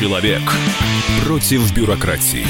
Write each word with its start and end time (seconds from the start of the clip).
Человек 0.00 0.40
против 1.26 1.74
бюрократии. 1.76 2.46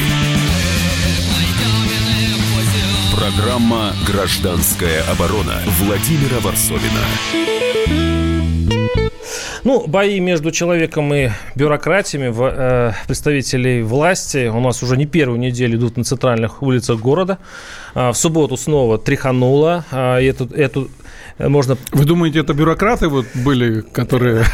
Программа 3.12 3.92
«Гражданская 4.06 5.02
оборона» 5.10 5.54
Владимира 5.80 6.38
Варсовина. 6.38 7.00
Ну, 9.64 9.84
бои 9.88 10.20
между 10.20 10.52
человеком 10.52 11.12
и 11.12 11.30
бюрократиями, 11.56 12.32
э, 12.32 12.92
представителей 13.08 13.82
власти 13.82 14.46
у 14.46 14.60
нас 14.60 14.84
уже 14.84 14.96
не 14.96 15.06
первую 15.06 15.40
неделю 15.40 15.76
идут 15.76 15.96
на 15.96 16.04
центральных 16.04 16.62
улицах 16.62 17.00
города. 17.00 17.38
А, 17.94 18.12
в 18.12 18.16
субботу 18.16 18.56
снова 18.56 18.96
тряхануло. 18.96 19.84
А, 19.90 20.20
эту, 20.20 20.46
эту 20.54 20.82
Э, 20.84 20.99
можно... 21.48 21.76
Вы 21.92 22.04
думаете, 22.04 22.40
это 22.40 22.54
бюрократы 22.54 23.08
вот 23.08 23.26
были, 23.34 23.80
которые 23.80 24.44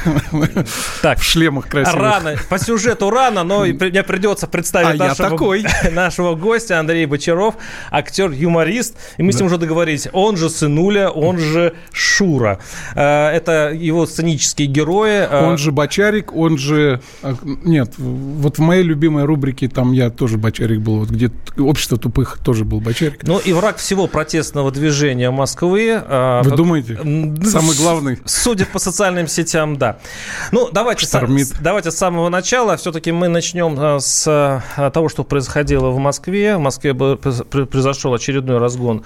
так, 1.02 1.18
в 1.18 1.22
шлемах 1.22 1.66
красивых? 1.66 2.00
Рано, 2.00 2.34
по 2.48 2.58
сюжету 2.58 3.10
рано, 3.10 3.42
но 3.42 3.64
мне 3.64 4.02
придется 4.02 4.46
представить 4.46 5.00
а 5.00 5.08
нашего, 5.08 5.30
такой. 5.30 5.64
нашего 5.90 6.34
гостя 6.34 6.78
Андрей 6.78 7.06
Бочаров, 7.06 7.56
актер-юморист. 7.90 8.96
И 9.16 9.22
мы 9.22 9.32
да. 9.32 9.36
с 9.36 9.40
ним 9.40 9.46
уже 9.46 9.58
договорились. 9.58 10.08
Он 10.12 10.36
же 10.36 10.48
Сынуля, 10.48 11.10
он 11.10 11.38
же 11.38 11.74
Шура. 11.92 12.60
Э, 12.94 13.28
это 13.28 13.72
его 13.74 14.06
сценические 14.06 14.68
герои. 14.68 15.26
Э, 15.28 15.46
он 15.46 15.58
же 15.58 15.72
Бочарик, 15.72 16.34
он 16.34 16.58
же... 16.58 17.00
Нет, 17.42 17.94
вот 17.98 18.58
в 18.58 18.60
моей 18.60 18.82
любимой 18.82 19.24
рубрике 19.24 19.68
там 19.68 19.92
я 19.92 20.10
тоже 20.10 20.38
Бочарик 20.38 20.80
был. 20.80 21.00
Вот 21.00 21.10
где 21.10 21.30
общество 21.58 21.98
тупых 21.98 22.38
тоже 22.44 22.64
был 22.64 22.80
Бочарик. 22.80 23.22
Ну 23.22 23.38
и 23.38 23.52
враг 23.52 23.78
всего 23.78 24.06
протестного 24.06 24.70
движения 24.70 25.30
Москвы. 25.30 26.00
Вы 26.06 26.50
думаете, 26.56 26.75
думаете? 26.82 27.48
Самый 27.48 27.76
главный. 27.76 28.18
Судя 28.24 28.66
по 28.66 28.78
социальным 28.78 29.28
сетям, 29.28 29.76
да. 29.76 29.98
Ну, 30.52 30.70
давайте, 30.70 31.06
с, 31.06 31.52
давайте 31.60 31.90
с 31.90 31.96
самого 31.96 32.28
начала. 32.28 32.76
Все-таки 32.76 33.12
мы 33.12 33.28
начнем 33.28 33.78
э, 33.78 34.00
с 34.00 34.62
э, 34.76 34.90
того, 34.90 35.08
что 35.08 35.24
происходило 35.24 35.90
в 35.90 35.98
Москве. 35.98 36.56
В 36.56 36.60
Москве 36.60 36.94
произошел 36.94 38.14
очередной 38.14 38.58
разгон 38.58 39.04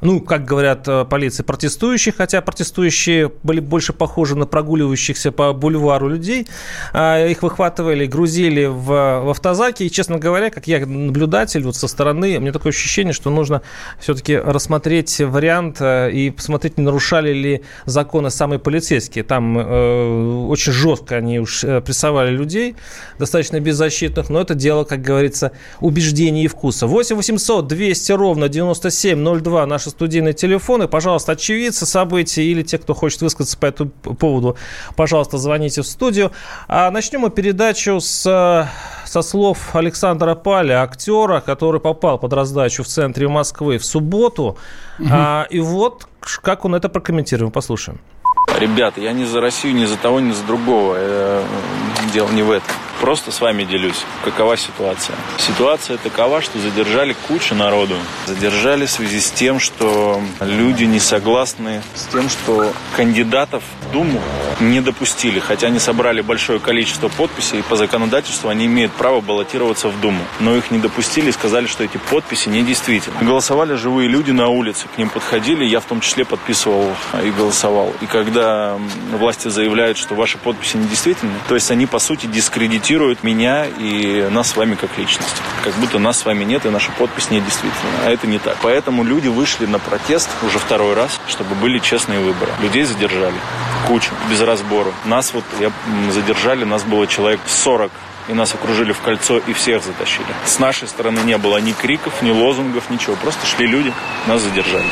ну, 0.00 0.20
как 0.20 0.44
говорят 0.44 0.88
э, 0.88 1.04
полиции, 1.04 1.42
протестующих, 1.42 2.16
хотя 2.16 2.40
протестующие 2.40 3.30
были 3.42 3.60
больше 3.60 3.92
похожи 3.92 4.34
на 4.34 4.46
прогуливающихся 4.46 5.30
по 5.30 5.52
бульвару 5.52 6.08
людей. 6.08 6.46
А, 6.92 7.26
их 7.26 7.42
выхватывали, 7.42 8.06
грузили 8.06 8.64
в, 8.64 8.84
в 8.86 9.30
автозаки. 9.30 9.82
И, 9.82 9.90
честно 9.90 10.18
говоря, 10.18 10.50
как 10.50 10.66
я 10.66 10.84
наблюдатель 10.86 11.62
вот 11.64 11.76
со 11.76 11.86
стороны, 11.86 12.38
у 12.38 12.40
меня 12.40 12.52
такое 12.52 12.72
ощущение, 12.72 13.12
что 13.12 13.30
нужно 13.30 13.62
все-таки 13.98 14.36
рассмотреть 14.36 15.20
вариант 15.20 15.76
э, 15.80 16.10
и 16.10 16.30
посмотреть, 16.30 16.78
не 16.78 16.84
нарушали 16.84 17.32
ли 17.32 17.62
законы 17.84 18.30
самые 18.30 18.58
полицейские. 18.58 19.24
Там 19.24 19.58
э, 19.58 20.44
очень 20.48 20.72
жестко 20.72 21.16
они 21.16 21.40
уж 21.40 21.62
э, 21.64 21.80
прессовали 21.82 22.30
людей, 22.30 22.76
достаточно 23.18 23.60
беззащитных, 23.60 24.30
но 24.30 24.40
это 24.40 24.54
дело, 24.54 24.84
как 24.84 25.02
говорится, 25.02 25.52
убеждений 25.80 26.44
и 26.44 26.48
вкуса. 26.48 26.86
8 26.86 27.16
800 27.16 27.66
200 27.66 28.12
ровно 28.12 28.48
9702 28.48 29.66
наши 29.66 29.89
наши 29.90 29.96
студийные 29.96 30.34
телефоны. 30.34 30.88
Пожалуйста, 30.88 31.32
очевидцы 31.32 31.86
событий 31.86 32.50
или 32.50 32.62
те, 32.62 32.78
кто 32.78 32.94
хочет 32.94 33.22
высказаться 33.22 33.58
по 33.58 33.66
этому 33.66 33.90
поводу, 33.90 34.56
пожалуйста, 34.96 35.38
звоните 35.38 35.82
в 35.82 35.86
студию. 35.86 36.30
А 36.68 36.90
начнем 36.90 37.20
мы 37.20 37.30
передачу 37.30 38.00
с, 38.00 38.68
со 39.04 39.22
слов 39.22 39.74
Александра 39.74 40.34
Паля, 40.34 40.82
актера, 40.82 41.40
который 41.40 41.80
попал 41.80 42.18
под 42.18 42.32
раздачу 42.32 42.82
в 42.82 42.86
центре 42.86 43.28
Москвы 43.28 43.78
в 43.78 43.84
субботу. 43.84 44.56
Угу. 44.98 45.08
А, 45.10 45.46
и 45.50 45.60
вот 45.60 46.06
как 46.42 46.64
он 46.64 46.74
это 46.74 46.88
прокомментирует. 46.88 47.52
Послушаем. 47.52 47.98
Ребята, 48.58 49.00
я 49.00 49.12
не 49.12 49.24
за 49.24 49.40
Россию, 49.40 49.74
ни 49.74 49.86
за 49.86 49.96
того, 49.96 50.20
ни 50.20 50.32
за 50.32 50.44
другого. 50.44 50.94
Э, 50.96 51.42
дело 52.12 52.28
не 52.30 52.42
в 52.42 52.50
этом. 52.50 52.74
Просто 53.00 53.32
с 53.32 53.40
вами 53.40 53.64
делюсь, 53.64 54.04
какова 54.24 54.58
ситуация. 54.58 55.16
Ситуация 55.38 55.96
такова, 55.96 56.42
что 56.42 56.58
задержали 56.58 57.16
кучу 57.28 57.54
народу. 57.54 57.94
Задержали 58.26 58.84
в 58.84 58.90
связи 58.90 59.20
с 59.20 59.30
тем, 59.30 59.58
что 59.58 60.20
люди 60.40 60.84
не 60.84 61.00
согласны 61.00 61.82
с 61.94 62.04
тем, 62.12 62.28
что 62.28 62.72
кандидатов 62.96 63.62
в 63.80 63.92
Думу 63.92 64.20
не 64.60 64.80
допустили. 64.82 65.40
Хотя 65.40 65.68
они 65.68 65.78
собрали 65.78 66.20
большое 66.20 66.60
количество 66.60 67.08
подписей, 67.08 67.60
и 67.60 67.62
по 67.62 67.76
законодательству 67.76 68.50
они 68.50 68.66
имеют 68.66 68.92
право 68.92 69.22
баллотироваться 69.22 69.88
в 69.88 69.98
Думу. 70.00 70.22
Но 70.38 70.54
их 70.54 70.70
не 70.70 70.78
допустили 70.78 71.30
и 71.30 71.32
сказали, 71.32 71.66
что 71.66 71.82
эти 71.82 71.96
подписи 71.96 72.50
недействительны. 72.50 73.16
Голосовали 73.22 73.74
живые 73.74 74.08
люди 74.08 74.30
на 74.30 74.48
улице, 74.48 74.86
к 74.94 74.98
ним 74.98 75.08
подходили, 75.08 75.64
я 75.64 75.80
в 75.80 75.84
том 75.84 76.00
числе 76.00 76.26
подписывал 76.26 76.94
и 77.24 77.30
голосовал. 77.30 77.94
И 78.02 78.06
когда 78.06 78.78
власти 79.18 79.48
заявляют, 79.48 79.96
что 79.96 80.14
ваши 80.14 80.36
подписи 80.36 80.76
недействительны, 80.76 81.32
то 81.48 81.54
есть 81.54 81.70
они, 81.70 81.86
по 81.86 81.98
сути, 81.98 82.26
дискредитируют 82.26 82.89
дискредитируют 82.90 83.22
меня 83.22 83.66
и 83.66 84.28
нас 84.30 84.50
с 84.50 84.56
вами 84.56 84.74
как 84.74 84.98
личность. 84.98 85.36
Как 85.62 85.72
будто 85.74 85.98
нас 85.98 86.18
с 86.18 86.24
вами 86.24 86.44
нет, 86.44 86.66
и 86.66 86.70
наша 86.70 86.90
подпись 86.92 87.30
не 87.30 87.40
действительно. 87.40 87.92
А 88.04 88.10
это 88.10 88.26
не 88.26 88.38
так. 88.38 88.56
Поэтому 88.62 89.04
люди 89.04 89.28
вышли 89.28 89.66
на 89.66 89.78
протест 89.78 90.28
уже 90.42 90.58
второй 90.58 90.94
раз, 90.94 91.20
чтобы 91.28 91.54
были 91.54 91.78
честные 91.78 92.20
выборы. 92.20 92.50
Людей 92.60 92.84
задержали. 92.84 93.36
Кучу, 93.86 94.10
без 94.28 94.40
разбора. 94.40 94.92
Нас 95.04 95.32
вот 95.32 95.44
я, 95.60 95.70
задержали, 96.10 96.64
нас 96.64 96.82
было 96.82 97.06
человек 97.06 97.40
40 97.46 97.92
и 98.28 98.32
нас 98.32 98.54
окружили 98.54 98.92
в 98.92 99.00
кольцо 99.00 99.38
и 99.38 99.52
всех 99.52 99.82
затащили. 99.82 100.26
С 100.44 100.58
нашей 100.58 100.88
стороны 100.88 101.20
не 101.20 101.38
было 101.38 101.58
ни 101.58 101.72
криков, 101.72 102.22
ни 102.22 102.30
лозунгов, 102.30 102.90
ничего. 102.90 103.16
Просто 103.16 103.46
шли 103.46 103.66
люди, 103.66 103.92
нас 104.26 104.42
задержали. 104.42 104.84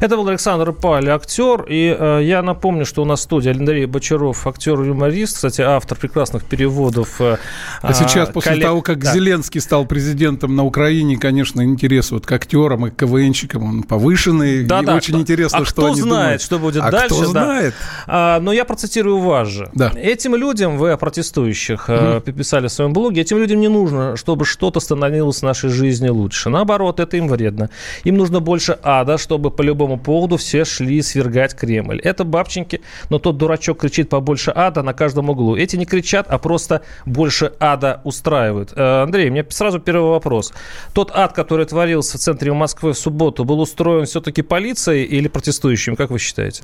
Это 0.00 0.16
был 0.16 0.28
Александр 0.28 0.72
Паль, 0.72 1.08
актер. 1.08 1.64
И 1.68 1.96
э, 1.98 2.20
я 2.22 2.42
напомню, 2.42 2.84
что 2.84 3.02
у 3.02 3.04
нас 3.04 3.20
в 3.20 3.22
студии 3.22 3.50
Андрей 3.50 3.86
Бочаров, 3.86 4.46
актер-юморист, 4.46 5.36
кстати, 5.36 5.62
автор 5.62 5.98
прекрасных 5.98 6.44
переводов. 6.44 7.20
Э, 7.20 7.38
а 7.82 7.92
сейчас, 7.92 8.28
после 8.30 8.52
коллег... 8.52 8.64
того, 8.66 8.82
как 8.82 8.98
да. 8.98 9.12
Зеленский 9.12 9.60
стал 9.60 9.86
президентом 9.86 10.54
на 10.54 10.64
Украине, 10.64 11.16
конечно, 11.16 11.62
интерес 11.62 12.10
вот 12.10 12.26
к 12.26 12.32
актерам 12.32 12.86
и 12.86 12.90
к 12.90 12.96
КВНщикам 12.96 13.64
он 13.64 13.82
повышенный. 13.82 14.64
Да, 14.64 14.80
и 14.80 14.84
да. 14.84 14.94
очень 14.96 15.18
интересно, 15.18 15.58
а 15.58 15.64
что 15.64 15.72
кто 15.72 15.86
они 15.86 16.00
знает, 16.00 16.22
думают. 16.22 16.42
что 16.42 16.58
будет 16.58 16.82
а 16.82 16.90
дальше. 16.90 17.14
кто 17.14 17.20
да. 17.20 17.28
знает. 17.28 17.74
А, 18.06 18.40
но 18.40 18.52
я 18.52 18.64
процитирую 18.64 19.18
вас 19.18 19.48
же. 19.48 19.70
Да. 19.74 19.92
Этим 19.96 20.34
людям, 20.34 20.78
вы 20.78 20.92
о 20.92 20.96
протестующих 20.96 21.88
mm-hmm. 21.88 22.32
писали 22.32 22.68
в 22.68 22.72
своем 22.72 22.92
блоге, 22.92 23.22
этим 23.22 23.38
людям 23.38 23.60
не 23.60 23.68
нужно, 23.68 24.16
чтобы 24.16 24.44
что-то 24.44 24.80
становилось 24.80 25.38
в 25.38 25.42
нашей 25.42 25.70
жизни 25.70 26.08
лучше. 26.08 26.48
Наоборот, 26.48 27.00
это 27.00 27.16
им 27.16 27.28
вредно. 27.28 27.70
Им 28.04 28.16
нужно 28.16 28.40
больше 28.40 28.78
ада, 28.82 29.18
чтобы 29.18 29.50
по 29.50 29.62
любому 29.86 29.98
поводу 29.98 30.36
все 30.36 30.64
шли 30.64 31.02
свергать 31.02 31.54
Кремль. 31.54 32.00
Это 32.00 32.24
бабченьки, 32.24 32.80
но 33.10 33.18
тот 33.18 33.36
дурачок 33.36 33.80
кричит 33.80 34.08
побольше 34.08 34.52
ада 34.54 34.82
на 34.82 34.92
каждом 34.92 35.30
углу. 35.30 35.56
Эти 35.56 35.76
не 35.76 35.86
кричат, 35.86 36.26
а 36.28 36.38
просто 36.38 36.82
больше 37.06 37.52
ада 37.60 38.00
устраивают. 38.04 38.72
Э, 38.76 39.02
Андрей, 39.02 39.28
у 39.28 39.32
меня 39.32 39.44
сразу 39.48 39.78
первый 39.78 40.10
вопрос. 40.10 40.52
Тот 40.92 41.10
ад, 41.14 41.32
который 41.32 41.66
творился 41.66 42.18
в 42.18 42.20
центре 42.20 42.52
Москвы 42.52 42.92
в 42.92 42.98
субботу, 42.98 43.44
был 43.44 43.60
устроен 43.60 44.06
все-таки 44.06 44.42
полицией 44.42 45.04
или 45.04 45.28
протестующими, 45.28 45.94
как 45.94 46.10
вы 46.10 46.18
считаете? 46.18 46.62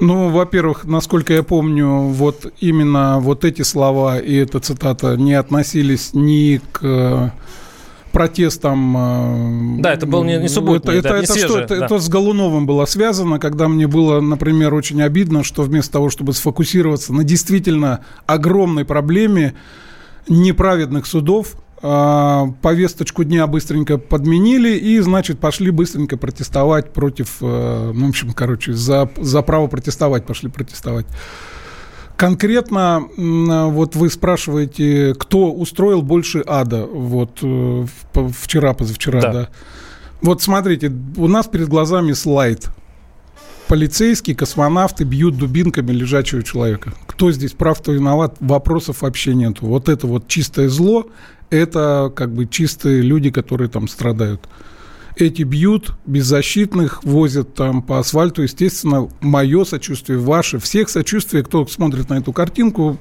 Ну, 0.00 0.30
во-первых, 0.30 0.84
насколько 0.84 1.32
я 1.32 1.42
помню, 1.42 1.88
вот 1.88 2.52
именно 2.60 3.18
вот 3.20 3.44
эти 3.44 3.62
слова 3.62 4.18
и 4.18 4.36
эта 4.36 4.60
цитата 4.60 5.16
не 5.16 5.34
относились 5.34 6.14
ни 6.14 6.60
к 6.72 7.32
протестом. 8.18 8.96
Э, 8.96 9.80
да, 9.80 9.92
это 9.92 10.04
был 10.04 10.24
не, 10.24 10.38
не 10.38 10.48
субботний, 10.48 10.98
это, 10.98 11.02
да, 11.02 11.08
это, 11.10 11.18
не 11.18 11.24
это, 11.24 11.32
свежее, 11.34 11.48
что, 11.48 11.58
это, 11.60 11.78
да. 11.78 11.84
это 11.84 11.98
с 12.00 12.08
Голуновым 12.08 12.66
было 12.66 12.84
связано, 12.84 13.38
когда 13.38 13.68
мне 13.68 13.86
было, 13.86 14.20
например, 14.20 14.74
очень 14.74 15.00
обидно, 15.00 15.44
что 15.44 15.62
вместо 15.62 15.92
того, 15.92 16.10
чтобы 16.10 16.32
сфокусироваться 16.32 17.12
на 17.12 17.22
действительно 17.22 18.00
огромной 18.26 18.84
проблеме 18.84 19.54
неправедных 20.26 21.06
судов, 21.06 21.54
э, 21.80 22.44
повесточку 22.60 23.22
дня 23.22 23.46
быстренько 23.46 23.98
подменили 23.98 24.76
и, 24.76 24.98
значит, 24.98 25.38
пошли 25.38 25.70
быстренько 25.70 26.16
протестовать 26.16 26.92
против, 26.92 27.36
э, 27.40 27.92
ну, 27.94 28.06
в 28.06 28.08
общем, 28.08 28.32
короче, 28.32 28.72
за, 28.72 29.08
за 29.16 29.42
право 29.42 29.68
протестовать 29.68 30.26
пошли 30.26 30.48
протестовать. 30.48 31.06
Конкретно 32.18 33.08
вот 33.16 33.94
вы 33.94 34.10
спрашиваете, 34.10 35.14
кто 35.16 35.52
устроил 35.52 36.02
больше 36.02 36.42
ада 36.44 36.84
вот 36.84 37.38
э, 37.42 37.86
вчера, 38.42 38.74
позавчера, 38.74 39.20
да. 39.20 39.32
да. 39.32 39.48
Вот 40.20 40.42
смотрите, 40.42 40.92
у 41.16 41.28
нас 41.28 41.46
перед 41.46 41.68
глазами 41.68 42.10
слайд. 42.14 42.70
Полицейские, 43.68 44.34
космонавты 44.34 45.04
бьют 45.04 45.36
дубинками 45.36 45.92
лежачего 45.92 46.42
человека. 46.42 46.92
Кто 47.06 47.30
здесь 47.30 47.52
прав, 47.52 47.80
кто 47.80 47.92
виноват, 47.92 48.34
вопросов 48.40 49.02
вообще 49.02 49.32
нету. 49.32 49.66
Вот 49.66 49.88
это 49.88 50.08
вот 50.08 50.26
чистое 50.26 50.68
зло, 50.68 51.06
это 51.50 52.12
как 52.16 52.34
бы 52.34 52.46
чистые 52.46 53.00
люди, 53.00 53.30
которые 53.30 53.68
там 53.68 53.86
страдают 53.86 54.48
эти 55.20 55.42
бьют 55.42 55.94
беззащитных, 56.06 57.04
возят 57.04 57.54
там 57.54 57.82
по 57.82 57.98
асфальту. 57.98 58.42
Естественно, 58.42 59.08
мое 59.20 59.64
сочувствие, 59.64 60.18
ваше, 60.18 60.58
всех 60.58 60.88
сочувствие, 60.88 61.42
кто 61.42 61.66
смотрит 61.66 62.08
на 62.08 62.18
эту 62.18 62.32
картинку, 62.32 62.98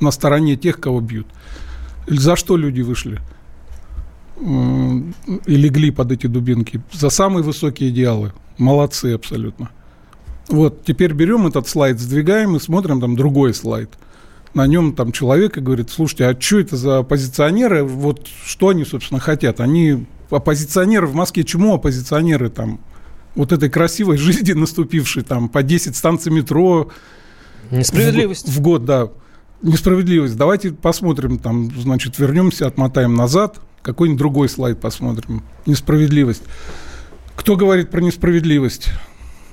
на 0.00 0.10
стороне 0.10 0.56
тех, 0.56 0.80
кого 0.80 1.00
бьют. 1.00 1.26
За 2.06 2.36
что 2.36 2.56
люди 2.56 2.82
вышли? 2.82 3.20
И 4.40 5.56
легли 5.56 5.90
под 5.90 6.12
эти 6.12 6.26
дубинки. 6.26 6.82
За 6.92 7.08
самые 7.08 7.42
высокие 7.42 7.90
идеалы. 7.90 8.32
Молодцы 8.58 9.14
абсолютно. 9.14 9.70
Вот, 10.48 10.84
теперь 10.84 11.12
берем 11.12 11.46
этот 11.46 11.68
слайд, 11.68 11.98
сдвигаем 11.98 12.56
и 12.56 12.60
смотрим 12.60 13.00
там 13.00 13.16
другой 13.16 13.54
слайд. 13.54 13.90
на 14.54 14.66
нем 14.66 14.94
там 14.94 15.12
человек 15.12 15.58
и 15.58 15.60
говорит, 15.60 15.90
слушайте, 15.90 16.26
а 16.26 16.40
что 16.40 16.60
это 16.60 16.76
за 16.76 16.98
оппозиционеры, 16.98 17.82
вот 17.82 18.28
что 18.44 18.68
они, 18.68 18.84
собственно, 18.84 19.20
хотят? 19.20 19.60
Они 19.60 20.06
оппозиционеры 20.30 21.06
в 21.06 21.14
Москве, 21.14 21.44
чему 21.44 21.74
оппозиционеры 21.74 22.50
там? 22.50 22.80
Вот 23.34 23.52
этой 23.52 23.68
красивой 23.68 24.16
жизни 24.18 24.52
наступившей, 24.52 25.22
там, 25.22 25.48
по 25.48 25.62
10 25.62 25.96
станций 25.96 26.32
метро. 26.32 26.90
Несправедливость. 27.70 28.48
В, 28.48 28.56
в 28.56 28.60
год, 28.60 28.84
да. 28.84 29.10
Несправедливость. 29.62 30.36
Давайте 30.36 30.72
посмотрим, 30.72 31.38
там, 31.38 31.70
значит, 31.74 32.18
вернемся, 32.18 32.66
отмотаем 32.66 33.14
назад, 33.14 33.60
какой-нибудь 33.82 34.18
другой 34.18 34.48
слайд 34.48 34.80
посмотрим. 34.80 35.42
Несправедливость. 35.66 36.42
Кто 37.36 37.56
говорит 37.56 37.90
про 37.90 38.00
несправедливость? 38.00 38.90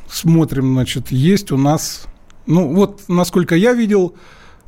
Смотрим, 0.10 0.74
значит, 0.74 1.12
есть 1.12 1.52
у 1.52 1.58
нас... 1.58 2.06
Ну, 2.46 2.74
вот, 2.74 3.04
насколько 3.08 3.56
я 3.56 3.74
видел, 3.74 4.16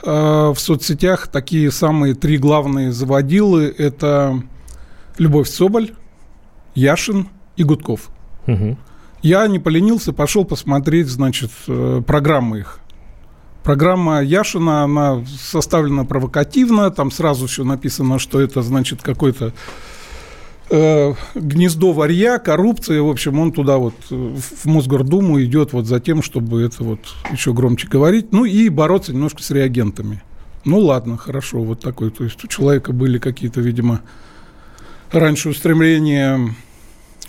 э, 0.04 0.10
в 0.10 0.56
соцсетях 0.58 1.28
такие 1.28 1.72
самые 1.72 2.14
три 2.14 2.38
главные 2.38 2.92
заводилы– 2.92 3.66
это 3.78 4.42
Любовь 5.18 5.50
Соболь, 5.50 5.92
Яшин 6.76 7.28
и 7.56 7.64
Гудков. 7.64 8.10
Угу. 8.48 8.78
Я 9.22 9.48
не 9.48 9.60
поленился, 9.60 10.12
пошел 10.12 10.44
посмотреть, 10.44 11.08
значит, 11.08 11.52
э, 11.68 12.02
программы 12.06 12.60
их. 12.60 12.80
Программа 13.64 14.22
Яшина, 14.22 14.84
она 14.84 15.24
составлена 15.26 16.04
провокативно, 16.04 16.92
там 16.92 17.12
сразу 17.12 17.48
все 17.48 17.64
написано, 17.64 18.20
что 18.20 18.42
это, 18.42 18.62
значит, 18.62 19.02
какой-то 19.02 19.54
э, 20.70 21.14
гнездо 21.36 21.94
варья, 21.94 22.40
коррупция, 22.40 23.02
в 23.02 23.10
общем, 23.10 23.40
он 23.40 23.54
туда 23.54 23.78
вот 23.78 23.96
э, 24.12 24.36
в 24.36 24.66
Мосгордуму 24.66 25.42
идет 25.42 25.72
вот 25.72 25.86
за 25.86 26.02
тем, 26.02 26.22
чтобы 26.22 26.62
это 26.62 26.84
вот 26.84 27.00
еще 27.32 27.54
громче 27.54 27.88
говорить, 27.88 28.34
ну 28.34 28.44
и 28.44 28.68
бороться 28.68 29.14
немножко 29.14 29.42
с 29.42 29.52
реагентами. 29.52 30.22
Ну 30.66 30.80
ладно, 30.80 31.18
хорошо, 31.18 31.62
вот 31.62 31.80
такой, 31.80 32.10
то 32.10 32.26
есть 32.26 32.44
у 32.44 32.48
человека 32.48 32.92
были 32.92 33.18
какие-то, 33.18 33.62
видимо, 33.62 34.02
раньше 35.20 35.50
устремления, 35.50 36.56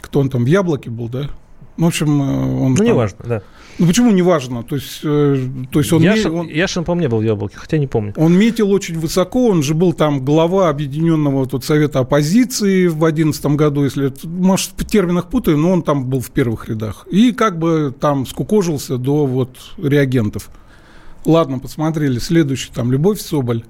кто 0.00 0.20
он 0.20 0.30
там, 0.30 0.44
в 0.44 0.46
яблоке 0.46 0.90
был, 0.90 1.08
да? 1.08 1.30
Ну, 1.76 1.86
в 1.86 1.88
общем, 1.88 2.22
э, 2.22 2.62
он... 2.62 2.70
Ну, 2.72 2.76
там... 2.76 2.86
неважно, 2.86 3.18
да. 3.26 3.42
Ну, 3.78 3.86
почему 3.88 4.12
неважно? 4.12 4.62
То 4.62 4.76
есть, 4.76 5.00
э, 5.02 5.48
то 5.72 5.80
есть 5.80 5.92
он, 5.92 6.02
Яшин, 6.02 6.32
он... 6.32 6.46
Яшин, 6.46 6.84
по-моему, 6.84 7.02
не 7.02 7.08
был 7.08 7.18
в 7.18 7.24
Яблоке, 7.24 7.56
хотя 7.56 7.78
не 7.78 7.88
помню. 7.88 8.12
Он 8.16 8.36
метил 8.38 8.70
очень 8.70 8.96
высоко, 8.98 9.48
он 9.48 9.64
же 9.64 9.74
был 9.74 9.92
там 9.92 10.24
глава 10.24 10.68
Объединенного 10.68 11.46
тут 11.46 11.64
Совета 11.64 11.98
оппозиции 11.98 12.86
в 12.86 12.98
2011 12.98 13.46
году, 13.46 13.82
если... 13.82 14.12
Может, 14.22 14.70
в 14.76 14.84
терминах 14.84 15.28
путаю, 15.28 15.58
но 15.58 15.72
он 15.72 15.82
там 15.82 16.06
был 16.06 16.20
в 16.20 16.30
первых 16.30 16.68
рядах. 16.68 17.08
И 17.10 17.32
как 17.32 17.58
бы 17.58 17.92
там 17.98 18.26
скукожился 18.26 18.96
до 18.96 19.26
вот 19.26 19.56
реагентов. 19.76 20.50
Ладно, 21.24 21.58
посмотрели. 21.58 22.18
Следующий 22.18 22.70
там 22.72 22.92
Любовь 22.92 23.20
Соболь. 23.20 23.64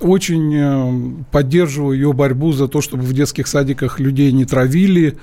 Очень 0.00 0.54
э, 0.54 1.24
поддерживаю 1.30 1.96
ее 1.96 2.12
борьбу 2.12 2.52
за 2.52 2.68
то, 2.68 2.80
чтобы 2.80 3.02
в 3.02 3.12
детских 3.12 3.46
садиках 3.46 3.98
людей 3.98 4.30
не 4.32 4.44
травили, 4.44 5.16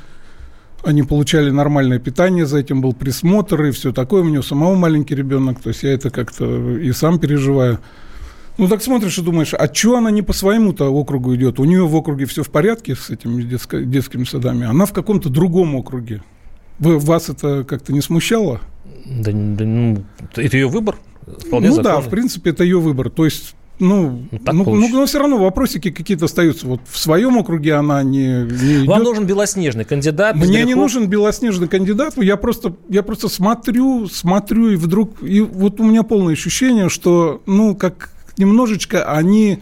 они 0.83 1.03
получали 1.03 1.49
нормальное 1.49 1.99
питание, 1.99 2.45
за 2.45 2.57
этим 2.57 2.81
был 2.81 2.93
присмотр 2.93 3.63
и 3.63 3.71
все 3.71 3.93
такое. 3.93 4.21
У 4.21 4.29
него 4.29 4.43
самого 4.43 4.75
маленький 4.75 5.15
ребенок, 5.15 5.61
то 5.61 5.69
есть 5.69 5.83
я 5.83 5.93
это 5.93 6.09
как-то 6.09 6.77
и 6.77 6.91
сам 6.91 7.19
переживаю. 7.19 7.79
Ну, 8.57 8.67
так 8.67 8.83
смотришь 8.83 9.17
и 9.17 9.21
думаешь, 9.21 9.53
а 9.53 9.73
что 9.73 9.97
она 9.97 10.11
не 10.11 10.21
по 10.21 10.33
своему-то 10.33 10.89
округу 10.89 11.35
идет? 11.35 11.59
У 11.59 11.63
нее 11.63 11.87
в 11.87 11.95
округе 11.95 12.25
все 12.25 12.43
в 12.43 12.49
порядке 12.49 12.95
с 12.95 13.09
этими 13.09 13.41
детско- 13.41 13.83
детскими 13.83 14.25
садами, 14.25 14.67
она 14.67 14.85
в 14.85 14.93
каком-то 14.93 15.29
другом 15.29 15.75
округе. 15.75 16.21
Вы, 16.79 16.99
вас 16.99 17.29
это 17.29 17.63
как-то 17.63 17.93
не 17.93 18.01
смущало? 18.01 18.59
Да, 19.05 19.31
да 19.31 19.65
ну, 19.65 20.03
это 20.35 20.57
ее 20.57 20.67
выбор. 20.67 20.97
Вполне 21.25 21.69
ну 21.69 21.75
законный. 21.75 22.01
да, 22.01 22.01
в 22.01 22.09
принципе, 22.09 22.49
это 22.49 22.63
ее 22.63 22.79
выбор. 22.79 23.09
То 23.09 23.25
есть 23.25 23.55
ну, 23.79 24.27
ну, 24.31 24.39
ну, 24.53 24.75
ну, 24.75 24.87
но 24.87 25.05
все 25.05 25.19
равно 25.19 25.37
вопросики 25.37 25.91
какие-то 25.91 26.25
остаются. 26.25 26.67
Вот 26.67 26.81
в 26.85 26.97
своем 26.97 27.37
округе 27.37 27.73
она 27.73 28.03
не, 28.03 28.43
не 28.43 28.87
Вам 28.87 28.99
идет. 28.99 29.03
нужен 29.03 29.25
белоснежный 29.25 29.83
кандидат? 29.83 30.35
Мне 30.35 30.63
не 30.63 30.75
нужен 30.75 31.07
белоснежный 31.07 31.67
кандидат. 31.67 32.13
Я 32.17 32.37
просто, 32.37 32.75
я 32.89 33.03
просто 33.03 33.29
смотрю, 33.29 34.07
смотрю, 34.07 34.69
и 34.69 34.75
вдруг... 34.75 35.23
И 35.23 35.41
вот 35.41 35.79
у 35.79 35.83
меня 35.83 36.03
полное 36.03 36.33
ощущение, 36.33 36.89
что, 36.89 37.41
ну, 37.45 37.75
как 37.75 38.11
немножечко 38.37 39.11
они 39.11 39.59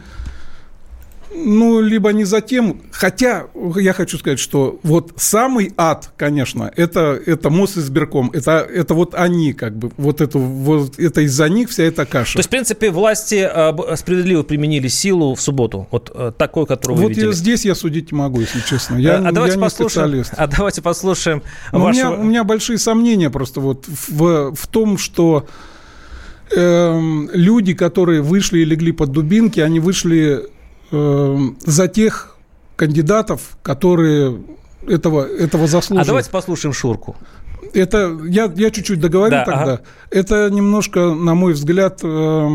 ну, 1.33 1.81
либо 1.81 2.11
не 2.11 2.25
за 2.25 2.41
тем, 2.41 2.81
хотя 2.91 3.47
я 3.75 3.93
хочу 3.93 4.17
сказать, 4.17 4.39
что 4.39 4.79
вот 4.83 5.13
самый 5.15 5.73
ад, 5.77 6.11
конечно, 6.17 6.71
это, 6.75 7.19
это 7.25 7.49
МОЗ 7.49 7.77
и 7.77 7.81
сберком, 7.81 8.31
это, 8.33 8.59
это 8.59 8.93
вот 8.93 9.15
они 9.15 9.53
как 9.53 9.75
бы, 9.75 9.91
вот 9.97 10.21
это, 10.21 10.37
вот 10.37 10.99
это 10.99 11.21
из-за 11.21 11.47
них 11.49 11.69
вся 11.69 11.83
эта 11.83 12.05
каша. 12.05 12.33
То 12.33 12.39
есть, 12.39 12.47
в 12.47 12.51
принципе, 12.51 12.91
власти 12.91 13.47
э, 13.49 13.95
справедливо 13.95 14.43
применили 14.43 14.87
силу 14.87 15.35
в 15.35 15.41
субботу, 15.41 15.87
вот 15.91 16.11
э, 16.13 16.31
такой, 16.37 16.65
которую 16.65 16.97
вы 16.97 17.03
вот 17.03 17.09
видели? 17.09 17.27
Вот 17.27 17.35
здесь 17.35 17.65
я 17.65 17.75
судить 17.75 18.11
не 18.11 18.17
могу, 18.17 18.41
если 18.41 18.59
честно, 18.61 18.97
я, 18.97 19.17
а, 19.17 19.31
давайте 19.31 19.57
я 19.57 19.63
не 19.63 19.69
специалист. 19.69 20.33
А 20.35 20.47
давайте 20.47 20.81
послушаем 20.81 21.43
вашего... 21.71 21.87
у, 21.87 21.91
меня, 21.91 22.11
у 22.11 22.23
меня 22.23 22.43
большие 22.43 22.77
сомнения 22.77 23.29
просто 23.29 23.61
вот 23.61 23.85
в, 23.87 24.53
в 24.53 24.67
том, 24.67 24.97
что 24.97 25.47
э, 26.53 26.99
люди, 27.33 27.73
которые 27.73 28.21
вышли 28.21 28.59
и 28.59 28.65
легли 28.65 28.91
под 28.91 29.11
дубинки, 29.11 29.59
они 29.59 29.79
вышли 29.79 30.49
э, 30.91 31.37
за 31.59 31.87
тех 31.87 32.35
кандидатов, 32.75 33.57
которые 33.61 34.41
этого, 34.87 35.25
этого 35.25 35.67
заслуживают. 35.67 36.07
А 36.07 36.07
давайте 36.07 36.29
послушаем 36.29 36.73
Шурку. 36.73 37.15
Это 37.73 38.17
я, 38.27 38.51
я 38.55 38.71
чуть-чуть 38.71 38.99
договорю 38.99 39.31
да, 39.31 39.45
тогда. 39.45 39.61
Ага. 39.61 39.81
Это 40.09 40.49
немножко, 40.49 41.13
на 41.13 41.35
мой 41.35 41.53
взгляд, 41.53 41.99
э, 42.03 42.49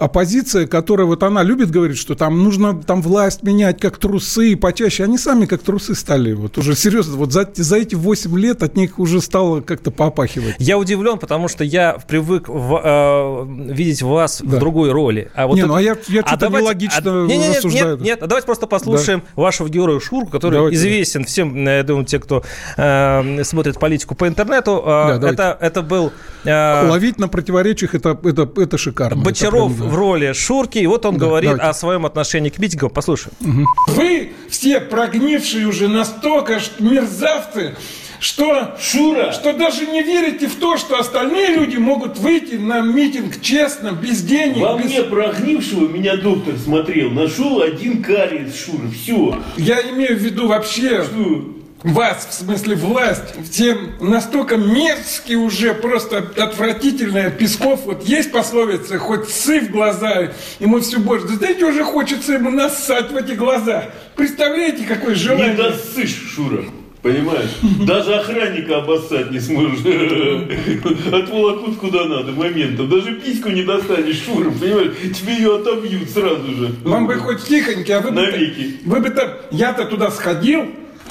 оппозиция, 0.00 0.66
которая 0.66 1.06
вот 1.06 1.22
она 1.22 1.42
любит 1.42 1.70
говорить, 1.70 1.98
что 1.98 2.14
там 2.14 2.42
нужно 2.42 2.82
там 2.82 3.02
власть 3.02 3.42
менять 3.42 3.78
как 3.80 3.98
трусы 3.98 4.56
почаще. 4.56 5.04
Они 5.04 5.18
сами 5.18 5.44
как 5.44 5.62
трусы 5.62 5.94
стали. 5.94 6.32
Вот 6.32 6.56
уже 6.56 6.74
серьезно, 6.74 7.16
вот 7.16 7.32
за, 7.32 7.48
за 7.54 7.76
эти 7.76 7.94
8 7.94 8.38
лет 8.38 8.62
от 8.62 8.76
них 8.76 8.98
уже 8.98 9.20
стало 9.20 9.60
как-то 9.60 9.90
попахивать. 9.90 10.54
Я 10.58 10.78
удивлен, 10.78 11.18
потому 11.18 11.48
что 11.48 11.64
я 11.64 11.98
привык 12.08 12.48
в, 12.48 12.80
э, 12.82 13.72
видеть 13.74 14.00
вас 14.00 14.40
да. 14.42 14.56
в 14.56 14.58
другой 14.58 14.90
роли. 14.90 15.30
А 15.34 15.46
вот 15.46 15.54
не, 15.54 15.60
это... 15.60 15.68
ну 15.68 15.74
а 15.74 15.82
я, 15.82 15.96
я 16.08 16.22
что-то 16.26 16.46
а 16.46 16.50
нелогично 16.50 17.24
а, 17.24 17.26
не, 17.26 17.36
не, 17.36 17.48
рассуждаю. 17.50 17.96
Нет, 17.98 18.06
нет, 18.06 18.22
а 18.22 18.26
давайте 18.26 18.46
просто 18.46 18.66
послушаем 18.66 19.20
да. 19.20 19.42
вашего 19.42 19.68
героя 19.68 20.00
Шурку, 20.00 20.30
который 20.30 20.54
давайте. 20.54 20.76
известен 20.76 21.24
всем, 21.24 21.54
э, 21.66 21.76
я 21.76 21.82
думаю, 21.82 22.06
те, 22.06 22.18
кто 22.18 22.42
э, 22.78 23.44
смотрит 23.44 23.78
политику 23.78 24.14
по 24.14 24.26
интернету. 24.26 24.82
Э, 24.84 25.18
да, 25.18 25.28
это, 25.28 25.58
это 25.60 25.82
был... 25.82 26.10
Э, 26.44 26.88
Ловить 26.88 27.18
на 27.18 27.28
противоречиях 27.28 27.94
это, 27.94 28.18
это, 28.24 28.50
это 28.56 28.78
шикарно. 28.78 29.22
Бочаров 29.22 29.72
это 29.72 29.84
в 29.84 29.94
роли 29.94 30.32
Шурки, 30.32 30.78
и 30.78 30.86
вот 30.86 31.04
он 31.06 31.16
да, 31.16 31.26
говорит 31.26 31.50
давайте. 31.50 31.66
о 31.68 31.74
своем 31.74 32.06
отношении 32.06 32.50
к 32.50 32.58
митингам. 32.58 32.90
Послушаем. 32.90 33.34
Угу. 33.40 33.94
Вы 33.94 34.32
все 34.48 34.80
прогнившие 34.80 35.66
уже 35.66 35.88
настолько 35.88 36.60
мерзавцы, 36.78 37.76
что, 38.20 38.76
Шура, 38.78 39.32
что 39.32 39.52
даже 39.54 39.86
не 39.86 40.02
верите 40.02 40.46
в 40.46 40.56
то, 40.56 40.76
что 40.76 40.98
остальные 40.98 41.56
люди 41.56 41.76
могут 41.76 42.18
выйти 42.18 42.54
на 42.54 42.80
митинг 42.80 43.40
честно, 43.40 43.92
без 43.92 44.22
денег. 44.22 44.58
Во 44.58 44.76
без... 44.76 44.86
мне 44.86 45.02
прогнившего 45.02 45.88
меня 45.88 46.16
доктор 46.16 46.54
смотрел, 46.58 47.10
нашел 47.10 47.62
один 47.62 48.02
кариес, 48.02 48.54
Шура, 48.54 48.90
все. 48.90 49.42
Я 49.56 49.80
имею 49.90 50.16
в 50.16 50.20
виду 50.20 50.48
вообще... 50.48 51.04
Что? 51.04 51.59
Вас, 51.82 52.28
в 52.30 52.34
смысле 52.34 52.76
власть, 52.76 53.34
все 53.50 53.76
настолько 54.00 54.56
мерзкие 54.56 55.38
уже, 55.38 55.74
просто 55.74 56.18
отвратительные. 56.18 57.30
Песков, 57.30 57.84
вот 57.86 58.04
есть 58.04 58.32
пословица, 58.32 58.98
хоть 58.98 59.28
сы 59.28 59.60
в 59.60 59.70
глаза, 59.70 60.32
ему 60.58 60.80
все 60.80 60.98
больше. 60.98 61.28
Да 61.28 61.34
знаете, 61.34 61.64
уже 61.64 61.84
хочется 61.84 62.34
ему 62.34 62.50
нассать 62.50 63.10
в 63.10 63.16
эти 63.16 63.32
глаза. 63.32 63.86
Представляете, 64.16 64.84
какое 64.84 65.14
желание? 65.14 65.50
Не 65.50 65.56
досышь, 65.56 66.32
Шура. 66.34 66.64
Понимаешь? 67.02 67.50
Даже 67.86 68.14
охранника 68.14 68.76
обоссать 68.78 69.30
не 69.30 69.40
сможешь. 69.40 69.80
Отволокут 71.12 71.78
куда 71.78 72.04
надо 72.04 72.32
моментом. 72.32 72.90
Даже 72.90 73.14
письку 73.14 73.48
не 73.48 73.62
достанешь, 73.62 74.22
Шура, 74.22 74.50
понимаешь? 74.50 74.92
Тебе 75.18 75.34
ее 75.34 75.56
отобьют 75.56 76.10
сразу 76.10 76.54
же. 76.54 76.74
Вам 76.84 77.06
бы 77.06 77.14
хоть 77.14 77.42
тихонько, 77.44 77.96
а 77.96 78.00
вы 78.00 78.10
бы... 78.10 78.54
Вы 78.84 79.00
бы 79.00 79.10
там... 79.10 79.30
Я-то 79.50 79.86
туда 79.86 80.10
сходил, 80.10 80.66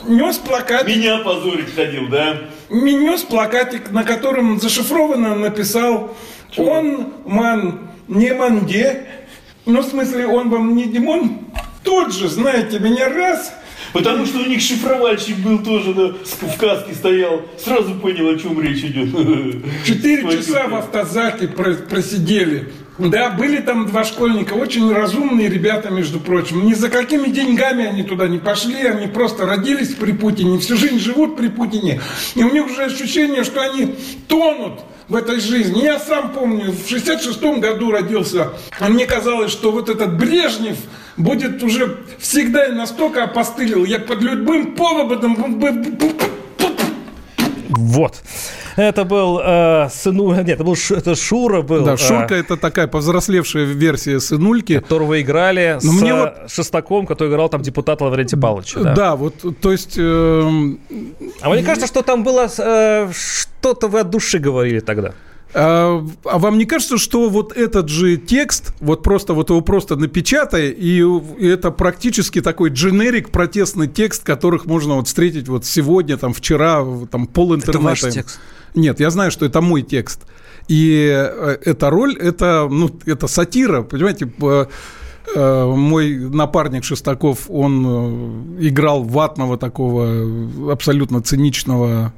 нес 0.08 0.38
плакат. 0.38 0.88
Меня 0.88 1.20
позорить 1.20 1.74
ходил, 1.74 2.08
да? 2.08 2.42
Нес 2.70 3.22
плакатик, 3.22 3.92
на 3.92 4.04
котором 4.04 4.60
зашифрованно 4.60 5.36
написал 5.36 6.16
Чего? 6.52 6.72
«Он 6.72 7.14
ман 7.26 7.90
не 8.08 8.34
манде». 8.34 9.06
Ну, 9.66 9.82
в 9.82 9.86
смысле, 9.86 10.26
он 10.26 10.50
вам 10.50 10.76
не 10.76 10.86
Димон? 10.86 11.42
Тот 11.84 12.14
же, 12.14 12.28
знаете, 12.28 12.80
меня 12.80 13.10
раз... 13.10 13.54
Потому 13.94 14.26
что 14.28 14.40
у 14.40 14.46
них 14.46 14.62
шифровальщик 14.62 15.38
был 15.38 15.60
тоже 15.60 15.96
да, 15.96 16.14
в 16.14 16.58
каске 16.60 16.94
стоял. 16.94 17.42
Сразу 17.58 17.96
понял, 17.96 18.30
о 18.30 18.38
чем 18.38 18.62
речь 18.62 18.84
идет. 18.84 19.10
Четыре 19.84 20.30
часа 20.32 20.68
в 20.68 20.76
автозаке 20.76 21.48
просидели. 21.48 22.72
Да, 23.00 23.30
были 23.30 23.62
там 23.62 23.86
два 23.88 24.04
школьника, 24.04 24.54
очень 24.54 24.92
разумные 24.92 25.48
ребята, 25.48 25.90
между 25.90 26.20
прочим. 26.20 26.66
Ни 26.66 26.74
за 26.74 26.90
какими 26.90 27.30
деньгами 27.30 27.86
они 27.86 28.04
туда 28.04 28.28
не 28.28 28.40
пошли, 28.40 28.86
они 28.86 29.08
просто 29.08 29.46
родились 29.46 29.96
при 29.96 30.12
Путине, 30.12 30.60
всю 30.60 30.76
жизнь 30.76 31.00
живут 31.00 31.38
при 31.38 31.48
Путине. 31.48 32.02
И 32.36 32.44
у 32.44 32.52
них 32.52 32.66
уже 32.66 32.84
ощущение, 32.84 33.46
что 33.46 33.62
они 33.62 33.96
тонут 34.28 34.82
в 35.08 35.16
этой 35.16 35.40
жизни. 35.40 35.82
Я 35.82 35.98
сам 35.98 36.34
помню, 36.34 36.74
в 36.74 36.92
66-м 36.92 37.62
году 37.62 37.90
родился, 37.90 38.50
а 38.80 38.90
мне 38.90 39.06
казалось, 39.06 39.52
что 39.52 39.72
вот 39.72 39.88
этот 39.88 40.18
Брежнев 40.18 40.78
будет 41.16 41.64
уже 41.64 42.00
всегда 42.20 42.66
и 42.66 42.72
настолько 42.74 43.24
опостылил. 43.24 43.86
Я 43.86 44.00
под 44.00 44.22
любым 44.22 44.76
поводом 44.76 45.36
вот. 47.70 48.22
Это 48.76 49.04
был 49.04 49.40
э, 49.44 49.90
сыну... 49.92 50.34
Нет, 50.36 50.50
это 50.50 50.64
был 50.64 50.76
это 50.90 51.16
Шура 51.16 51.62
был. 51.62 51.86
Да, 51.86 51.98
Шурка 51.98 52.36
э, 52.36 52.40
это 52.40 52.58
такая 52.58 52.88
повзрослевшая 52.88 53.66
версия 53.66 54.20
сынульки. 54.20 54.80
Которого 54.80 55.22
играли 55.22 55.80
Но 55.82 55.92
с 55.92 56.02
мне 56.02 56.14
вот... 56.14 56.34
Шестаком, 56.48 57.06
который 57.06 57.30
играл 57.30 57.50
там 57.50 57.62
депутата 57.62 58.04
Лаврентия 58.04 58.40
Павловича. 58.40 58.80
Да, 58.80 58.96
да 58.96 59.16
вот, 59.16 59.34
то 59.62 59.72
есть... 59.72 59.96
Э, 59.98 60.42
а 61.42 61.50
мне 61.50 61.64
кажется, 61.64 61.88
что 61.88 62.02
там 62.02 62.24
было... 62.24 62.50
Э, 62.58 63.12
что-то 63.14 63.88
вы 63.88 64.00
от 64.00 64.10
души 64.10 64.40
говорили 64.40 64.80
тогда. 64.80 65.14
А, 65.54 66.06
а 66.26 66.38
вам 66.38 66.58
не 66.58 66.66
кажется, 66.66 66.98
что 66.98 67.30
вот 67.30 67.56
этот 67.58 67.90
же 67.90 68.18
текст, 68.18 68.74
вот 68.82 69.02
просто 69.02 69.34
вот 69.34 69.50
его 69.50 69.62
просто 69.62 69.96
напечатай, 69.96 70.70
и, 70.70 71.04
это 71.42 71.72
практически 71.72 72.42
такой 72.42 72.70
дженерик 72.70 73.30
протестный 73.30 73.88
текст, 73.88 74.24
которых 74.24 74.66
можно 74.66 74.96
вот 74.96 75.08
встретить 75.08 75.48
вот 75.48 75.66
сегодня, 75.66 76.18
там, 76.18 76.34
вчера, 76.34 76.86
там, 77.10 77.26
пол 77.26 77.56
интернета. 77.56 77.80
Это 77.80 77.80
ваш 77.80 78.02
текст? 78.02 78.40
Нет, 78.76 79.00
я 79.00 79.10
знаю, 79.10 79.32
что 79.32 79.46
это 79.46 79.62
мой 79.62 79.82
текст. 79.82 80.22
И 80.68 81.10
э, 81.12 81.58
эта 81.66 81.90
роль, 81.90 82.16
это, 82.16 82.68
ну, 82.70 82.92
это 83.08 83.26
сатира, 83.26 83.82
понимаете, 83.82 84.32
э, 85.36 85.66
мой 85.66 86.16
напарник 86.16 86.84
Шестаков, 86.84 87.50
он 87.50 88.58
э, 88.60 88.68
играл 88.68 89.04
ватного 89.04 89.58
такого 89.58 90.72
абсолютно 90.72 91.24
циничного 91.24 92.14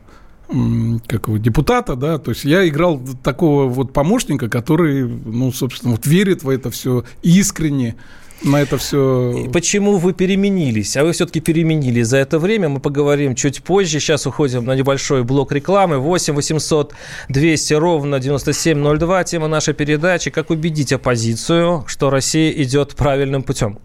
как 1.08 1.27
его, 1.27 1.38
депутата, 1.38 1.96
да, 1.96 2.17
то 2.17 2.31
есть 2.31 2.43
я 2.43 2.67
играл 2.67 3.01
такого 3.24 3.67
вот 3.67 3.93
помощника, 3.93 4.50
который, 4.50 5.08
ну, 5.08 5.51
собственно, 5.51 5.93
вот 5.93 6.05
верит 6.05 6.43
в 6.43 6.50
это 6.50 6.70
все 6.70 7.05
искренне, 7.22 7.96
на 8.43 8.62
это 8.62 8.77
все... 8.77 9.50
Почему 9.53 9.98
вы 9.98 10.13
переменились? 10.13 10.98
А 10.98 11.03
вы 11.03 11.12
все-таки 11.12 11.39
переменились 11.39 12.08
за 12.08 12.17
это 12.17 12.39
время. 12.39 12.70
Мы 12.70 12.79
поговорим 12.79 13.36
чуть 13.36 13.63
позже. 13.63 14.00
Сейчас 14.00 14.25
уходим 14.25 14.65
на 14.65 14.75
небольшой 14.75 15.24
блок 15.24 15.51
рекламы. 15.51 16.00
8 16.00 16.34
800 16.34 16.93
200 17.29 17.74
ровно 17.75 18.20
9702. 18.20 19.24
Тема 19.25 19.48
нашей 19.48 19.75
передачи. 19.75 20.31
Как 20.31 20.50
убедить 20.50 20.91
оппозицию, 20.91 21.84
что 21.88 22.10
Россия 22.10 22.51
идет 22.51 22.96
правильным 22.96 23.43
путем? 23.43 23.77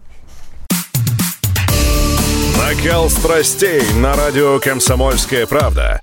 Накал 2.57 3.09
страстей 3.09 3.83
на 4.01 4.15
радио 4.15 4.59
«Комсомольская 4.59 5.45
правда». 5.45 6.01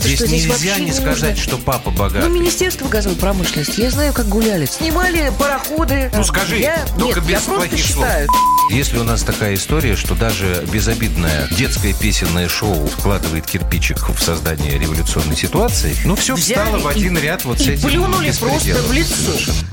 Здесь, 0.00 0.18
что 0.18 0.26
здесь 0.26 0.46
нельзя 0.46 0.78
не 0.78 0.92
сказать, 0.92 1.38
что 1.38 1.58
папа 1.58 1.90
богатый. 1.90 2.28
Ну, 2.28 2.34
Министерство 2.34 2.88
газовой 2.88 3.16
промышленности, 3.16 3.80
я 3.80 3.90
знаю, 3.90 4.12
как 4.12 4.28
гуляли. 4.28 4.66
Снимали 4.66 5.32
пароходы. 5.38 6.10
Ну, 6.14 6.24
скажи, 6.24 6.58
я... 6.58 6.86
только 6.98 7.20
Нет, 7.20 7.28
без 7.28 7.46
я 7.46 7.54
плохих 7.54 7.86
слов. 7.86 8.06
Считаю. 8.06 8.28
Если 8.70 8.98
у 8.98 9.04
нас 9.04 9.22
такая 9.22 9.54
история, 9.54 9.96
что 9.96 10.14
даже 10.14 10.64
безобидное 10.72 11.48
детское 11.56 11.92
песенное 11.92 12.48
шоу 12.48 12.86
вкладывает 12.86 13.46
кирпичик 13.46 14.08
в 14.08 14.18
создание 14.20 14.78
революционной 14.78 15.36
ситуации, 15.36 15.96
ну, 16.04 16.16
все 16.16 16.34
Взяли 16.34 16.64
встало 16.64 16.78
в 16.78 16.86
один 16.86 17.18
и, 17.18 17.20
ряд 17.20 17.44
вот 17.44 17.60
и 17.60 17.64
с 17.64 17.68
этим 17.68 17.88
плюнули 17.88 18.32
просто 18.32 18.82
в 18.82 18.92
лицо. 18.92 19.14
Совершенно. 19.14 19.68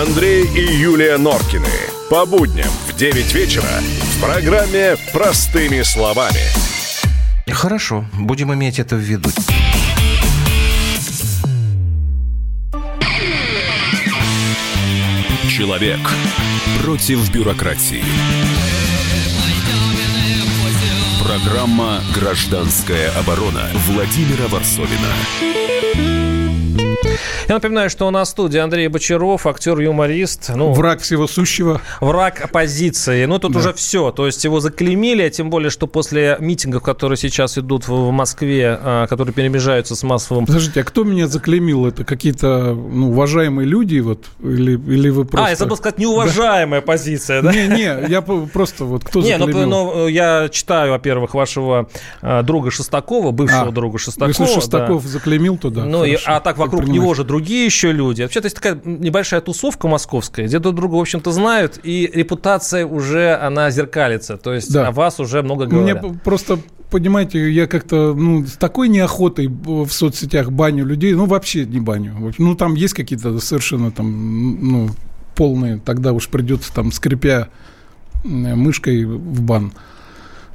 Андрей 0.00 0.46
и 0.46 0.76
Юлия 0.76 1.18
Норкины. 1.18 1.68
По 2.10 2.26
будням 2.26 2.70
в 2.88 2.96
9 2.96 3.34
вечера 3.34 3.64
в 4.16 4.20
программе 4.20 4.96
«Простыми 5.12 5.82
словами». 5.82 6.81
Хорошо, 7.50 8.04
будем 8.18 8.52
иметь 8.54 8.78
это 8.78 8.96
в 8.96 9.00
виду. 9.00 9.30
Человек 15.48 16.00
против 16.82 17.30
бюрократии. 17.30 18.02
Программа 21.22 22.00
«Гражданская 22.14 23.10
оборона» 23.18 23.68
Владимира 23.86 24.48
Варсовина. 24.48 25.51
Я 27.48 27.56
напоминаю, 27.56 27.90
что 27.90 28.06
у 28.06 28.10
нас 28.10 28.28
в 28.28 28.30
студии 28.30 28.58
Андрей 28.58 28.88
Бочаров, 28.88 29.46
актер-юморист. 29.46 30.52
Ну, 30.54 30.72
враг 30.72 31.00
всего 31.00 31.26
сущего. 31.26 31.80
Враг 32.00 32.40
оппозиции. 32.40 33.24
Ну, 33.24 33.38
тут 33.38 33.52
да. 33.52 33.58
уже 33.58 33.72
все. 33.72 34.10
То 34.12 34.26
есть 34.26 34.44
его 34.44 34.60
заклемили, 34.60 35.22
а 35.22 35.30
тем 35.30 35.50
более, 35.50 35.70
что 35.70 35.86
после 35.86 36.36
митингов, 36.38 36.82
которые 36.82 37.18
сейчас 37.18 37.58
идут 37.58 37.88
в 37.88 38.10
Москве, 38.10 38.78
а, 38.80 39.06
которые 39.08 39.34
перемежаются 39.34 39.96
с 39.96 40.02
массовым... 40.02 40.46
Подождите, 40.46 40.80
а 40.80 40.84
кто 40.84 41.04
меня 41.04 41.26
заклемил? 41.26 41.86
Это 41.86 42.04
какие-то 42.04 42.74
ну, 42.74 43.10
уважаемые 43.10 43.66
люди? 43.66 43.98
Вот, 43.98 44.26
или, 44.40 44.72
или 44.72 45.08
вы 45.10 45.24
просто... 45.24 45.46
А, 45.46 45.50
я 45.50 45.56
забыл 45.56 45.76
сказать, 45.76 45.98
неуважаемая 45.98 46.80
да. 46.80 46.86
позиция, 46.86 47.42
да? 47.42 47.52
Не-не, 47.52 48.08
я 48.08 48.22
просто 48.22 48.84
вот 48.84 49.04
кто 49.04 49.20
не, 49.20 49.36
заклемил? 49.36 49.68
Ну, 49.68 49.94
ну, 49.94 50.06
я 50.06 50.48
читаю, 50.48 50.92
во-первых, 50.92 51.34
вашего 51.34 51.88
а, 52.20 52.42
друга 52.42 52.70
Шестакова, 52.70 53.32
бывшего 53.32 53.68
а, 53.68 53.72
друга 53.72 53.98
Шестакова. 53.98 54.28
Если 54.28 54.46
Шестаков 54.46 55.02
да. 55.02 55.08
заклемил, 55.08 55.58
то 55.58 55.70
да. 55.70 55.84
Ну, 55.84 56.04
и, 56.04 56.16
а 56.24 56.40
так 56.40 56.56
вокруг 56.56 56.86
него 56.86 57.14
же 57.14 57.24
другие 57.24 57.41
еще 57.48 57.92
люди. 57.92 58.22
Вообще, 58.22 58.40
то 58.40 58.46
есть 58.46 58.56
такая 58.56 58.80
небольшая 58.84 59.40
тусовка 59.40 59.88
московская, 59.88 60.46
где 60.46 60.58
друг 60.58 60.74
друга, 60.74 60.94
в 60.94 61.00
общем-то, 61.00 61.30
знают, 61.32 61.80
и 61.82 62.10
репутация 62.12 62.86
уже, 62.86 63.34
она 63.34 63.70
зеркалится. 63.70 64.36
То 64.36 64.52
есть 64.52 64.72
да. 64.72 64.88
о 64.88 64.92
вас 64.92 65.20
уже 65.20 65.42
много 65.42 65.66
говорят. 65.66 66.02
Мне 66.02 66.18
просто 66.24 66.58
понимаете, 66.90 67.50
я 67.50 67.66
как-то 67.66 68.14
ну, 68.14 68.46
с 68.46 68.52
такой 68.52 68.88
неохотой 68.88 69.48
в 69.48 69.88
соцсетях 69.88 70.50
баню 70.50 70.84
людей, 70.84 71.14
ну, 71.14 71.26
вообще 71.26 71.64
не 71.64 71.80
баню. 71.80 72.34
Ну, 72.38 72.54
там 72.54 72.74
есть 72.74 72.94
какие-то 72.94 73.40
совершенно 73.40 73.90
там, 73.90 74.60
ну, 74.60 74.90
полные, 75.34 75.78
тогда 75.78 76.12
уж 76.12 76.28
придется 76.28 76.72
там, 76.72 76.92
скрипя 76.92 77.48
мышкой 78.24 79.04
в 79.04 79.40
бан. 79.42 79.72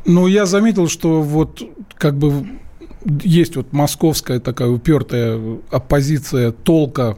Но 0.06 0.27
я 0.27 0.46
заметил, 0.46 0.88
что 0.88 1.22
вот 1.22 1.62
как 1.96 2.17
бы 2.17 2.48
есть 3.05 3.55
вот 3.55 3.73
московская 3.73 4.39
такая 4.39 4.69
упертая 4.69 5.39
оппозиция 5.69 6.51
толка 6.51 7.17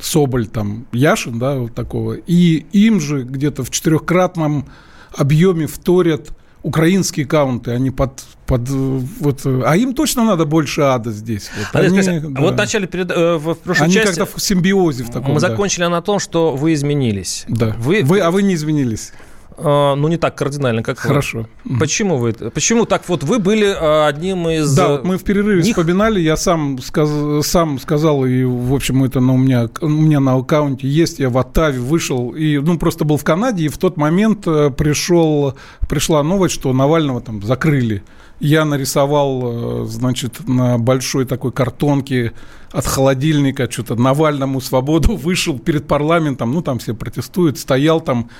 Соболь, 0.00 0.46
там, 0.46 0.86
Яшин, 0.92 1.40
да, 1.40 1.56
вот 1.56 1.74
такого, 1.74 2.12
и 2.14 2.64
им 2.72 3.00
же 3.00 3.24
где-то 3.24 3.64
в 3.64 3.70
четырехкратном 3.70 4.68
объеме 5.16 5.66
вторят 5.66 6.28
украинские 6.62 7.26
каунты, 7.26 7.72
они 7.72 7.90
под, 7.90 8.22
под 8.46 8.68
вот, 8.68 9.44
а 9.44 9.76
им 9.76 9.94
точно 9.94 10.24
надо 10.24 10.44
больше 10.44 10.82
ада 10.82 11.10
здесь. 11.10 11.50
Вот, 11.56 11.68
а 11.72 11.84
они, 11.84 12.02
скажите, 12.02 12.28
да. 12.28 12.40
вот 12.40 12.54
вначале 12.54 12.86
перед, 12.86 13.10
э, 13.10 13.36
в 13.36 13.54
прошлой 13.54 13.84
они 13.84 13.94
части 13.94 14.18
как-то 14.18 14.38
в 14.38 14.42
симбиозе 14.42 15.04
в 15.04 15.10
таком. 15.10 15.34
Мы 15.34 15.40
да. 15.40 15.48
закончили 15.48 15.84
на 15.86 16.02
том, 16.02 16.18
что 16.18 16.54
вы 16.54 16.74
изменились. 16.74 17.44
Да. 17.48 17.74
Вы, 17.78 18.02
вы, 18.02 18.20
а 18.20 18.30
вы 18.30 18.42
не 18.42 18.54
изменились. 18.54 19.12
А, 19.60 19.96
ну, 19.96 20.06
не 20.08 20.16
так 20.16 20.36
кардинально, 20.36 20.82
как 20.82 20.98
Хорошо. 20.98 21.46
Вы. 21.64 21.78
Почему 21.78 22.16
вы? 22.16 22.32
Почему 22.32 22.84
так 22.84 23.08
вот 23.08 23.24
вы 23.24 23.40
были 23.40 23.74
а, 23.76 24.06
одним 24.06 24.48
из... 24.48 24.74
Да, 24.74 24.88
вот 24.88 25.04
мы 25.04 25.18
в 25.18 25.24
перерыве 25.24 25.62
них... 25.62 25.74
вспоминали, 25.76 26.20
я 26.20 26.36
сам, 26.36 26.78
сказ... 26.78 27.10
сам 27.44 27.80
сказал, 27.80 28.24
и, 28.24 28.44
в 28.44 28.72
общем, 28.72 29.02
это 29.02 29.18
на 29.20 29.34
у, 29.34 29.36
меня, 29.36 29.68
у 29.80 29.88
меня 29.88 30.20
на 30.20 30.36
аккаунте 30.36 30.86
есть, 30.86 31.18
я 31.18 31.28
в 31.28 31.38
Оттаве 31.38 31.80
вышел, 31.80 32.30
и, 32.30 32.58
ну, 32.58 32.78
просто 32.78 33.04
был 33.04 33.16
в 33.16 33.24
Канаде, 33.24 33.64
и 33.64 33.68
в 33.68 33.78
тот 33.78 33.96
момент 33.96 34.46
э, 34.46 34.70
пришел, 34.70 35.54
пришла 35.88 36.22
новость, 36.22 36.54
что 36.54 36.72
Навального 36.72 37.20
там 37.20 37.42
закрыли. 37.42 38.04
Я 38.38 38.64
нарисовал, 38.64 39.82
э, 39.82 39.86
значит, 39.86 40.46
на 40.46 40.78
большой 40.78 41.24
такой 41.24 41.50
картонке 41.50 42.32
от 42.70 42.86
холодильника 42.86 43.68
что-то 43.68 43.96
Навальному 43.96 44.60
свободу, 44.60 45.16
вышел 45.16 45.58
перед 45.58 45.88
парламентом, 45.88 46.52
ну, 46.52 46.62
там 46.62 46.78
все 46.78 46.94
протестуют, 46.94 47.58
стоял 47.58 48.00
там 48.00 48.30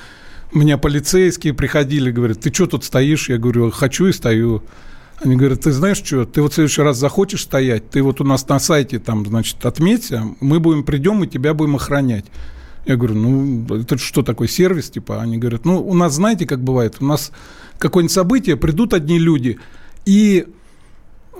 меня 0.53 0.79
полицейские 0.79 1.55
приходили, 1.55 2.11
говорят, 2.11 2.41
ты 2.41 2.53
что 2.53 2.67
тут 2.67 2.85
стоишь? 2.85 3.29
Я 3.29 3.39
говорю, 3.39 3.71
хочу 3.71 4.07
и 4.07 4.13
стою. 4.13 4.63
Они 5.21 5.37
говорят, 5.37 5.63
ты 5.63 5.73
знаешь 5.73 5.99
что, 5.99 6.25
ты 6.25 6.41
вот 6.41 6.53
в 6.53 6.55
следующий 6.55 6.83
раз 6.83 6.97
захочешь 6.97 7.43
стоять, 7.43 7.91
ты 7.91 8.03
вот 8.03 8.21
у 8.21 8.25
нас 8.25 8.49
на 8.49 8.61
сайте 8.61 9.01
там, 9.01 9.27
значит, 9.27 9.67
отметься, 9.67 10.23
мы 10.41 10.61
будем, 10.61 10.85
придем 10.85 11.25
и 11.25 11.27
тебя 11.27 11.55
будем 11.55 11.75
охранять. 11.75 12.27
Я 12.87 12.97
говорю, 12.97 13.17
ну, 13.17 13.67
это 13.75 13.99
что 13.99 14.23
такое 14.23 14.47
сервис, 14.47 14.91
типа? 14.91 15.21
Они 15.21 15.37
говорят, 15.37 15.65
ну, 15.65 15.85
у 15.85 15.93
нас, 15.93 16.15
знаете, 16.15 16.47
как 16.47 16.63
бывает, 16.63 16.97
у 17.01 17.05
нас 17.05 17.33
какое-нибудь 17.79 18.15
событие, 18.15 18.57
придут 18.57 18.95
одни 18.95 19.19
люди, 19.19 19.59
и 20.07 20.47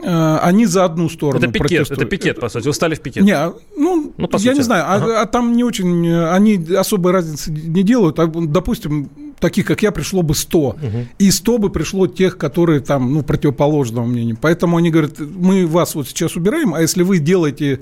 они 0.03 0.67
за 0.67 0.85
одну 0.85 1.09
сторону 1.09 1.39
это 1.39 1.53
пикет, 1.53 1.61
протестуют. 1.61 2.01
Это 2.01 2.05
пикет, 2.05 2.41
по 2.41 2.49
сути. 2.49 2.67
Вы 2.67 2.75
стали 2.75 2.95
в 2.95 3.01
пикет. 3.01 3.25
Не, 3.25 3.53
ну, 3.77 4.13
ну 4.17 4.29
я 4.33 4.39
сути. 4.39 4.55
не 4.55 4.63
знаю. 4.63 4.85
А, 4.87 4.95
ага. 4.95 5.21
А, 5.21 5.23
а 5.23 5.27
там 5.27 5.57
не 5.57 5.65
очень... 5.65 6.09
Они 6.09 6.59
особой 6.75 7.13
разницы 7.13 7.51
не 7.51 7.83
делают. 7.83 8.19
А, 8.19 8.27
допустим, 8.27 9.11
таких, 9.39 9.67
как 9.67 9.83
я, 9.83 9.93
пришло 9.93 10.23
бы 10.23 10.35
100. 10.35 10.59
Угу. 10.59 10.79
И 11.19 11.31
100 11.31 11.59
бы 11.59 11.71
пришло 11.71 12.07
тех, 12.07 12.37
которые 12.39 12.81
там, 12.81 13.13
ну, 13.13 13.23
противоположного 13.23 14.07
мнения. 14.07 14.37
Поэтому 14.41 14.77
они 14.77 14.91
говорят, 14.91 15.19
мы 15.19 15.67
вас 15.67 15.95
вот 15.95 16.09
сейчас 16.09 16.37
убираем, 16.37 16.75
а 16.75 16.81
если 16.81 17.03
вы 17.03 17.19
делаете 17.19 17.81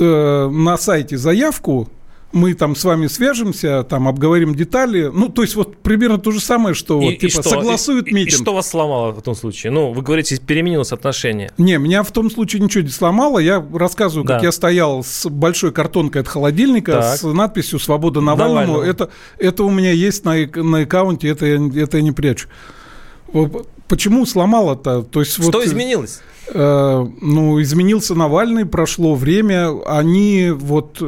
э, 0.00 0.48
на 0.48 0.76
сайте 0.76 1.16
заявку, 1.16 1.88
мы 2.32 2.54
там 2.54 2.74
с 2.74 2.84
вами 2.84 3.06
свяжемся, 3.06 3.84
там 3.84 4.08
обговорим 4.08 4.54
детали. 4.54 5.10
Ну, 5.12 5.28
то 5.28 5.42
есть 5.42 5.54
вот 5.54 5.76
примерно 5.76 6.18
то 6.18 6.30
же 6.30 6.40
самое, 6.40 6.74
что 6.74 7.00
и, 7.00 7.04
вот, 7.04 7.18
типа, 7.18 7.32
что? 7.32 7.42
согласуют 7.42 8.08
и, 8.08 8.14
митинг. 8.14 8.40
И 8.40 8.42
что 8.42 8.54
вас 8.54 8.70
сломало 8.70 9.12
в 9.12 9.18
этом 9.18 9.34
случае? 9.34 9.70
Ну, 9.72 9.92
вы 9.92 10.02
говорите, 10.02 10.36
переменилось 10.38 10.92
отношение. 10.92 11.50
Не, 11.58 11.78
меня 11.78 12.02
в 12.02 12.10
том 12.10 12.30
случае 12.30 12.62
ничего 12.62 12.82
не 12.82 12.90
сломало. 12.90 13.38
Я 13.38 13.64
рассказываю, 13.72 14.26
да. 14.26 14.34
как 14.34 14.44
я 14.44 14.52
стоял 14.52 15.04
с 15.04 15.28
большой 15.28 15.72
картонкой 15.72 16.22
от 16.22 16.28
холодильника 16.28 16.92
так. 16.92 17.18
с 17.18 17.22
надписью 17.22 17.78
«Свобода 17.78 18.20
Навальному». 18.20 18.78
Навальному. 18.78 18.80
Это, 18.80 19.10
это 19.38 19.64
у 19.64 19.70
меня 19.70 19.92
есть 19.92 20.24
на, 20.24 20.34
на 20.62 20.80
аккаунте, 20.80 21.28
это, 21.28 21.46
это 21.46 21.96
я 21.98 22.02
не 22.02 22.12
прячу. 22.12 22.48
Почему 23.88 24.24
сломало-то? 24.24 25.02
То 25.02 25.20
есть, 25.20 25.32
что 25.32 25.42
вот, 25.42 25.64
изменилось? 25.64 26.20
Э, 26.48 27.06
ну, 27.20 27.60
изменился 27.60 28.14
Навальный, 28.14 28.64
прошло 28.64 29.14
время, 29.14 29.70
они 29.86 30.50
вот 30.50 31.02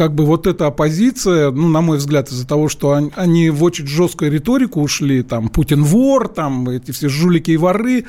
как 0.00 0.14
бы 0.14 0.24
вот 0.24 0.46
эта 0.46 0.66
оппозиция, 0.66 1.50
ну, 1.50 1.68
на 1.68 1.82
мой 1.82 1.98
взгляд, 1.98 2.30
из-за 2.30 2.48
того, 2.48 2.70
что 2.70 2.92
они, 2.92 3.12
они 3.16 3.50
в 3.50 3.62
очень 3.62 3.86
жесткую 3.86 4.32
риторику 4.32 4.80
ушли, 4.80 5.22
там, 5.22 5.50
Путин 5.50 5.84
вор, 5.84 6.28
там, 6.28 6.70
эти 6.70 6.90
все 6.90 7.10
жулики 7.10 7.50
и 7.50 7.58
воры, 7.58 8.06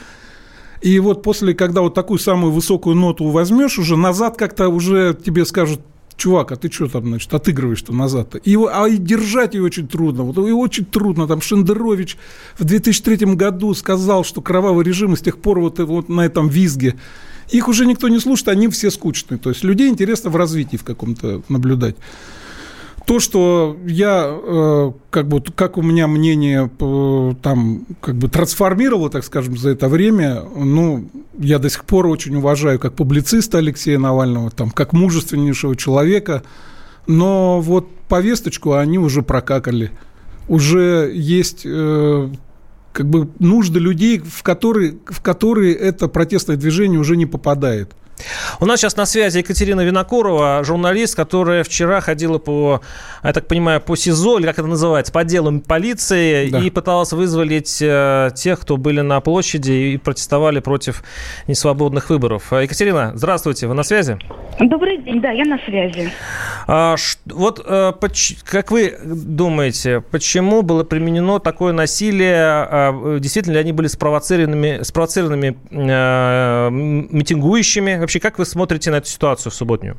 и 0.81 0.99
вот 0.99 1.21
после, 1.21 1.53
когда 1.53 1.81
вот 1.81 1.93
такую 1.93 2.17
самую 2.17 2.53
высокую 2.53 2.95
ноту 2.95 3.27
возьмешь, 3.27 3.77
уже 3.77 3.97
назад 3.97 4.37
как-то 4.37 4.69
уже 4.69 5.13
тебе 5.21 5.45
скажут, 5.45 5.81
чувак, 6.15 6.53
а 6.53 6.55
ты 6.55 6.71
что 6.71 6.87
там, 6.87 7.07
значит, 7.07 7.33
отыгрываешь-то 7.33 7.93
назад-то? 7.93 8.39
Его, 8.45 8.69
а 8.73 8.87
и 8.87 8.95
держать 8.95 9.53
ее 9.53 9.63
очень 9.63 9.89
трудно. 9.89 10.23
Вот 10.23 10.37
и 10.37 10.51
очень 10.53 10.85
трудно. 10.85 11.27
Там 11.27 11.41
Шендерович 11.41 12.15
в 12.57 12.63
2003 12.63 13.35
году 13.35 13.73
сказал, 13.73 14.23
что 14.23 14.39
кровавый 14.39 14.85
режим, 14.85 15.17
с 15.17 15.19
тех 15.19 15.39
пор 15.39 15.59
вот, 15.59 15.79
вот 15.79 16.07
на 16.07 16.21
этом 16.21 16.47
визге 16.47 16.95
их 17.51 17.67
уже 17.67 17.85
никто 17.85 18.07
не 18.07 18.19
слушает, 18.19 18.49
они 18.49 18.67
все 18.69 18.89
скучные. 18.89 19.37
То 19.37 19.49
есть 19.49 19.63
людей 19.63 19.89
интересно 19.89 20.29
в 20.29 20.35
развитии 20.35 20.77
в 20.77 20.83
каком-то 20.83 21.41
наблюдать. 21.49 21.95
То, 23.05 23.19
что 23.19 23.77
я, 23.85 24.25
э, 24.25 24.91
как 25.09 25.27
бы, 25.27 25.41
как 25.41 25.77
у 25.77 25.81
меня 25.81 26.07
мнение 26.07 26.69
э, 26.79 27.33
там, 27.41 27.85
как 27.99 28.15
бы 28.15 28.29
трансформировало, 28.29 29.09
так 29.09 29.25
скажем, 29.25 29.57
за 29.57 29.71
это 29.71 29.89
время, 29.89 30.43
ну, 30.55 31.09
я 31.37 31.59
до 31.59 31.69
сих 31.69 31.83
пор 31.85 32.07
очень 32.07 32.35
уважаю 32.35 32.79
как 32.79 32.93
публициста 32.93 33.57
Алексея 33.57 33.97
Навального, 33.97 34.51
там, 34.51 34.69
как 34.69 34.93
мужественнейшего 34.93 35.75
человека, 35.75 36.43
но 37.07 37.59
вот 37.59 37.89
повесточку 38.07 38.73
они 38.73 38.99
уже 38.99 39.23
прокакали. 39.23 39.91
Уже 40.47 41.11
есть 41.13 41.63
э, 41.65 42.29
как 42.91 43.07
бы 43.09 43.29
нужды 43.39 43.79
людей, 43.79 44.19
в 44.19 44.43
которые, 44.43 44.97
в 45.05 45.21
которые 45.21 45.73
это 45.73 46.07
протестное 46.07 46.57
движение 46.57 46.99
уже 46.99 47.17
не 47.17 47.25
попадает. 47.25 47.91
У 48.59 48.65
нас 48.65 48.79
сейчас 48.79 48.95
на 48.95 49.05
связи 49.05 49.39
Екатерина 49.39 49.81
Винокурова, 49.81 50.63
журналист, 50.63 51.15
которая 51.15 51.63
вчера 51.63 52.01
ходила 52.01 52.37
по, 52.37 52.81
я 53.23 53.33
так 53.33 53.47
понимаю, 53.47 53.81
по 53.81 53.95
СИЗО, 53.95 54.39
или 54.39 54.45
как 54.45 54.59
это 54.59 54.67
называется, 54.67 55.11
по 55.11 55.23
делам 55.23 55.61
полиции, 55.61 56.49
да. 56.49 56.59
и 56.59 56.69
пыталась 56.69 57.11
вызволить 57.11 57.81
э, 57.81 58.29
тех, 58.35 58.59
кто 58.59 58.77
были 58.77 59.01
на 59.01 59.19
площади 59.21 59.71
и 59.71 59.97
протестовали 59.97 60.59
против 60.59 61.03
несвободных 61.47 62.09
выборов. 62.09 62.51
Екатерина, 62.51 63.11
здравствуйте, 63.15 63.67
вы 63.67 63.73
на 63.73 63.83
связи? 63.83 64.19
Добрый 64.59 64.97
день, 64.97 65.21
да, 65.21 65.31
я 65.31 65.45
на 65.45 65.57
связи. 65.59 66.11
А, 66.67 66.95
вот 67.25 67.63
э, 67.65 67.93
как 68.45 68.71
вы 68.71 68.97
думаете, 69.03 70.01
почему 70.11 70.61
было 70.61 70.83
применено 70.83 71.39
такое 71.39 71.73
насилие? 71.73 72.35
А, 72.35 73.17
действительно 73.19 73.53
ли 73.53 73.59
они 73.59 73.71
были 73.71 73.87
спровоцированными, 73.87 74.83
спровоцированными 74.83 75.57
э, 75.71 76.69
митингующими? 76.69 78.05
Вообще, 78.11 78.19
как 78.19 78.39
вы 78.39 78.45
смотрите 78.45 78.91
на 78.91 78.95
эту 78.95 79.07
ситуацию 79.07 79.53
в 79.53 79.55
субботнюю? 79.55 79.95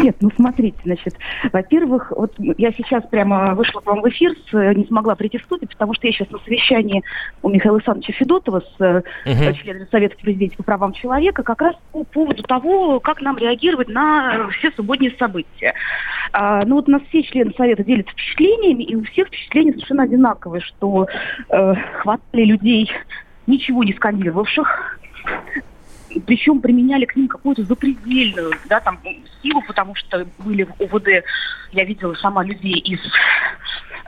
Нет, 0.00 0.16
ну 0.20 0.32
смотрите, 0.34 0.76
значит, 0.84 1.14
во-первых, 1.52 2.10
вот 2.10 2.34
я 2.58 2.72
сейчас 2.72 3.04
прямо 3.04 3.54
вышла 3.54 3.78
к 3.78 3.86
вам 3.86 4.00
в 4.00 4.08
эфир, 4.08 4.32
с, 4.50 4.74
не 4.74 4.84
смогла 4.86 5.14
прийти 5.14 5.38
в 5.38 5.42
студию, 5.42 5.68
потому 5.68 5.94
что 5.94 6.08
я 6.08 6.12
сейчас 6.12 6.28
на 6.30 6.40
совещании 6.40 7.04
у 7.42 7.48
Михаила 7.48 7.76
Александровича 7.76 8.14
Федотова 8.14 8.64
с 8.76 8.80
uh-huh. 8.80 9.54
членами 9.54 9.86
Совета 9.92 10.16
президента 10.16 10.56
по 10.56 10.64
правам 10.64 10.92
человека 10.92 11.44
как 11.44 11.62
раз 11.62 11.76
по 11.92 12.02
поводу 12.02 12.42
того, 12.42 12.98
как 12.98 13.20
нам 13.20 13.38
реагировать 13.38 13.90
на 13.90 14.48
все 14.58 14.72
субботние 14.72 15.14
события. 15.16 15.74
А, 16.32 16.64
ну 16.64 16.74
вот 16.74 16.88
у 16.88 16.90
нас 16.90 17.02
все 17.10 17.22
члены 17.22 17.52
Совета 17.56 17.84
делятся 17.84 18.10
впечатлениями, 18.10 18.82
и 18.82 18.96
у 18.96 19.04
всех 19.04 19.28
впечатления 19.28 19.74
совершенно 19.74 20.02
одинаковые, 20.02 20.62
что 20.62 21.06
э, 21.48 21.74
хватали 22.00 22.44
людей, 22.44 22.90
ничего 23.46 23.84
не 23.84 23.92
скандировавших, 23.92 24.98
причем 26.26 26.60
применяли 26.60 27.04
к 27.04 27.16
ним 27.16 27.28
какую-то 27.28 27.64
запредельную, 27.64 28.52
да, 28.68 28.80
там, 28.80 28.98
силу, 29.42 29.62
потому 29.66 29.94
что 29.94 30.26
были 30.38 30.64
в 30.64 30.80
УВД, 30.80 31.24
я 31.72 31.84
видела 31.84 32.14
сама 32.14 32.42
людей 32.44 32.78
из 32.78 33.00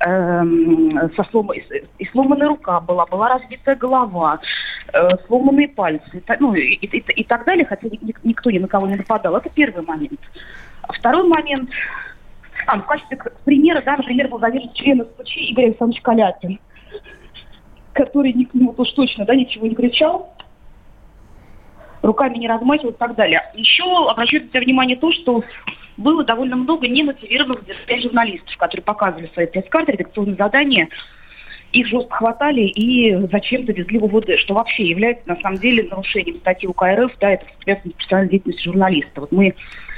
эм, 0.04 1.10
со 1.14 1.24
слом... 1.30 1.50
и 1.52 2.04
сломанная 2.06 2.48
рука 2.48 2.80
была, 2.80 3.06
была 3.06 3.28
разбитая 3.28 3.76
голова, 3.76 4.40
э, 4.92 5.08
сломанные 5.26 5.68
пальцы, 5.68 6.22
ну 6.40 6.54
и, 6.54 6.74
и, 6.74 6.86
и 6.86 7.24
так 7.24 7.44
далее, 7.44 7.64
хотя 7.64 7.88
никто 8.24 8.50
ни 8.50 8.58
на 8.58 8.68
кого 8.68 8.86
не 8.86 8.96
нападал. 8.96 9.36
Это 9.36 9.48
первый 9.50 9.84
момент. 9.84 10.20
А 10.82 10.92
второй 10.92 11.28
момент, 11.28 11.70
а, 12.66 12.76
ну, 12.76 12.82
в 12.82 12.86
качестве 12.86 13.18
примера, 13.44 13.80
да, 13.84 13.96
например, 13.96 14.28
был 14.28 14.40
задержан 14.40 14.72
член 14.74 15.04
СПЧ 15.04 15.36
Игорь 15.36 15.66
Александрович 15.66 16.02
Каляпин, 16.02 16.58
который 17.92 18.32
нему 18.32 18.74
уж 18.76 18.90
точно 18.92 19.24
да, 19.24 19.34
ничего 19.34 19.66
не 19.66 19.74
кричал, 19.74 20.34
руками 22.02 22.38
не 22.38 22.48
размахивал 22.48 22.92
и 22.92 22.96
так 22.96 23.14
далее. 23.14 23.42
Еще 23.54 23.84
обращаю 23.84 24.48
на 24.52 24.60
внимание 24.60 24.96
то, 24.96 25.12
что 25.12 25.42
было 25.96 26.24
довольно 26.24 26.56
много 26.56 26.88
немотивированных 26.88 27.64
журналистов, 28.02 28.56
которые 28.56 28.84
показывали 28.84 29.30
свои 29.34 29.46
пресс-карты, 29.46 29.92
редакционные 29.92 30.36
задания, 30.36 30.88
их 31.72 31.86
жестко 31.86 32.16
хватали 32.16 32.62
и 32.62 33.26
зачем-то 33.30 33.72
везли 33.72 33.98
в 33.98 34.04
УВД, 34.04 34.38
что 34.38 34.54
вообще 34.54 34.84
является 34.84 35.26
на 35.26 35.36
самом 35.40 35.58
деле 35.58 35.84
нарушением 35.84 36.38
статьи 36.40 36.68
УК 36.68 36.82
РФ, 36.82 37.12
да, 37.18 37.30
это 37.30 37.46
воспрепятствует 37.46 37.96
профессиональной 37.96 38.30
деятельности 38.30 38.64
журналиста. 38.64 39.20
Вот 39.22 39.32
мы, 39.32 39.54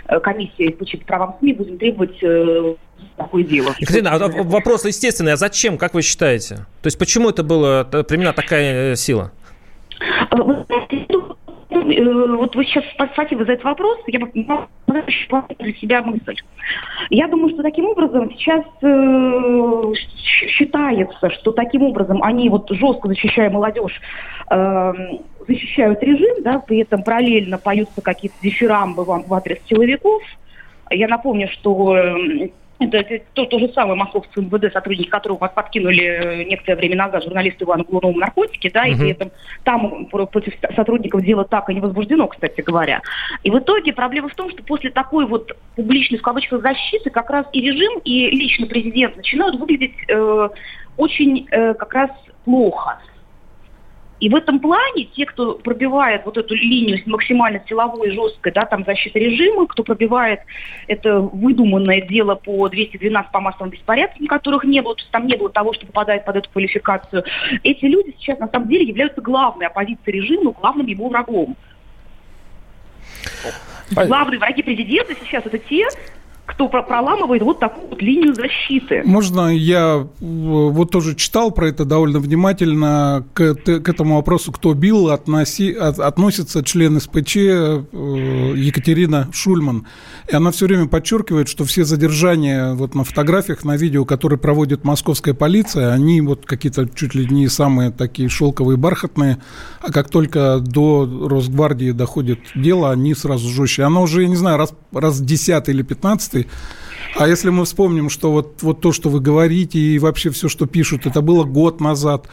э, 0.06 0.20
комиссия 0.20 0.70
по 0.70 0.84
правам 1.04 1.34
СМИ, 1.40 1.52
будем 1.54 1.78
требовать 1.78 2.22
э, 2.22 2.74
такое 3.16 3.42
дело. 3.42 3.74
Екатерина, 3.78 4.12
а 4.12 4.28
вопрос 4.44 4.84
естественный, 4.84 5.32
а 5.32 5.36
зачем, 5.36 5.76
как 5.76 5.94
вы 5.94 6.02
считаете? 6.02 6.66
То 6.80 6.86
есть 6.86 6.98
почему 6.98 7.30
это 7.30 7.42
была 7.42 7.84
применена 7.84 8.32
такая 8.32 8.92
э, 8.92 8.96
сила? 8.96 9.32
Э, 10.30 10.64
вот 11.82 12.56
вы 12.56 12.64
сейчас 12.64 12.84
спасибо 13.12 13.44
за 13.44 13.52
этот 13.52 13.64
вопрос, 13.64 13.98
я 14.06 14.20
для 15.58 15.72
себя 15.74 16.02
мысль. 16.02 16.36
Я 17.10 17.28
думаю, 17.28 17.50
что 17.50 17.62
таким 17.62 17.86
образом 17.86 18.30
сейчас 18.32 18.64
э, 18.82 19.92
считается, 20.16 21.30
что 21.30 21.52
таким 21.52 21.82
образом 21.82 22.22
они 22.22 22.48
вот 22.48 22.70
жестко 22.70 23.08
защищая 23.08 23.50
молодежь, 23.50 24.00
э, 24.50 24.92
защищают 25.46 26.02
режим, 26.02 26.42
да, 26.42 26.58
при 26.60 26.78
этом 26.78 27.02
параллельно 27.02 27.58
поются 27.58 28.00
какие-то 28.00 28.36
дифирамбы 28.42 29.04
в, 29.04 29.24
в 29.26 29.34
адрес 29.34 29.58
силовиков. 29.66 30.22
Я 30.90 31.08
напомню, 31.08 31.48
что 31.48 31.96
э, 31.96 32.50
это, 32.80 32.98
это 32.98 33.24
то, 33.34 33.44
то 33.46 33.58
же 33.58 33.68
самое 33.72 33.94
московское 33.94 34.44
МВД, 34.44 34.72
сотрудники 34.72 35.08
которого 35.08 35.38
подкинули 35.48 36.04
э, 36.04 36.44
некоторое 36.44 36.76
время 36.76 36.96
назад 36.96 37.24
журналисту 37.24 37.64
Ивану 37.64 37.84
Глунову 37.84 38.18
наркотики, 38.18 38.70
да, 38.70 38.86
и 38.86 38.94
при 38.94 39.10
этом 39.10 39.30
там 39.62 40.06
против 40.06 40.54
сотрудников 40.74 41.22
дело 41.22 41.44
так 41.44 41.68
и 41.70 41.74
не 41.74 41.80
возбуждено, 41.80 42.26
кстати 42.26 42.60
говоря. 42.60 43.00
И 43.42 43.50
в 43.50 43.58
итоге 43.58 43.92
проблема 43.92 44.28
в 44.28 44.34
том, 44.34 44.50
что 44.50 44.62
после 44.62 44.90
такой 44.90 45.26
вот 45.26 45.52
публичной, 45.76 46.18
в 46.18 46.22
кавычках, 46.22 46.62
защиты 46.62 47.10
как 47.10 47.30
раз 47.30 47.46
и 47.52 47.60
режим, 47.60 48.00
и 48.04 48.30
лично 48.30 48.66
президент 48.66 49.16
начинают 49.16 49.56
выглядеть 49.56 49.94
э, 50.08 50.48
очень 50.96 51.46
э, 51.50 51.74
как 51.74 51.92
раз 51.94 52.10
плохо. 52.44 52.98
И 54.20 54.28
в 54.28 54.36
этом 54.36 54.60
плане 54.60 55.04
те, 55.04 55.26
кто 55.26 55.54
пробивает 55.54 56.24
вот 56.24 56.36
эту 56.38 56.54
линию 56.54 57.00
максимально 57.06 57.60
силовой, 57.68 58.12
жесткой, 58.12 58.52
да, 58.52 58.64
там 58.64 58.84
защиты 58.84 59.18
режима, 59.18 59.66
кто 59.66 59.82
пробивает 59.82 60.40
это 60.86 61.18
выдуманное 61.18 62.00
дело 62.00 62.36
по 62.36 62.68
212 62.68 63.32
по 63.32 63.40
массовым 63.40 63.70
беспорядкам, 63.70 64.26
которых 64.26 64.64
не 64.64 64.80
было, 64.82 64.94
то 64.94 65.00
есть 65.00 65.10
там 65.10 65.26
не 65.26 65.36
было 65.36 65.50
того, 65.50 65.72
что 65.74 65.86
попадает 65.86 66.24
под 66.24 66.36
эту 66.36 66.50
квалификацию, 66.50 67.24
эти 67.64 67.84
люди 67.86 68.14
сейчас 68.18 68.38
на 68.38 68.48
самом 68.48 68.68
деле 68.68 68.84
являются 68.84 69.20
главной 69.20 69.66
оппозицией 69.66 70.20
режиму, 70.20 70.52
главным 70.52 70.86
его 70.86 71.08
врагом. 71.08 71.56
Главные 73.90 74.38
враги 74.38 74.62
президента 74.62 75.14
сейчас 75.22 75.44
это 75.44 75.58
те, 75.58 75.86
кто 76.46 76.68
проламывает 76.68 77.42
вот 77.42 77.58
такую 77.58 77.88
вот 77.88 78.02
линию 78.02 78.34
защиты. 78.34 79.02
Можно 79.04 79.48
я 79.48 80.06
э, 80.20 80.24
вот 80.24 80.90
тоже 80.90 81.14
читал 81.14 81.50
про 81.50 81.68
это 81.68 81.84
довольно 81.84 82.20
внимательно 82.20 83.24
к, 83.32 83.54
к 83.54 83.88
этому 83.88 84.16
вопросу, 84.16 84.52
кто 84.52 84.74
бил, 84.74 85.10
относи, 85.10 85.72
от, 85.72 85.98
относится 85.98 86.62
член 86.62 87.00
СПЧ 87.00 87.36
э, 87.36 87.82
Екатерина 88.56 89.28
Шульман. 89.32 89.86
И 90.30 90.34
она 90.34 90.50
все 90.50 90.66
время 90.66 90.86
подчеркивает, 90.86 91.48
что 91.48 91.64
все 91.64 91.84
задержания 91.84 92.74
вот 92.74 92.94
на 92.94 93.04
фотографиях, 93.04 93.64
на 93.64 93.76
видео, 93.76 94.04
которые 94.04 94.38
проводит 94.38 94.84
московская 94.84 95.34
полиция, 95.34 95.92
они 95.92 96.20
вот 96.20 96.44
какие-то 96.44 96.88
чуть 96.88 97.14
ли 97.14 97.26
не 97.26 97.48
самые 97.48 97.90
такие 97.90 98.28
шелковые, 98.28 98.76
бархатные, 98.76 99.38
а 99.80 99.90
как 99.92 100.10
только 100.10 100.58
до 100.58 101.28
Росгвардии 101.28 101.92
доходит 101.92 102.40
дело, 102.54 102.90
они 102.90 103.14
сразу 103.14 103.48
жестче. 103.48 103.84
Она 103.84 104.00
уже, 104.00 104.22
я 104.22 104.28
не 104.28 104.36
знаю, 104.36 104.58
раз, 104.58 104.74
раз 104.92 105.20
10 105.20 105.68
или 105.68 105.82
15 105.82 106.33
2015 106.42 106.46
А 107.16 107.28
если 107.28 107.50
мы 107.50 107.64
вспомним, 107.64 108.10
что 108.10 108.32
вот, 108.32 108.62
вот 108.62 108.80
то, 108.80 108.92
что 108.92 109.08
вы 109.08 109.20
говорите, 109.20 109.78
и 109.78 109.98
вообще 109.98 110.30
все, 110.30 110.48
что 110.48 110.66
пишут, 110.66 111.06
это 111.06 111.20
было 111.20 111.44
год 111.44 111.80
назад, 111.80 112.28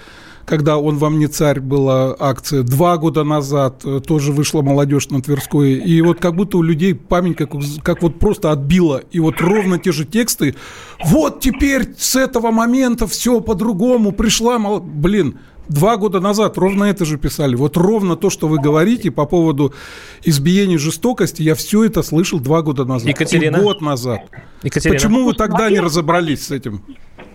когда 0.45 0.77
«Он 0.77 0.97
вам 0.97 1.19
не 1.19 1.27
царь» 1.27 1.59
была 1.59 2.15
акция. 2.19 2.63
Два 2.63 2.97
года 2.97 3.23
назад 3.23 3.81
э, 3.85 4.01
тоже 4.05 4.31
вышла 4.31 4.61
молодежь 4.61 5.09
на 5.09 5.21
Тверской. 5.21 5.73
И 5.73 6.01
вот 6.01 6.19
как 6.19 6.35
будто 6.35 6.57
у 6.57 6.61
людей 6.61 6.95
память 6.95 7.37
как, 7.37 7.51
как 7.83 8.01
вот 8.01 8.19
просто 8.19 8.51
отбила. 8.51 9.01
И 9.11 9.19
вот 9.19 9.39
ровно 9.39 9.77
те 9.77 9.91
же 9.91 10.05
тексты. 10.05 10.55
Вот 11.05 11.39
теперь 11.39 11.93
с 11.97 12.15
этого 12.15 12.51
момента 12.51 13.07
все 13.07 13.39
по-другому. 13.39 14.11
Пришла... 14.11 14.57
Мол... 14.57 14.79
Блин, 14.79 15.39
Два 15.71 15.95
года 15.95 16.19
назад 16.19 16.57
ровно 16.57 16.83
это 16.83 17.05
же 17.05 17.17
писали. 17.17 17.55
Вот 17.55 17.77
ровно 17.77 18.17
то, 18.17 18.29
что 18.29 18.49
вы 18.49 18.59
говорите 18.59 19.09
по 19.09 19.25
поводу 19.25 19.73
избиения 20.21 20.77
жестокости, 20.77 21.43
я 21.43 21.55
все 21.55 21.85
это 21.85 22.03
слышал 22.03 22.41
два 22.41 22.61
года 22.61 22.83
назад. 22.83 23.07
Екатерина. 23.07 23.55
И 23.55 23.61
год 23.61 23.79
назад. 23.79 24.19
Екатерина. 24.63 24.99
Почему 24.99 25.23
вы 25.23 25.33
тогда 25.33 25.69
не 25.69 25.79
разобрались 25.79 26.47
с 26.47 26.51
этим? 26.51 26.83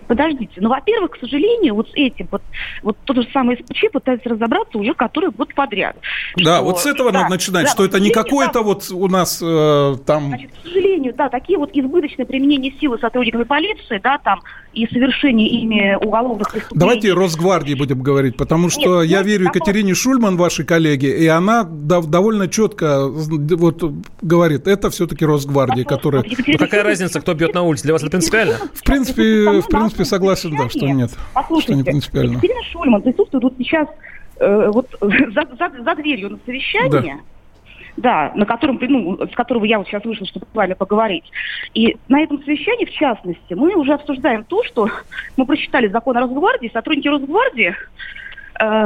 Подождите, 0.07 0.53
ну, 0.57 0.69
во-первых, 0.69 1.11
к 1.11 1.19
сожалению, 1.19 1.75
вот 1.75 1.89
с 1.89 1.95
этим, 1.95 2.27
вот, 2.31 2.41
вот 2.81 2.97
тот 3.05 3.17
же 3.17 3.27
самый 3.33 3.57
СПЧ 3.57 3.91
пытается 3.91 4.29
разобраться 4.29 4.77
уже 4.77 4.93
который 4.93 5.31
год 5.31 5.53
подряд. 5.53 5.97
Да, 6.37 6.57
что, 6.57 6.63
вот 6.65 6.79
с 6.79 6.85
этого 6.85 7.11
да, 7.11 7.21
надо 7.21 7.31
начинать, 7.31 7.65
да, 7.65 7.71
что 7.71 7.85
это 7.85 7.99
не 7.99 8.09
какое-то 8.09 8.53
да, 8.55 8.61
вот 8.61 8.89
у 8.91 9.07
нас 9.07 9.39
э, 9.41 9.95
там... 10.05 10.27
Значит, 10.27 10.51
к 10.51 10.67
сожалению, 10.67 11.13
да, 11.15 11.29
такие 11.29 11.57
вот 11.57 11.71
избыточные 11.73 12.25
применения 12.25 12.73
силы 12.79 12.97
сотрудниками 12.99 13.43
полиции, 13.43 13.99
да, 14.03 14.17
там, 14.17 14.41
и 14.73 14.87
совершение 14.87 15.47
ими 15.47 15.95
уголовных 15.95 16.51
преступлений. 16.51 16.79
Давайте 16.79 17.13
Росгвардии 17.13 17.73
будем 17.73 18.01
говорить, 18.01 18.37
потому 18.37 18.69
что 18.69 19.01
Нет, 19.01 19.11
я 19.11 19.21
верю 19.23 19.45
Екатерине 19.45 19.93
Шульман, 19.93 20.37
вашей 20.37 20.65
коллеге, 20.65 21.17
и 21.17 21.27
она 21.27 21.63
довольно 21.63 22.47
четко 22.47 23.07
вот 23.07 23.83
говорит, 24.21 24.67
это 24.67 24.89
все-таки 24.89 25.25
Росгвардия, 25.25 25.83
которая... 25.83 26.23
Ну, 26.23 26.57
какая 26.57 26.83
разница, 26.83 27.19
кто 27.21 27.33
бьет 27.33 27.53
на 27.53 27.63
улице? 27.63 27.83
Для 27.83 27.93
вас 27.93 28.01
это 28.03 28.11
принципиально? 28.11 28.55
В 28.73 28.83
принципе, 28.83 29.61
в 29.61 29.67
принципе, 29.67 29.96
согласен, 30.05 30.55
да, 30.55 30.69
что 30.69 30.87
нет. 30.87 31.11
Послушайте, 31.33 31.73
что 31.73 31.77
не 31.77 31.83
принципиально. 31.83 32.31
Екатерина 32.33 32.63
Шульман 32.63 33.01
присутствует 33.01 33.43
вот 33.43 33.53
сейчас 33.57 33.87
э, 34.39 34.71
вот 34.73 34.87
за, 35.01 35.47
за, 35.57 35.83
за 35.83 35.95
дверью 35.95 36.31
на 36.31 36.39
совещании. 36.45 37.15
Да 37.15 37.21
да, 37.97 38.31
на 38.35 38.45
котором, 38.45 38.77
ну, 38.79 39.19
с 39.27 39.35
которого 39.35 39.65
я 39.65 39.79
вот 39.79 39.87
сейчас 39.87 40.05
вышла, 40.05 40.25
чтобы 40.27 40.45
с 40.51 40.55
вами 40.55 40.73
поговорить. 40.73 41.25
И 41.73 41.97
на 42.07 42.21
этом 42.21 42.41
совещании, 42.43 42.85
в 42.85 42.91
частности, 42.91 43.53
мы 43.53 43.75
уже 43.75 43.93
обсуждаем 43.93 44.43
то, 44.43 44.63
что 44.63 44.87
мы 45.35 45.45
прочитали 45.45 45.87
закон 45.87 46.15
о 46.15 46.21
Росгвардии, 46.21 46.69
сотрудники 46.71 47.07
Росгвардии 47.07 47.75
э, 48.59 48.85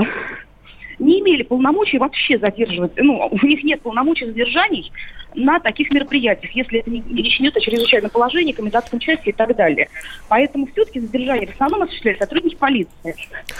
не 0.99 1.19
имели 1.19 1.43
полномочий 1.43 1.97
вообще 1.97 2.37
задерживать, 2.39 2.91
ну, 2.97 3.29
у 3.31 3.45
них 3.45 3.63
нет 3.63 3.81
полномочий 3.81 4.25
задержаний 4.25 4.91
на 5.35 5.59
таких 5.59 5.91
мероприятиях, 5.91 6.51
если 6.53 6.79
это 6.79 6.89
не 6.89 7.01
речь 7.23 7.39
идет 7.39 7.55
о 7.55 7.61
чрезвычайном 7.61 8.09
положении, 8.09 8.51
комендантском 8.51 8.99
части 8.99 9.29
и 9.29 9.31
так 9.31 9.55
далее. 9.55 9.87
Поэтому 10.27 10.67
все-таки 10.67 10.99
задержание 10.99 11.47
в 11.47 11.53
основном 11.53 11.83
осуществляют 11.83 12.19
сотрудники 12.19 12.55
полиции. 12.55 13.15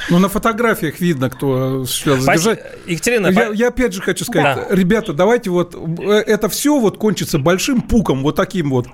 Ну, 0.10 0.20
на 0.20 0.30
фотографиях 0.30 1.00
видно, 1.00 1.30
кто 1.30 1.82
осуществлял 1.84 2.18
задержание. 2.18 2.64
Екатерина, 2.88 3.28
я, 3.28 3.50
я 3.54 3.68
опять 3.70 3.94
же 3.94 4.02
хочу 4.02 4.26
сказать, 4.26 4.68
да. 4.68 4.76
ребята, 4.76 5.14
давайте 5.14 5.50
вот 5.50 5.76
э, 5.76 6.12
это 6.12 6.50
все 6.50 6.78
вот 6.80 6.98
кончится 6.98 7.40
большим 7.40 7.82
пуком, 7.82 8.24
вот 8.24 8.36
таким 8.36 8.70
вот. 8.70 8.88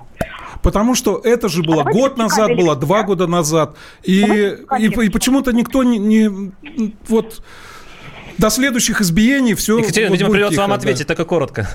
Потому 0.62 0.94
что 0.94 1.20
это 1.22 1.48
же 1.48 1.62
было 1.62 1.82
а 1.82 1.92
год 1.92 2.16
назад, 2.16 2.56
было 2.56 2.74
два 2.74 3.02
года 3.02 3.26
назад. 3.26 3.76
И, 4.02 4.22
и, 4.78 4.86
и 4.86 5.08
почему-то 5.08 5.52
никто 5.52 5.84
не, 5.84 5.98
не 5.98 6.52
вот 7.08 7.42
до 8.38 8.50
следующих 8.50 9.00
избиений 9.00 9.54
все... 9.54 9.78
Екатерина, 9.78 10.10
вот 10.10 10.14
видимо, 10.14 10.30
придется 10.30 10.52
тихо, 10.52 10.62
вам 10.62 10.72
ответить 10.72 11.06
да. 11.06 11.14
только 11.14 11.24
коротко. 11.24 11.66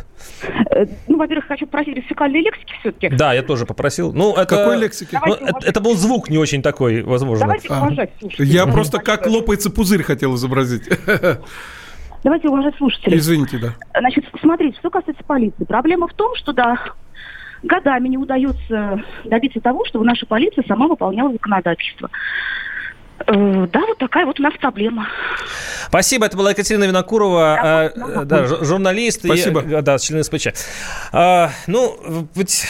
Э, 0.69 0.85
ну, 1.07 1.17
во-первых, 1.17 1.45
хочу 1.47 1.67
просить 1.67 1.95
лексикальной 1.97 2.41
лексики 2.41 2.73
все-таки. 2.79 3.09
Да, 3.09 3.33
я 3.33 3.43
тоже 3.43 3.65
попросил. 3.65 4.13
Ну, 4.13 4.33
это... 4.33 4.45
Какой 4.45 4.77
лексики? 4.77 5.19
Ну, 5.25 5.33
это, 5.33 5.59
это 5.65 5.79
был 5.81 5.95
звук 5.95 6.29
не 6.29 6.37
очень 6.37 6.61
такой, 6.61 7.03
возможно. 7.03 7.45
Давайте 7.45 7.67
а. 7.69 7.81
уважать 7.81 8.11
Я 8.39 8.65
просто 8.65 8.99
как 8.99 9.27
лопается 9.27 9.69
пузырь 9.69 10.03
хотел 10.03 10.35
изобразить. 10.35 10.89
Давайте 12.23 12.47
уважать 12.47 12.75
слушателей. 12.77 13.17
Извините, 13.17 13.57
да. 13.57 13.73
Значит, 13.99 14.25
смотрите, 14.39 14.77
что 14.79 14.89
касается 14.89 15.23
полиции. 15.25 15.65
Проблема 15.65 16.07
в 16.07 16.13
том, 16.13 16.33
что, 16.35 16.53
да, 16.53 16.77
годами 17.63 18.07
не 18.07 18.17
удается 18.17 19.03
добиться 19.25 19.59
того, 19.59 19.83
чтобы 19.85 20.05
наша 20.05 20.25
полиция 20.25 20.63
сама 20.67 20.87
выполняла 20.87 21.33
законодательство. 21.33 22.09
Э, 23.27 23.67
да, 23.71 23.79
вот 23.87 23.97
такая 23.97 24.25
вот 24.25 24.39
у 24.39 24.43
нас 24.43 24.53
проблема. 24.59 25.07
Спасибо. 25.87 26.25
Это 26.25 26.37
была 26.37 26.51
Екатерина 26.51 26.85
Винокурова, 26.85 27.91
да, 27.95 28.21
э, 28.21 28.25
да, 28.25 28.45
журналист 28.63 29.21
Спасибо. 29.23 29.61
и 29.61 29.81
да, 29.81 29.97
член 29.97 30.23
СПЧ. 30.23 30.47
А, 31.11 31.51
ну, 31.67 32.27
ведь 32.35 32.65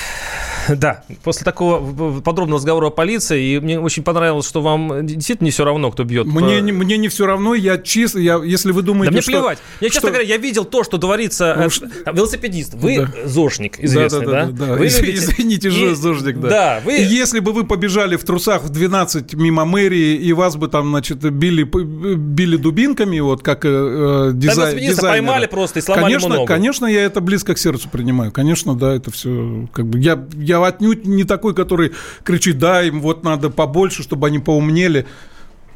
да, 0.69 1.03
после 1.23 1.43
такого 1.43 2.21
подробного 2.21 2.59
разговора 2.59 2.87
о 2.87 2.89
полиции, 2.89 3.55
и 3.55 3.59
мне 3.59 3.79
очень 3.79 4.03
понравилось, 4.03 4.47
что 4.47 4.61
вам 4.61 5.05
действительно 5.05 5.45
не 5.45 5.51
все 5.51 5.65
равно, 5.65 5.91
кто 5.91 6.03
бьет. 6.03 6.25
Мне, 6.25 6.59
по... 6.59 6.63
мне 6.63 6.97
не 6.97 7.09
все 7.09 7.25
равно, 7.25 7.53
я 7.53 7.77
чисто, 7.77 8.19
я, 8.19 8.41
если 8.43 8.71
вы 8.71 8.81
думаете, 8.81 9.11
Да 9.11 9.13
мне 9.13 9.21
что... 9.21 9.31
плевать. 9.31 9.59
Я, 9.81 9.87
честно 9.89 10.01
что... 10.01 10.07
говоря, 10.09 10.27
я 10.27 10.37
видел 10.37 10.65
то, 10.65 10.83
что 10.83 10.97
творится. 10.97 11.55
Ну, 11.57 11.69
что... 11.69 11.87
Велосипедист, 12.11 12.73
вы 12.75 12.99
да. 12.99 13.27
зошник 13.27 13.79
известный, 13.79 14.25
да? 14.25 14.45
да, 14.45 14.51
да, 14.51 14.65
да. 14.65 14.73
Вы 14.73 14.87
любите... 14.87 15.13
Извините, 15.13 15.69
и... 15.69 15.93
зожник, 15.95 16.39
да. 16.39 16.49
да 16.49 16.81
вы... 16.83 16.93
Если 16.93 17.39
бы 17.39 17.51
вы 17.51 17.65
побежали 17.65 18.15
в 18.15 18.23
трусах 18.23 18.63
в 18.63 18.69
12 18.69 19.33
мимо 19.33 19.65
мэрии, 19.65 20.15
и 20.15 20.33
вас 20.33 20.42
бы 20.55 20.67
там, 20.67 20.89
значит, 20.89 21.19
били, 21.19 21.63
били 21.63 22.57
дубинками, 22.57 23.19
вот 23.19 23.41
как 23.41 23.61
э, 23.63 24.31
дизай... 24.33 24.79
дизайнера. 24.79 25.01
поймали 25.01 25.45
просто 25.47 25.79
и 25.79 25.81
сломали 25.81 26.05
конечно, 26.05 26.29
ногу. 26.29 26.45
Конечно, 26.45 26.85
я 26.85 27.01
это 27.01 27.21
близко 27.21 27.53
к 27.53 27.57
сердцу 27.57 27.89
принимаю. 27.91 28.31
Конечно, 28.31 28.75
да, 28.75 28.93
это 28.93 29.11
все 29.11 29.67
как 29.73 29.87
бы... 29.87 29.99
Я, 29.99 30.25
я 30.33 30.65
отнюдь 30.65 31.05
не 31.05 31.23
такой, 31.23 31.55
который 31.55 31.93
кричит, 32.23 32.59
да, 32.59 32.83
им 32.83 33.01
вот 33.01 33.23
надо 33.23 33.49
побольше, 33.49 34.03
чтобы 34.03 34.27
они 34.27 34.39
поумнели. 34.39 35.05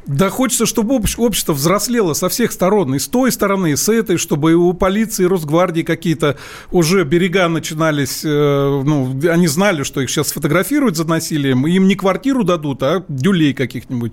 Да 0.08 0.30
хочется, 0.30 0.64
чтобы 0.64 0.98
общество 1.18 1.52
взрослело 1.52 2.14
со 2.14 2.30
всех 2.30 2.50
сторон, 2.52 2.94
и 2.94 2.98
с 2.98 3.08
той 3.08 3.30
стороны, 3.30 3.72
и 3.72 3.76
с 3.76 3.90
этой, 3.90 4.16
чтобы 4.16 4.52
и 4.52 4.54
у 4.54 4.72
полиции, 4.72 5.24
и 5.24 5.26
Росгвардии 5.26 5.82
какие-то 5.82 6.38
уже 6.72 7.04
берега 7.04 7.46
начинались, 7.48 8.22
э, 8.24 8.28
ну, 8.28 9.20
они 9.30 9.46
знали, 9.48 9.82
что 9.82 10.00
их 10.00 10.08
сейчас 10.08 10.32
фотографируют 10.32 10.96
за 10.96 11.06
насилием, 11.06 11.66
им 11.66 11.86
не 11.86 11.94
квартиру 11.94 12.42
дадут, 12.42 12.82
а 12.82 13.04
дюлей 13.08 13.52
каких-нибудь. 13.52 14.12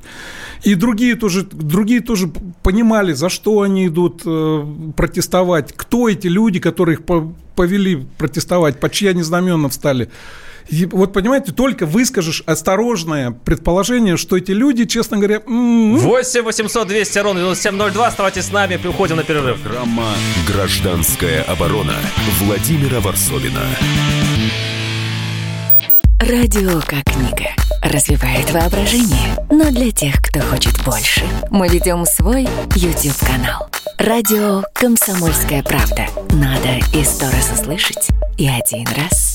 И 0.63 0.75
другие 0.75 1.15
тоже, 1.15 1.43
другие 1.49 2.01
тоже 2.01 2.29
понимали, 2.61 3.13
за 3.13 3.29
что 3.29 3.61
они 3.61 3.87
идут 3.87 4.23
э, 4.25 4.65
протестовать, 4.97 5.71
кто 5.77 6.09
эти 6.09 6.27
люди, 6.27 6.59
которые 6.59 6.97
их 6.97 7.05
повели 7.55 8.05
протестовать, 8.17 8.81
под 8.81 8.91
чьи 8.91 9.07
они 9.07 9.23
знамена 9.23 9.69
встали. 9.69 10.09
Вот 10.91 11.13
понимаете, 11.13 11.51
только 11.51 11.85
выскажешь 11.85 12.43
осторожное 12.45 13.31
предположение, 13.31 14.17
что 14.17 14.37
эти 14.37 14.51
люди, 14.51 14.85
честно 14.85 15.17
говоря... 15.17 15.41
М-м-м. 15.45 15.97
8 15.97 16.41
800 16.41 16.87
200 16.87 17.17
ровно 17.19 17.39
9702. 17.41 18.07
Оставайтесь 18.07 18.45
с 18.45 18.51
нами, 18.51 18.79
уходим 18.83 19.17
на 19.17 19.23
перерыв. 19.23 19.61
Программа 19.61 20.13
«Гражданская 20.47 21.43
оборона» 21.43 21.95
Владимира 22.39 22.99
Варсовина. 22.99 23.61
Радио 26.19 26.81
как 26.81 27.03
книга. 27.03 27.49
Развивает 27.83 28.49
воображение. 28.51 29.37
Но 29.51 29.69
для 29.69 29.91
тех, 29.91 30.15
кто 30.21 30.39
хочет 30.41 30.83
больше. 30.83 31.23
Мы 31.51 31.67
ведем 31.67 32.05
свой 32.05 32.47
YouTube-канал. 32.75 33.69
Радио 33.99 34.63
«Комсомольская 34.73 35.61
правда». 35.61 36.07
Надо 36.31 36.79
и 36.93 37.03
сто 37.03 37.25
раз 37.27 37.51
услышать, 37.53 38.07
и 38.37 38.47
один 38.47 38.87
раз 38.97 39.34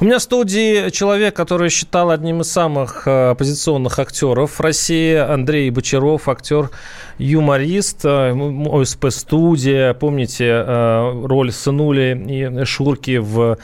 У 0.00 0.06
меня 0.06 0.18
в 0.18 0.22
студии 0.22 0.88
человек, 0.88 1.36
который 1.36 1.68
считал 1.68 2.10
одним 2.10 2.40
из 2.40 2.50
самых 2.50 3.06
э, 3.06 3.32
оппозиционных 3.32 3.98
актеров 3.98 4.58
России, 4.58 5.14
Андрей 5.14 5.68
Бочаров, 5.68 6.26
актер 6.26 6.70
юморист, 7.18 8.06
э, 8.06 8.32
ОСП-студия, 8.32 9.92
помните 9.92 10.46
э, 10.46 11.22
роль 11.26 11.52
Сынули 11.52 12.18
и 12.26 12.64
Шурки 12.64 13.18
в, 13.18 13.58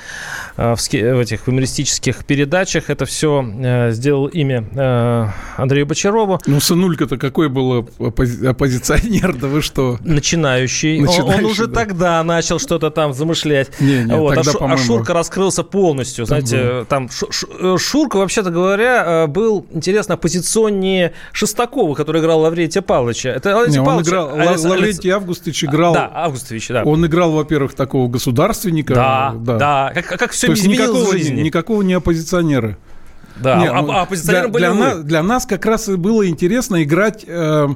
в, 0.58 0.76
в 0.76 1.20
этих 1.20 1.48
юмористических 1.48 2.26
передачах. 2.26 2.90
Это 2.90 3.06
все 3.06 3.90
сделал 3.92 4.26
имя 4.26 5.32
Андрею 5.56 5.86
Бочарову. 5.86 6.38
Ну, 6.46 6.60
Сынулька-то 6.60 7.16
какой 7.16 7.48
был 7.48 7.88
оппозиционер, 7.98 9.34
да 9.36 9.46
вы 9.46 9.62
что? 9.62 9.96
Начинающий. 10.04 11.00
Начинающий 11.00 11.38
он, 11.38 11.44
он 11.46 11.50
уже 11.50 11.66
да. 11.66 11.80
тогда 11.80 12.22
начал 12.22 12.58
что-то 12.58 12.90
там 12.90 13.14
замышлять. 13.14 13.70
Не, 13.80 14.04
не, 14.04 14.14
вот. 14.14 14.34
тогда, 14.34 14.52
а, 14.60 14.72
а 14.74 14.76
Шурка 14.76 15.14
раскрылся 15.14 15.62
полностью 15.62 16.25
Знаете, 16.26 16.84
там, 16.88 17.08
там 17.08 17.78
Шурка, 17.78 18.16
вообще-то 18.16 18.50
говоря, 18.50 19.26
был, 19.26 19.66
интересно, 19.72 20.14
оппозиционнее 20.14 21.12
Шестакова, 21.32 21.94
который 21.94 22.20
играл 22.20 22.40
Лаврентия 22.40 22.82
Павловича. 22.82 23.30
Это 23.30 23.54
Лаврентий 23.54 23.80
Не, 23.80 23.86
он 23.86 24.02
играл, 24.02 24.30
а, 24.30 24.56
Лаврентий 24.58 25.10
Августович 25.10 25.64
играл... 25.64 25.94
Да, 25.94 26.10
Августович, 26.14 26.68
да. 26.68 26.84
Он 26.84 27.04
играл, 27.06 27.32
во-первых, 27.32 27.74
такого 27.74 28.08
государственника. 28.08 28.94
Да, 28.94 29.34
да. 29.36 29.58
да. 29.58 29.92
Как, 29.94 30.18
как 30.18 30.30
все 30.32 30.52
изменилось 30.52 30.88
никакого, 30.88 31.04
в 31.04 31.12
жизни. 31.12 31.40
Никакого 31.42 31.82
не 31.82 31.94
оппозиционера. 31.94 32.76
Да, 33.36 33.56
Не, 33.60 33.68
а, 33.68 33.82
ну, 33.82 33.92
а 33.92 34.02
оппозиционеры 34.02 34.48
для, 34.48 34.52
были 34.52 34.64
для. 34.64 34.74
Нас, 34.74 35.04
для 35.04 35.22
нас 35.22 35.46
как 35.46 35.64
раз 35.66 35.88
и 35.88 35.96
было 35.96 36.26
интересно 36.26 36.82
играть... 36.82 37.24
Э, 37.26 37.68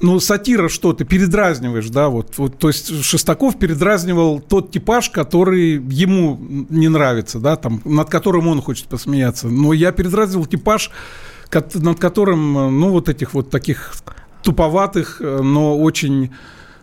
ну, 0.00 0.20
сатира 0.20 0.68
что 0.68 0.92
ты 0.92 1.04
передразниваешь, 1.04 1.88
да, 1.88 2.08
вот, 2.08 2.38
вот, 2.38 2.58
то 2.58 2.68
есть 2.68 3.04
Шестаков 3.04 3.58
передразнивал 3.58 4.40
тот 4.40 4.70
типаж, 4.70 5.10
который 5.10 5.74
ему 5.74 6.38
не 6.68 6.88
нравится, 6.88 7.38
да, 7.38 7.56
там, 7.56 7.80
над 7.84 8.08
которым 8.08 8.46
он 8.48 8.60
хочет 8.62 8.86
посмеяться, 8.86 9.48
но 9.48 9.72
я 9.72 9.92
передразнивал 9.92 10.46
типаж, 10.46 10.90
над 11.74 11.98
которым, 11.98 12.80
ну, 12.80 12.90
вот 12.90 13.08
этих 13.08 13.34
вот 13.34 13.50
таких 13.50 13.94
туповатых, 14.42 15.20
э, 15.20 15.40
но 15.42 15.78
очень 15.78 16.30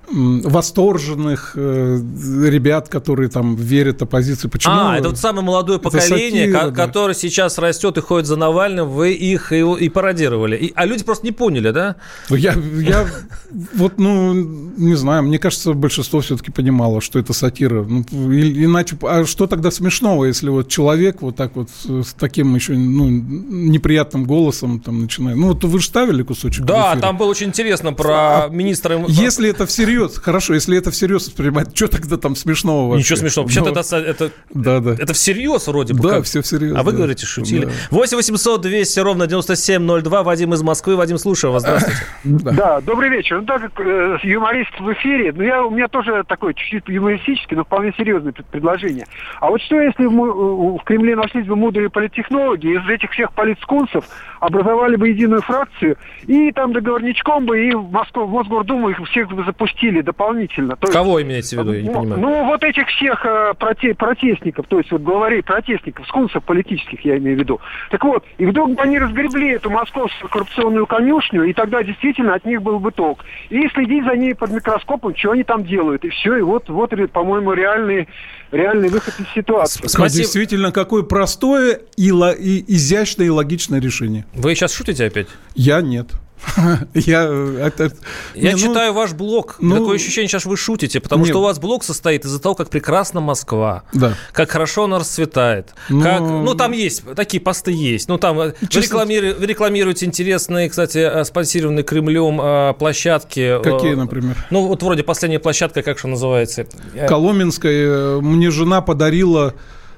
восторженных 0.07 1.53
э, 1.55 1.99
ребят, 2.47 2.89
которые 2.89 3.29
там 3.29 3.55
верят 3.55 4.01
оппозиции. 4.01 4.47
Почему? 4.47 4.73
А, 4.75 4.97
это 4.97 5.09
вот 5.09 5.17
самое 5.17 5.43
молодое 5.43 5.79
поколение, 5.79 6.45
сатира, 6.45 6.59
ко- 6.59 6.71
да. 6.71 6.85
которое 6.85 7.13
сейчас 7.13 7.57
растет 7.57 7.97
и 7.97 8.01
ходит 8.01 8.27
за 8.27 8.35
Навальным, 8.35 8.89
вы 8.89 9.13
их 9.13 9.51
и, 9.51 9.59
и 9.59 9.89
пародировали. 9.89 10.57
И, 10.57 10.73
а 10.75 10.85
люди 10.85 11.03
просто 11.03 11.25
не 11.25 11.31
поняли, 11.31 11.71
да? 11.71 11.95
Ну, 12.29 12.35
я, 12.35 12.53
я 12.53 13.07
вот, 13.73 13.97
ну, 13.97 14.33
не 14.33 14.95
знаю, 14.95 15.23
мне 15.23 15.39
кажется, 15.39 15.73
большинство 15.73 16.21
все-таки 16.21 16.51
понимало, 16.51 17.01
что 17.01 17.17
это 17.17 17.33
сатира. 17.33 17.83
Ну, 17.83 18.03
иначе, 18.11 18.97
а 19.01 19.25
что 19.25 19.47
тогда 19.47 19.71
смешного, 19.71 20.25
если 20.25 20.49
вот 20.49 20.69
человек 20.69 21.21
вот 21.21 21.35
так 21.35 21.55
вот 21.55 21.69
с 21.85 22.13
таким 22.13 22.53
еще 22.55 22.73
ну, 22.73 23.09
неприятным 23.09 24.25
голосом 24.25 24.79
там 24.79 25.01
начинает. 25.01 25.37
Ну, 25.37 25.47
вот 25.47 25.63
вы 25.63 25.79
же 25.79 25.87
ставили 25.87 26.21
кусочек. 26.21 26.63
Да, 26.63 26.95
там 26.95 27.17
было 27.17 27.27
очень 27.27 27.47
интересно 27.47 27.91
про 27.91 28.45
а, 28.45 28.49
министра. 28.49 29.03
Если 29.07 29.49
это 29.49 29.65
всерьез 29.65 29.94
всерьез, 29.95 30.17
хорошо, 30.17 30.53
если 30.53 30.77
это 30.77 30.91
всерьез 30.91 31.27
воспринимать, 31.27 31.75
что 31.75 31.87
тогда 31.87 32.17
там 32.17 32.35
смешного 32.35 32.89
вообще? 32.89 33.03
Ничего 33.03 33.17
смешного. 33.17 33.47
Вообще-то 33.47 33.71
Но... 33.71 33.79
это, 33.79 33.97
это, 33.97 34.31
да, 34.53 34.79
да. 34.79 34.93
это 34.93 35.13
всерьез 35.13 35.67
вроде 35.67 35.93
бы. 35.93 36.03
Да, 36.03 36.15
как. 36.17 36.25
все 36.25 36.41
всерьез. 36.41 36.75
А 36.77 36.83
вы 36.83 36.91
говорите, 36.91 37.25
шутили. 37.25 37.65
Да. 37.65 37.71
8 37.91 38.17
800 38.17 38.61
200 38.61 38.99
ровно 38.99 39.27
9702. 39.27 40.23
Вадим 40.23 40.53
из 40.53 40.61
Москвы. 40.61 40.95
Вадим, 40.95 41.17
слушаю 41.17 41.53
вас. 41.53 41.63
Здравствуйте. 41.63 41.99
Да, 42.25 42.51
да 42.51 42.81
добрый 42.81 43.09
вечер. 43.09 43.39
Ну, 43.39 43.45
так 43.45 43.61
как 43.61 43.79
э, 43.79 44.17
юморист 44.23 44.71
в 44.79 44.91
эфире, 44.93 45.31
ну, 45.31 45.43
я, 45.43 45.63
у 45.63 45.69
меня 45.69 45.87
тоже 45.87 46.23
такое 46.27 46.53
чуть-чуть 46.53 46.83
юмористическое, 46.87 47.57
но 47.57 47.63
вполне 47.63 47.93
серьезное 47.97 48.33
предложение. 48.33 49.05
А 49.39 49.49
вот 49.49 49.61
что, 49.61 49.79
если 49.79 50.05
мы, 50.05 50.77
в 50.77 50.83
Кремле 50.83 51.15
нашлись 51.15 51.45
бы 51.45 51.55
мудрые 51.55 51.89
политтехнологи, 51.89 52.67
из 52.67 52.89
этих 52.89 53.11
всех 53.11 53.31
политскунсов 53.33 54.05
образовали 54.45 54.95
бы 54.95 55.09
единую 55.09 55.41
фракцию, 55.41 55.97
и 56.27 56.51
там 56.51 56.73
договорничком 56.73 57.45
бы 57.45 57.67
и 57.67 57.73
в, 57.73 57.91
Москву, 57.91 58.25
в 58.25 58.31
Мосгордуму 58.31 58.89
их 58.89 58.97
всех 59.09 59.29
бы 59.29 59.43
запустили 59.43 60.01
дополнительно. 60.01 60.75
То 60.75 60.91
Кого 60.91 61.19
есть, 61.19 61.29
имеете 61.29 61.57
в 61.57 61.59
виду, 61.59 61.73
я 61.73 61.81
не 61.81 61.89
ну, 61.89 61.93
понимаю? 61.93 62.21
Ну, 62.21 62.45
вот 62.45 62.63
этих 62.63 62.87
всех 62.89 63.25
э, 63.25 63.53
проте, 63.57 63.93
протестников, 63.95 64.67
то 64.67 64.77
есть 64.77 64.91
вот 64.91 65.01
главарей 65.01 65.41
протестников, 65.41 66.07
скунсов 66.07 66.43
политических, 66.43 67.03
я 67.03 67.17
имею 67.17 67.37
в 67.37 67.39
виду. 67.39 67.59
Так 67.89 68.03
вот, 68.03 68.23
и 68.37 68.45
вдруг 68.45 68.75
бы 68.75 68.81
они 68.81 68.99
разгребли 68.99 69.53
эту 69.53 69.69
московскую 69.69 70.29
коррупционную 70.29 70.85
конюшню, 70.85 71.43
и 71.43 71.53
тогда 71.53 71.83
действительно 71.83 72.35
от 72.35 72.45
них 72.45 72.61
был 72.61 72.79
бы 72.79 72.91
ток. 72.91 73.25
И 73.49 73.67
следить 73.69 74.05
за 74.05 74.15
ней 74.15 74.35
под 74.35 74.51
микроскопом, 74.51 75.15
что 75.15 75.31
они 75.31 75.43
там 75.43 75.63
делают. 75.63 76.05
И 76.05 76.09
все, 76.09 76.37
и 76.37 76.41
вот, 76.41 76.69
вот 76.69 76.93
по-моему, 77.11 77.53
реальный, 77.53 78.07
реальный 78.51 78.89
выход 78.89 79.13
из 79.19 79.25
ситуации. 79.33 79.87
Спасибо. 79.87 80.09
Действительно, 80.09 80.71
какое 80.71 81.03
простое 81.03 81.81
и, 81.97 82.09
и 82.09 82.75
изящное 82.75 83.27
и 83.27 83.29
логичное 83.29 83.79
решение. 83.79 84.25
Вы 84.33 84.55
сейчас 84.55 84.73
шутите 84.73 85.05
опять? 85.05 85.27
Я 85.55 85.81
нет. 85.81 86.07
Я, 86.93 87.23
это, 87.23 87.91
я 88.33 88.49
не, 88.49 88.51
ну, 88.51 88.57
читаю 88.57 88.93
ну, 88.93 88.99
ваш 88.99 89.13
блог. 89.13 89.57
Ну, 89.59 89.75
Такое 89.75 89.95
ощущение, 89.95 90.27
сейчас 90.27 90.45
вы 90.45 90.57
шутите, 90.57 90.99
потому 90.99 91.25
не, 91.25 91.29
что 91.29 91.39
у 91.39 91.43
вас 91.43 91.59
блог 91.59 91.83
состоит 91.83 92.25
из-за 92.25 92.39
того, 92.39 92.55
как 92.55 92.69
прекрасна 92.69 93.19
Москва, 93.19 93.83
да. 93.93 94.13
как 94.31 94.51
хорошо 94.51 94.85
она 94.85 94.99
расцветает. 94.99 95.73
Но... 95.89 96.03
Как, 96.03 96.21
ну, 96.21 96.55
там 96.55 96.71
есть, 96.71 97.03
такие 97.15 97.41
посты 97.41 97.71
есть. 97.71 98.07
Ну, 98.07 98.17
там 98.17 98.37
Честно... 98.37 98.69
вы, 98.71 98.81
рекламируете, 98.81 99.39
вы 99.39 99.45
рекламируете 99.45 100.05
интересные, 100.05 100.69
кстати, 100.69 100.97
э, 100.97 101.23
спонсированные 101.23 101.83
Кремлем 101.83 102.39
э, 102.41 102.73
площадки. 102.77 103.59
Какие, 103.63 103.93
э, 103.93 103.95
например? 103.95 104.35
Ну, 104.49 104.67
вот 104.67 104.83
вроде 104.83 105.03
последняя 105.03 105.39
площадка, 105.39 105.81
как 105.81 105.99
же 105.99 106.07
называется? 106.07 106.67
Коломенская. 107.07 108.19
Мне 108.21 108.51
жена 108.51 108.81
подарила 108.81 109.53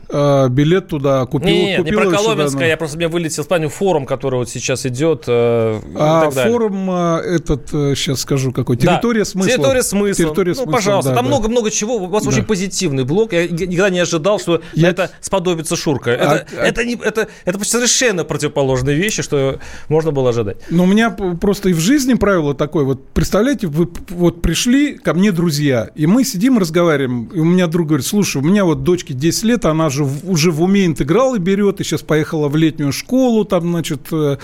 э, 0.10 0.50
билет 0.50 0.88
туда, 0.88 1.26
купил. 1.26 1.50
Не, 1.50 1.78
купил 1.78 2.00
не 2.00 2.06
про 2.06 2.18
Коломенское, 2.18 2.62
ну. 2.62 2.68
я 2.68 2.78
просто 2.78 2.98
мне 2.98 3.08
вылетел 3.08 3.44
в 3.44 3.48
плане 3.48 3.68
форум, 3.70 4.06
который 4.06 4.36
вот 4.36 4.50
сейчас 4.50 4.86
идет. 4.86 5.24
Э, 5.28 5.80
а 5.96 6.30
форум 6.30 6.90
э, 6.92 7.36
этот, 7.36 7.74
э, 7.74 7.96
сейчас 7.96 8.22
скажу 8.22 8.52
какой, 8.52 8.78
территория 8.78 9.22
да. 9.22 9.26
смысла. 9.26 9.52
Территория 9.52 9.84
смысла. 9.84 10.26
Территория 10.26 10.52
ну, 10.52 10.56
смысла, 10.56 10.72
пожалуйста, 10.72 11.10
да, 11.12 11.18
там 11.18 11.26
много-много 11.28 11.70
да. 11.70 11.76
чего. 11.76 11.96
У 11.98 12.08
вас 12.08 12.24
да. 12.24 12.30
очень 12.30 12.44
позитивный 12.44 13.04
блог. 13.04 13.34
Я 13.34 13.48
никогда 13.48 13.90
не 13.90 14.00
ожидал, 14.00 14.40
что 14.40 14.62
я... 14.74 14.90
это 14.90 15.12
сподобится 15.22 15.76
Шурка. 15.76 16.12
Это, 16.12 16.46
а, 16.52 16.62
а... 16.62 16.66
это, 16.66 16.86
не, 16.86 16.96
это, 16.96 17.28
это 17.46 17.64
совершенно 17.64 18.24
противоположные 18.24 18.96
вещи, 18.96 19.22
что 19.22 19.60
можно 19.90 20.12
было 20.12 20.30
ожидать. 20.30 20.58
Но 20.70 20.84
у 20.84 20.88
меня 20.88 21.10
просто 21.10 21.70
и 21.70 21.74
в 21.74 21.80
жизни 21.80 22.14
правило 22.16 22.54
такое. 22.54 22.84
Вот 22.84 23.08
представляете, 23.10 23.68
вы 23.68 23.90
вот 24.10 24.42
пришли 24.42 24.98
ко 24.98 25.14
мне 25.14 25.32
друзья, 25.32 25.90
и 25.96 26.08
мы 26.08 26.24
сидим, 26.24 26.58
разговариваем, 26.58 27.26
и 27.26 27.40
у 27.40 27.46
меня 27.46 27.68
друг 27.68 27.88
говорит, 27.88 28.06
слушай, 28.06 28.38
у 28.38 28.42
меня 28.42 28.66
вот 28.66 28.84
дочке 28.84 29.14
10 29.14 29.44
лет, 29.44 29.66
она 29.66 29.90
же 29.90 29.97
уже, 30.00 30.20
уже 30.24 30.52
в 30.52 30.62
уме 30.62 30.86
интегралы 30.86 31.40
берет, 31.40 31.80
и 31.80 31.84
сейчас 31.84 32.02
поехала 32.02 32.48
в 32.48 32.56
летнюю 32.56 32.92
школу, 32.92 33.46
там, 33.46 33.70
значит, 33.70 34.08
э, 34.12 34.38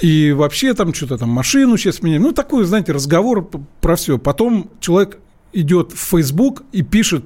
и 0.00 0.32
вообще 0.32 0.74
там 0.74 0.94
что-то 0.94 1.18
там 1.18 1.30
машину 1.30 1.76
сейчас 1.76 2.02
меняем. 2.02 2.22
Ну, 2.22 2.32
такой, 2.32 2.64
знаете, 2.64 2.92
разговор 2.92 3.48
про 3.80 3.96
все. 3.96 4.18
Потом 4.18 4.70
человек 4.80 5.18
идет 5.52 5.92
в 5.92 5.98
Facebook 5.98 6.62
и 6.72 6.82
пишет, 6.82 7.24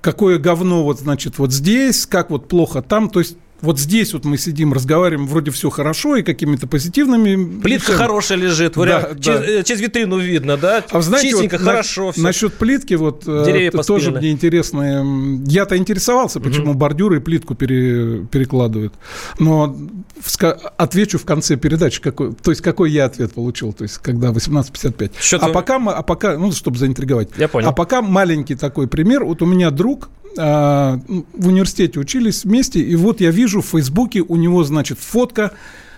какое 0.00 0.38
говно 0.38 0.84
вот, 0.84 1.00
значит, 1.00 1.38
вот 1.38 1.52
здесь, 1.52 2.06
как 2.06 2.30
вот 2.30 2.48
плохо 2.48 2.82
там. 2.82 3.10
То 3.10 3.20
есть 3.20 3.36
вот 3.62 3.78
здесь 3.78 4.12
вот 4.12 4.24
мы 4.24 4.38
сидим, 4.38 4.72
разговариваем, 4.72 5.26
вроде 5.26 5.50
все 5.50 5.70
хорошо 5.70 6.16
и 6.16 6.22
какими-то 6.22 6.66
позитивными... 6.66 7.60
Плитка 7.60 7.92
хорошая 7.92 8.38
лежит, 8.38 8.74
да, 8.74 9.10
через, 9.20 9.40
да. 9.40 9.62
через 9.62 9.80
витрину 9.80 10.18
видно, 10.18 10.56
да? 10.56 10.84
А 10.90 11.00
знаете, 11.00 11.30
Чистенько, 11.30 11.58
вот 11.58 11.64
хорошо 11.64 12.06
на, 12.06 12.12
все. 12.12 12.22
Насчет 12.22 12.54
плитки, 12.54 12.94
вот 12.94 13.24
э, 13.26 13.42
Деревья 13.46 13.70
тоже 13.70 14.10
мне 14.10 14.30
интересно. 14.30 15.04
Я-то 15.46 15.76
интересовался, 15.76 16.40
почему 16.40 16.70
угу. 16.70 16.78
бордюры 16.78 17.18
и 17.18 17.20
плитку 17.20 17.54
пере, 17.54 18.26
перекладывают. 18.30 18.94
Но 19.38 19.76
в, 20.20 20.42
отвечу 20.76 21.18
в 21.18 21.24
конце 21.24 21.56
передачи, 21.56 22.00
какой, 22.00 22.32
то 22.34 22.50
есть 22.50 22.62
какой 22.62 22.90
я 22.90 23.06
ответ 23.06 23.32
получил, 23.32 23.72
то 23.72 23.82
есть 23.82 23.98
когда 23.98 24.30
18.55. 24.30 25.38
А 25.40 25.48
пока, 25.48 25.76
а 25.76 26.02
пока, 26.02 26.36
ну, 26.36 26.52
чтобы 26.52 26.78
заинтриговать. 26.78 27.30
Я 27.36 27.48
понял. 27.48 27.68
А 27.68 27.72
пока 27.72 28.02
маленький 28.02 28.54
такой 28.54 28.88
пример. 28.88 29.24
Вот 29.24 29.42
у 29.42 29.46
меня 29.46 29.70
друг, 29.70 30.10
а, 30.38 31.00
в 31.32 31.48
университете 31.48 31.98
учились 31.98 32.44
вместе, 32.44 32.80
и 32.80 32.94
вот 32.94 33.20
я 33.20 33.30
вижу 33.30 33.49
в 33.58 33.66
Фейсбуке 33.66 34.20
у 34.20 34.36
него, 34.36 34.62
значит, 34.64 34.98
фотка 34.98 35.52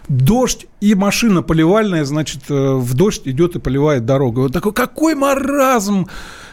дождь 0.08 0.66
и 0.80 0.94
машина 0.94 1.42
поливальная, 1.42 2.04
значит, 2.04 2.42
э, 2.48 2.74
в 2.74 2.94
дождь 2.94 3.22
идет 3.24 3.56
и 3.56 3.60
поливает 3.60 4.04
дорогу. 4.04 4.42
Вот 4.42 4.52
такой, 4.52 4.72
какой 4.72 5.14
маразм! 5.14 6.06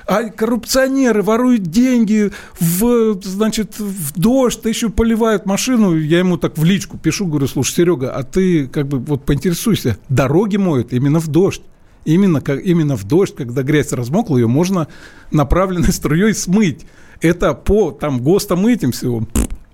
А 0.06 0.24
коррупционеры 0.24 1.22
воруют 1.22 1.64
деньги 1.64 2.32
в, 2.60 3.22
значит, 3.22 3.78
в 3.78 4.20
дождь, 4.20 4.66
еще 4.66 4.90
поливают 4.90 5.46
машину. 5.46 5.96
Я 5.96 6.20
ему 6.20 6.38
так 6.38 6.58
в 6.58 6.64
личку 6.64 6.98
пишу, 6.98 7.28
говорю, 7.28 7.48
слушай, 7.48 7.76
Серега, 7.76 8.12
а 8.12 8.24
ты 8.24 8.68
как 8.68 8.88
бы 8.88 8.98
вот 8.98 9.24
поинтересуйся, 9.24 10.00
дороги 10.10 10.58
моют 10.58 10.94
именно 10.94 11.20
в 11.20 11.28
дождь. 11.28 11.62
Именно, 12.06 12.42
как, 12.42 12.66
именно 12.66 12.96
в 12.96 13.04
дождь, 13.04 13.36
когда 13.36 13.62
грязь 13.62 13.92
размокла, 13.92 14.38
ее 14.38 14.48
можно 14.48 14.88
направленной 15.32 15.94
струей 15.94 16.34
смыть. 16.34 16.88
Это 17.22 17.54
по 17.54 17.92
там 17.92 18.20
ГОСТам 18.24 18.66
этим 18.66 18.92
всего. 18.92 19.28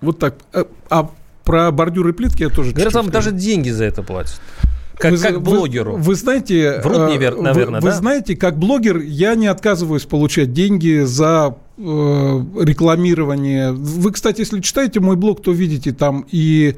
Вот 0.06 0.20
так. 0.20 0.36
А, 0.54 0.66
а 0.90 1.10
про 1.44 1.72
бордюры 1.72 2.12
и 2.12 2.14
плитки 2.14 2.44
я 2.44 2.50
тоже 2.50 2.72
Говорят, 2.72 2.94
там 2.94 3.10
даже 3.10 3.32
деньги 3.32 3.70
за 3.70 3.86
это 3.86 4.04
платят. 4.04 4.42
Как, 4.98 5.12
вы, 5.12 5.18
как 5.18 5.42
блогеру. 5.42 5.94
Вы, 5.94 6.00
вы 6.00 6.16
знаете, 6.16 6.80
Врут, 6.82 7.10
э, 7.10 7.12
невер, 7.12 7.36
наверное, 7.36 7.82
вы, 7.82 7.88
да? 7.88 7.92
вы 7.92 7.98
знаете, 7.98 8.36
как 8.36 8.58
блогер 8.58 8.98
я 8.98 9.36
не 9.36 9.48
отказываюсь 9.48 10.04
получать 10.04 10.54
деньги 10.54 11.04
за 11.04 11.58
э, 11.78 11.82
рекламирование. 11.82 13.74
Вы, 13.74 14.12
кстати, 14.14 14.40
если 14.40 14.62
читаете 14.62 15.02
мой 15.02 15.18
блог, 15.18 15.42
то 15.42 15.52
видите 15.52 15.92
там 15.92 16.26
и 16.32 16.76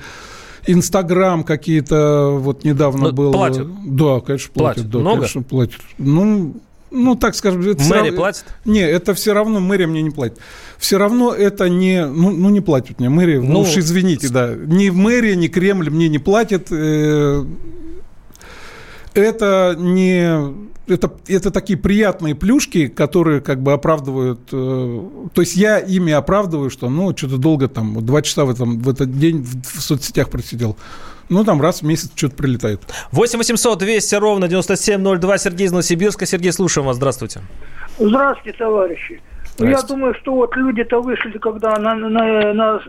Инстаграм 0.66 1.44
какие-то 1.44 2.32
вот 2.38 2.64
недавно 2.64 3.06
Но 3.06 3.12
был. 3.12 3.32
Платят? 3.32 3.68
Да, 3.86 4.20
конечно, 4.20 4.52
платят. 4.54 4.76
платят. 4.76 4.90
Да, 4.90 5.00
Много? 5.00 5.18
Конечно, 5.18 5.44
платят. 5.44 5.82
Ну, 5.98 6.56
ну, 6.92 7.16
так 7.16 7.36
скажем... 7.36 7.62
Это 7.62 7.84
Мэри 7.84 7.98
равно... 8.00 8.18
платит? 8.18 8.46
Не, 8.66 8.82
это 8.82 9.14
все 9.14 9.34
равно, 9.34 9.60
мэрия 9.60 9.88
мне 9.88 10.02
не 10.02 10.12
платит. 10.12 10.40
Все 10.78 10.98
равно 10.98 11.34
это 11.34 11.70
не... 11.70 12.06
Ну, 12.06 12.32
ну 12.32 12.50
не 12.50 12.62
платят 12.62 13.00
мне 13.00 13.10
мэрия. 13.10 13.40
Ну, 13.40 13.54
ну 13.54 13.60
уж 13.62 13.78
извините, 13.78 14.30
да. 14.30 14.54
Ни 14.56 14.90
мэрия, 14.90 15.36
ни 15.36 15.48
Кремль 15.48 15.90
мне 15.90 16.10
не 16.10 16.20
платят. 16.20 16.68
Э, 16.72 17.46
это 19.14 19.76
не 19.78 20.68
это, 20.88 21.12
это 21.28 21.52
такие 21.52 21.78
приятные 21.78 22.34
плюшки, 22.36 22.88
которые 22.88 23.42
как 23.42 23.62
бы 23.62 23.74
оправдывают... 23.74 24.40
Э, 24.52 25.28
то 25.34 25.42
есть 25.42 25.56
я 25.56 25.80
ими 25.80 26.14
оправдываю, 26.14 26.70
что 26.70 26.90
ну, 26.90 27.16
что-то 27.16 27.38
долго 27.38 27.68
там, 27.68 28.06
два 28.06 28.22
часа 28.22 28.46
в, 28.46 28.50
этом, 28.50 28.80
в 28.80 28.90
этот 28.90 29.18
день 29.18 29.44
в, 29.44 29.62
в 29.64 29.82
соцсетях 29.82 30.30
просидел. 30.30 30.78
Ну, 31.30 31.44
там 31.44 31.62
раз 31.62 31.82
в 31.82 31.86
месяц 31.86 32.12
что-то 32.16 32.36
прилетает. 32.36 32.82
8 33.12 33.38
800 33.38 33.80
200 33.80 34.16
ровно 34.16 34.48
9702. 34.48 35.38
Сергей 35.38 35.68
из 35.68 35.72
Новосибирска. 35.72 36.26
Сергей, 36.26 36.52
слушаем 36.52 36.88
вас. 36.88 36.98
Здравствуйте. 36.98 37.42
Здравствуйте, 38.00 38.58
товарищи. 38.58 39.22
Ну, 39.60 39.68
я 39.68 39.82
думаю, 39.82 40.14
что 40.16 40.34
вот 40.34 40.56
люди-то 40.56 41.02
вышли, 41.02 41.38
когда 41.40 41.76
на, 41.78 41.96
на, 41.96 42.54
на, 42.54 42.82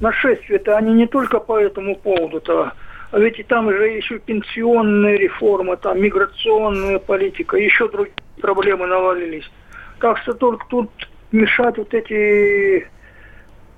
на 0.00 0.12
шествие-то, 0.12 0.76
они 0.76 0.92
не 0.92 1.06
только 1.06 1.38
по 1.38 1.58
этому 1.58 1.94
поводу-то, 1.96 2.72
а 3.12 3.18
ведь 3.18 3.38
и 3.38 3.42
там 3.44 3.70
же 3.70 3.88
еще 3.88 4.18
пенсионная 4.18 5.16
реформа, 5.16 5.76
там 5.76 6.00
миграционная 6.00 6.98
политика, 6.98 7.56
еще 7.56 7.88
другие 7.88 8.14
проблемы 8.40 8.86
навалились. 8.86 9.48
Так 10.00 10.18
что 10.18 10.32
только 10.32 10.64
тут 10.68 10.90
мешать 11.30 11.78
вот 11.78 11.94
эти 11.94 12.88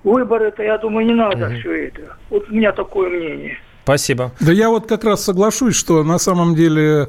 выборы-то, 0.05 0.63
я 0.63 0.79
думаю, 0.79 1.07
не 1.07 1.15
надо 1.15 1.49
угу. 1.49 1.55
все 1.57 1.89
это. 1.89 2.17
Вот 2.31 2.49
у 2.49 2.55
меня 2.55 2.73
такое 2.73 3.11
мнение. 3.11 3.59
Спасибо. 3.85 4.33
Да 4.41 4.53
я 4.53 4.69
вот 4.69 4.87
как 4.87 5.05
раз 5.05 5.25
соглашусь, 5.25 5.75
что 5.75 6.05
на 6.05 6.19
самом 6.19 6.55
деле 6.55 7.09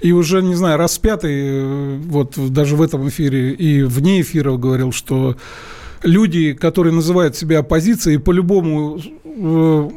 и 0.00 0.12
уже, 0.12 0.42
не 0.42 0.54
знаю, 0.54 0.78
раз 0.78 0.98
пятый, 0.98 1.32
э, 1.34 1.96
вот 2.04 2.34
даже 2.52 2.76
в 2.76 2.82
этом 2.82 3.08
эфире 3.08 3.52
и 3.52 3.82
вне 3.82 4.20
эфира 4.20 4.56
говорил, 4.56 4.92
что 4.92 5.36
люди, 6.02 6.52
которые 6.52 6.92
называют 6.92 7.36
себя 7.36 7.60
оппозицией, 7.60 8.18
по-любому 8.18 9.00
э, 9.24 9.90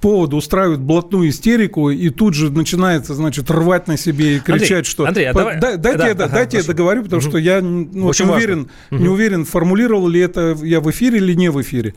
поводу 0.00 0.36
устраивают 0.36 0.80
блатную 0.80 1.28
истерику 1.28 1.90
и 1.90 2.10
тут 2.10 2.34
же 2.34 2.50
начинается, 2.50 3.14
значит, 3.14 3.50
рвать 3.50 3.86
на 3.86 3.96
себе 3.96 4.36
и 4.36 4.40
кричать, 4.40 4.70
Андрей, 4.70 4.84
что... 4.84 5.06
Андрей, 5.06 5.26
а 5.28 5.32
давай... 5.32 5.60
Дайте, 5.60 5.78
да, 5.78 6.06
я, 6.06 6.12
ага, 6.12 6.28
дайте 6.28 6.56
я 6.58 6.62
договорю, 6.62 7.04
потому 7.04 7.22
угу. 7.22 7.28
что 7.28 7.38
я 7.38 7.60
ну, 7.60 8.12
не, 8.12 8.30
уверен, 8.30 8.68
угу. 8.90 9.02
не 9.02 9.08
уверен, 9.08 9.44
формулировал 9.44 10.08
ли 10.08 10.20
это 10.20 10.56
я 10.62 10.80
в 10.80 10.90
эфире 10.90 11.18
или 11.18 11.34
не 11.34 11.50
в 11.50 11.60
эфире. 11.62 11.94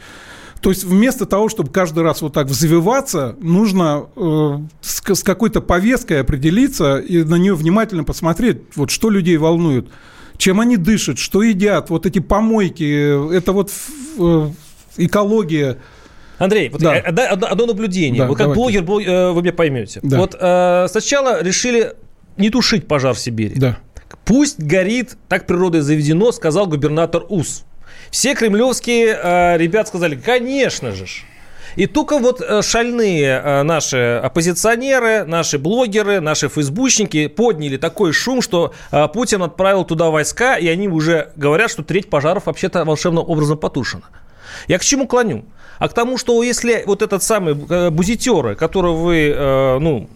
То 0.61 0.69
есть 0.69 0.83
вместо 0.83 1.25
того, 1.25 1.49
чтобы 1.49 1.71
каждый 1.71 2.03
раз 2.03 2.21
вот 2.21 2.33
так 2.33 2.47
взвиваться, 2.47 3.35
нужно 3.39 4.07
э, 4.15 4.59
с, 4.81 5.01
с 5.15 5.23
какой-то 5.23 5.61
повесткой 5.61 6.21
определиться 6.21 6.97
и 6.97 7.23
на 7.23 7.35
нее 7.35 7.55
внимательно 7.55 8.03
посмотреть, 8.03 8.61
вот 8.75 8.89
что 8.89 9.09
людей 9.09 9.37
волнует, 9.37 9.87
чем 10.37 10.59
они 10.59 10.77
дышат, 10.77 11.19
что 11.19 11.43
едят, 11.43 11.89
вот 11.89 12.05
эти 12.05 12.19
помойки, 12.19 13.33
это 13.35 13.51
вот 13.51 13.71
э, 14.17 14.49
экология. 14.97 15.77
Андрей, 16.37 16.69
вот 16.69 16.81
да. 16.81 16.93
одно, 16.93 17.47
одно 17.47 17.65
наблюдение. 17.67 18.21
Да, 18.21 18.27
вот 18.27 18.37
как 18.37 18.53
давайте. 18.53 18.81
блогер, 18.81 19.07
э, 19.07 19.31
вы 19.31 19.41
меня 19.41 19.53
поймете. 19.53 19.99
Да. 20.03 20.17
Вот 20.17 20.35
э, 20.39 20.87
сначала 20.89 21.41
решили 21.41 21.93
не 22.37 22.49
тушить 22.49 22.87
пожар 22.87 23.13
в 23.13 23.19
Сибири. 23.19 23.55
Да. 23.55 23.77
Пусть 24.25 24.59
горит, 24.59 25.17
так 25.27 25.47
природой 25.47 25.81
заведено, 25.81 26.31
сказал 26.31 26.67
губернатор 26.67 27.23
УС. 27.29 27.65
Все 28.11 28.35
кремлевские 28.35 29.17
э, 29.21 29.57
ребят 29.57 29.87
сказали, 29.87 30.15
конечно 30.15 30.91
же. 30.91 31.05
И 31.75 31.85
только 31.85 32.17
вот 32.17 32.41
э, 32.41 32.61
шальные 32.63 33.41
э, 33.43 33.63
наши 33.63 34.19
оппозиционеры, 34.23 35.25
наши 35.25 35.59
блогеры, 35.59 36.19
наши 36.19 36.49
фейсбучники 36.49 37.27
подняли 37.27 37.77
такой 37.77 38.13
шум, 38.13 38.41
что 38.41 38.73
э, 38.91 39.07
Путин 39.09 39.43
отправил 39.43 39.85
туда 39.85 40.09
войска, 40.09 40.57
и 40.57 40.67
они 40.67 40.87
уже 40.87 41.31
говорят, 41.35 41.69
что 41.69 41.83
треть 41.83 42.09
пожаров 42.09 42.47
вообще-то 42.47 42.83
волшебным 42.83 43.23
образом 43.27 43.57
потушена. 43.57 44.05
Я 44.67 44.79
к 44.79 44.83
чему 44.83 45.07
клоню? 45.07 45.45
а 45.79 45.89
к 45.89 45.93
тому, 45.93 46.17
что 46.17 46.41
если 46.43 46.83
вот 46.85 47.01
этот 47.01 47.23
самый 47.23 47.53
бузитеры, 47.91 48.55
которого 48.55 48.95
вы, 48.95 49.33
э, 49.35 49.77
ну... 49.79 50.09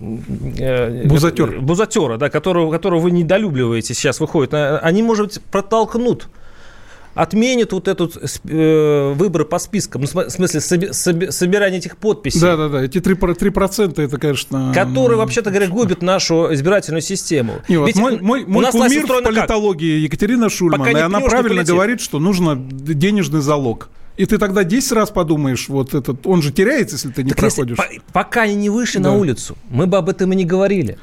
Э, 0.57 1.03
Бузатер. 1.05 1.59
Бузатера, 1.59 2.17
да, 2.17 2.29
которого, 2.29 2.71
которого 2.71 2.99
вы 2.99 3.11
недолюбливаете 3.11 3.93
сейчас 3.93 4.19
выходит, 4.19 4.53
они, 4.53 5.03
может 5.03 5.27
быть, 5.27 5.41
протолкнут 5.43 6.27
отменит 7.13 7.73
вот 7.73 7.87
этот 7.87 8.15
э, 8.45 9.13
выборы 9.13 9.45
по 9.45 9.59
спискам, 9.59 10.01
ну, 10.01 10.07
в 10.07 10.29
смысле 10.29 10.61
соби, 10.61 10.91
соби, 10.91 11.29
собирание 11.31 11.79
этих 11.79 11.97
подписей. 11.97 12.39
Да-да-да, 12.39 12.83
эти 12.83 12.97
3%, 12.99 13.37
3% 13.37 14.01
это, 14.01 14.17
конечно... 14.17 14.71
Которые, 14.73 15.17
вообще-то 15.17 15.49
говоря, 15.49 15.67
губят 15.67 16.01
нашу 16.01 16.53
избирательную 16.53 17.01
систему. 17.01 17.61
Не, 17.67 17.77
вот 17.77 17.95
мой 17.95 18.19
мой, 18.21 18.45
мой 18.45 18.65
кумир 18.71 19.05
в 19.05 19.23
политологии 19.23 20.01
как? 20.01 20.13
Екатерина 20.13 20.49
Шульман, 20.49 20.87
и 20.87 20.99
она 20.99 21.19
правильно 21.19 21.63
говорит, 21.63 22.01
что 22.01 22.19
нужно 22.19 22.55
денежный 22.55 23.41
залог. 23.41 23.89
И 24.17 24.25
ты 24.25 24.37
тогда 24.37 24.63
10 24.63 24.91
раз 24.91 25.09
подумаешь, 25.09 25.69
вот 25.69 25.93
этот, 25.93 26.27
он 26.27 26.41
же 26.41 26.51
теряется, 26.51 26.95
если 26.95 27.09
ты 27.09 27.23
не 27.23 27.29
так 27.29 27.39
проходишь. 27.39 27.77
Если, 27.77 28.01
пока 28.11 28.41
они 28.41 28.55
не 28.55 28.69
вышли 28.69 28.99
да. 28.99 29.09
на 29.09 29.17
улицу, 29.17 29.57
мы 29.69 29.87
бы 29.87 29.97
об 29.97 30.09
этом 30.09 30.31
и 30.33 30.35
не 30.35 30.45
говорили. 30.45 30.97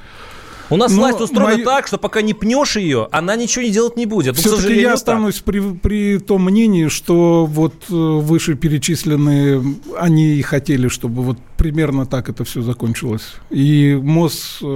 У 0.70 0.76
нас 0.76 0.92
Но 0.92 0.98
власть 0.98 1.20
устроена 1.20 1.56
мои... 1.56 1.64
так, 1.64 1.86
что 1.86 1.98
пока 1.98 2.20
не 2.22 2.34
пнешь 2.34 2.76
ее, 2.76 3.08
она 3.10 3.36
ничего 3.36 3.64
не 3.64 3.70
делать 3.70 3.96
не 3.96 4.06
будет. 4.06 4.36
Ну, 4.36 4.40
Все-таки 4.42 4.80
я 4.80 4.94
останусь 4.94 5.40
при, 5.40 5.60
при 5.60 6.18
том 6.18 6.44
мнении, 6.44 6.88
что 6.88 7.46
вот 7.46 7.74
э, 7.88 7.94
вышеперечисленные, 7.94 9.62
они 9.98 10.34
и 10.34 10.42
хотели, 10.42 10.88
чтобы 10.88 11.22
вот 11.22 11.38
примерно 11.58 12.06
так 12.06 12.30
это 12.30 12.44
все 12.44 12.62
закончилось. 12.62 13.34
И 13.50 13.98
МОЗ, 14.00 14.60
э, 14.62 14.66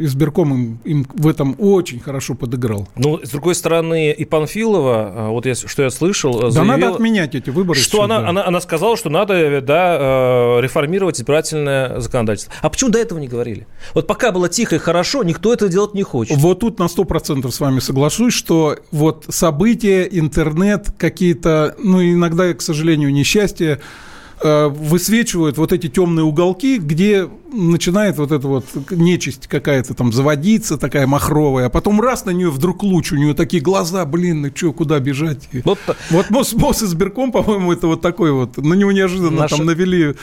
избирком 0.00 0.52
им, 0.52 0.78
им 0.84 1.06
в 1.14 1.28
этом 1.28 1.54
очень 1.58 2.00
хорошо 2.00 2.34
подыграл. 2.34 2.88
Ну, 2.96 3.20
с 3.22 3.30
другой 3.30 3.54
стороны, 3.54 4.10
и 4.10 4.24
Панфилова, 4.24 5.12
э, 5.14 5.28
вот 5.28 5.46
я, 5.46 5.54
что 5.54 5.82
я 5.84 5.90
слышал, 5.90 6.50
заявила, 6.50 6.52
Да 6.52 6.64
надо 6.64 6.94
отменять 6.94 7.34
эти 7.34 7.50
выборы. 7.50 7.78
Что 7.78 8.02
она, 8.02 8.28
она, 8.28 8.44
она 8.44 8.60
сказала, 8.60 8.96
что 8.96 9.08
надо 9.08 9.62
да, 9.62 10.60
реформировать 10.60 11.18
избирательное 11.18 12.00
законодательство. 12.00 12.52
А 12.60 12.68
почему 12.68 12.90
до 12.90 12.98
этого 12.98 13.18
не 13.20 13.28
говорили? 13.28 13.66
Вот 13.94 14.06
пока 14.06 14.32
было 14.32 14.48
тихо 14.48 14.74
и 14.74 14.78
хорошо, 14.78 15.22
никто 15.22 15.52
этого 15.52 15.70
делать 15.70 15.94
не 15.94 16.02
хочет. 16.02 16.36
Вот 16.36 16.60
тут 16.60 16.78
на 16.80 16.84
100% 16.84 17.48
с 17.50 17.60
вами 17.60 17.78
соглашусь, 17.78 18.34
что 18.34 18.76
вот 18.90 19.26
события, 19.28 20.02
интернет, 20.10 20.88
какие-то, 20.98 21.76
ну, 21.78 22.02
иногда, 22.02 22.52
к 22.52 22.60
сожалению, 22.60 23.12
несчастья, 23.12 23.74
э, 23.74 23.78
высвечивают 24.44 25.56
вот 25.56 25.72
эти 25.72 25.88
темные 25.88 26.24
уголки, 26.24 26.78
где 26.78 27.28
начинает 27.50 28.18
вот 28.18 28.30
эта 28.30 28.46
вот 28.46 28.66
нечисть 28.90 29.46
какая-то 29.46 29.94
там 29.94 30.12
заводиться, 30.12 30.76
такая 30.76 31.06
махровая, 31.06 31.66
а 31.66 31.70
потом 31.70 32.00
раз 32.00 32.24
на 32.26 32.30
нее 32.30 32.50
вдруг 32.50 32.82
луч, 32.82 33.12
у 33.12 33.16
нее 33.16 33.34
такие 33.34 33.62
глаза, 33.62 34.04
блин, 34.04 34.42
ну 34.42 34.50
что, 34.54 34.72
куда 34.72 35.00
бежать? 35.00 35.48
Вот, 35.64 35.78
вот 36.10 36.30
МОС, 36.30 36.52
МОС 36.52 36.82
избирком, 36.82 37.32
по-моему, 37.32 37.72
это 37.72 37.86
вот 37.86 38.00
такой 38.00 38.32
вот, 38.32 38.56
на 38.58 38.74
него 38.74 38.92
неожиданно 38.92 39.30
Наша... 39.30 39.56
там 39.56 39.66
навели 39.66 40.14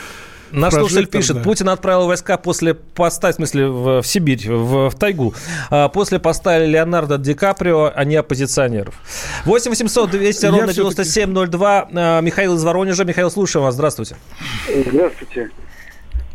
Наш 0.52 0.74
слушатель 0.74 1.06
пишет, 1.06 1.36
да. 1.36 1.42
Путин 1.42 1.68
отправил 1.68 2.06
войска 2.06 2.36
после 2.36 2.74
поста, 2.74 3.32
в 3.32 3.34
смысле, 3.34 3.68
в, 3.68 4.02
в 4.02 4.06
Сибирь, 4.06 4.48
в, 4.48 4.90
в 4.90 4.98
тайгу, 4.98 5.34
а, 5.70 5.88
после 5.88 6.18
поста 6.18 6.58
Леонардо 6.58 7.18
Ди 7.18 7.34
Каприо, 7.34 7.92
а 7.94 8.04
не 8.04 8.16
оппозиционеров. 8.16 8.94
8 9.44 9.70
800 9.70 10.10
200 10.10 10.46
ровно 10.46 10.72
9702. 10.72 11.88
А, 11.94 12.20
Михаил 12.20 12.54
из 12.54 12.64
Воронежа. 12.64 13.04
Михаил, 13.04 13.30
слушаем 13.30 13.64
вас. 13.64 13.74
Здравствуйте. 13.74 14.16
Здравствуйте. 14.86 15.50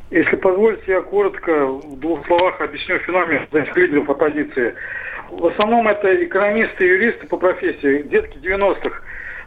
Если 0.10 0.38
позволите, 0.38 0.84
я 0.88 1.02
коротко 1.02 1.66
в 1.66 2.00
двух 2.00 2.26
словах 2.28 2.62
объясню 2.62 2.98
феномен 3.00 3.48
лидеров 3.76 4.10
оппозиции. 4.10 4.74
В 5.30 5.46
основном 5.48 5.88
это 5.88 6.24
экономисты 6.24 6.86
и 6.86 6.88
юристы 6.88 7.28
по 7.28 7.36
профессии, 7.36 8.04
детки 8.04 8.38
90-х, 8.38 9.02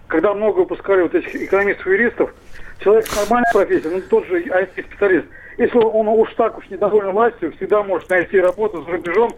когда 0.09 0.35
много 0.35 0.61
выпускали 0.61 1.02
вот 1.02 1.14
этих 1.14 1.35
экономистов 1.35 1.87
и 1.87 1.90
юристов, 1.90 2.30
человек 2.81 3.07
с 3.07 3.16
нормальной 3.16 3.53
профессией, 3.53 3.95
ну 3.95 4.03
тот 4.03 4.27
же 4.27 4.43
IT-специалист, 4.43 5.27
если 5.59 5.79
он 5.79 6.09
уж 6.09 6.33
так 6.35 6.59
уж 6.59 6.69
недоволен 6.71 7.12
властью, 7.12 7.53
всегда 7.57 7.83
может 7.83 8.09
найти 8.09 8.40
работу 8.40 8.83
за 8.83 8.93
рубежом 8.93 9.35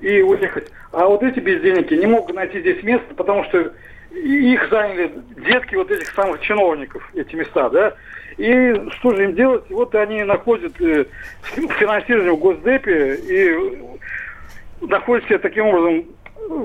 и 0.00 0.22
уехать. 0.22 0.68
А 0.92 1.06
вот 1.06 1.22
эти 1.22 1.38
бездельники 1.40 1.94
не 1.94 2.06
могут 2.06 2.34
найти 2.34 2.60
здесь 2.60 2.82
место, 2.82 3.14
потому 3.14 3.44
что 3.44 3.72
их 4.10 4.68
заняли 4.70 5.12
детки 5.36 5.74
вот 5.74 5.90
этих 5.90 6.08
самых 6.14 6.40
чиновников, 6.40 7.08
эти 7.14 7.34
места, 7.36 7.68
да. 7.70 7.94
И 8.38 8.74
что 8.98 9.14
же 9.14 9.24
им 9.24 9.34
делать? 9.34 9.64
Вот 9.70 9.94
они 9.94 10.24
находят 10.24 10.80
э, 10.80 11.04
финансирование 11.42 12.32
в 12.32 12.38
Госдепе 12.38 13.14
и 13.14 14.86
находят 14.86 15.26
себе 15.26 15.38
таким 15.38 15.66
образом 15.66 16.06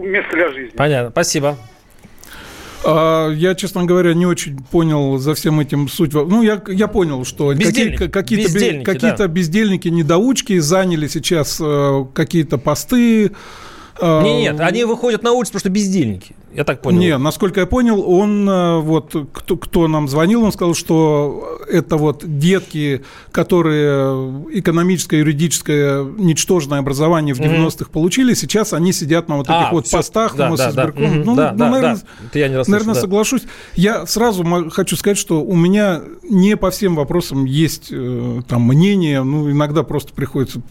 место 0.01 0.31
для 0.31 0.49
жизни. 0.49 0.77
Понятно, 0.77 1.11
спасибо. 1.11 1.57
А, 2.87 3.31
я, 3.31 3.55
честно 3.55 3.83
говоря, 3.83 4.13
не 4.13 4.27
очень 4.27 4.57
понял 4.57 5.17
за 5.17 5.33
всем 5.33 5.59
этим 5.59 5.87
суть. 5.87 6.13
Ну, 6.13 6.43
я, 6.43 6.61
я 6.67 6.87
понял, 6.87 7.25
что 7.25 7.49
какие, 7.49 7.95
какие-то 7.95 8.53
бездельники, 8.53 8.83
какие 8.83 9.15
да. 9.15 9.27
бездельники, 9.27 9.87
недоучки 9.87 10.59
заняли 10.59 11.07
сейчас 11.07 11.59
э, 11.59 12.05
какие-то 12.13 12.59
посты. 12.59 13.31
Э, 13.99 14.21
нет, 14.23 14.53
нет, 14.53 14.59
они 14.59 14.83
выходят 14.83 15.23
на 15.23 15.31
улицу, 15.31 15.53
потому 15.53 15.59
что 15.61 15.69
бездельники. 15.69 16.35
Я 16.55 16.63
так 16.63 16.81
понял. 16.81 16.99
Не, 16.99 17.17
насколько 17.17 17.59
я 17.59 17.65
понял, 17.65 18.01
он 18.01 18.47
э, 18.49 18.79
вот 18.79 19.13
кто, 19.33 19.57
кто 19.57 19.87
нам 19.87 20.07
звонил, 20.07 20.43
он 20.43 20.53
сказал, 20.53 20.73
что 20.73 21.59
это 21.69 21.97
вот 21.97 22.23
детки, 22.25 23.03
которые 23.31 24.45
экономическое, 24.51 25.19
юридическое, 25.19 26.03
ничтожное 26.03 26.79
образование 26.79 27.35
в 27.35 27.39
90-х 27.39 27.89
получили, 27.91 28.33
сейчас 28.33 28.73
они 28.73 28.93
сидят 28.93 29.27
на 29.27 29.37
вот 29.37 29.47
этих 29.47 29.55
а, 29.55 29.71
вот 29.71 29.87
все, 29.87 29.97
постах, 29.97 30.35
да, 30.35 30.55
да, 30.55 30.71
да, 30.71 30.91
ну, 30.95 31.35
да, 31.35 31.51
ну, 31.51 31.57
да, 31.57 31.69
наверное, 31.69 31.99
да. 32.33 32.39
я 32.39 32.47
не 32.47 32.55
наверное, 32.55 32.95
да. 32.95 33.01
соглашусь. 33.01 33.43
Я 33.75 34.05
сразу 34.05 34.45
хочу 34.71 34.95
сказать, 34.95 35.17
что 35.17 35.43
у 35.43 35.55
меня 35.55 36.01
не 36.23 36.55
по 36.55 36.71
всем 36.71 36.95
вопросам 36.95 37.43
есть 37.45 37.89
э, 37.91 38.41
там 38.47 38.61
мнение, 38.61 39.23
ну, 39.23 39.51
иногда 39.51 39.83
просто 39.83 40.13
приходится 40.13 40.61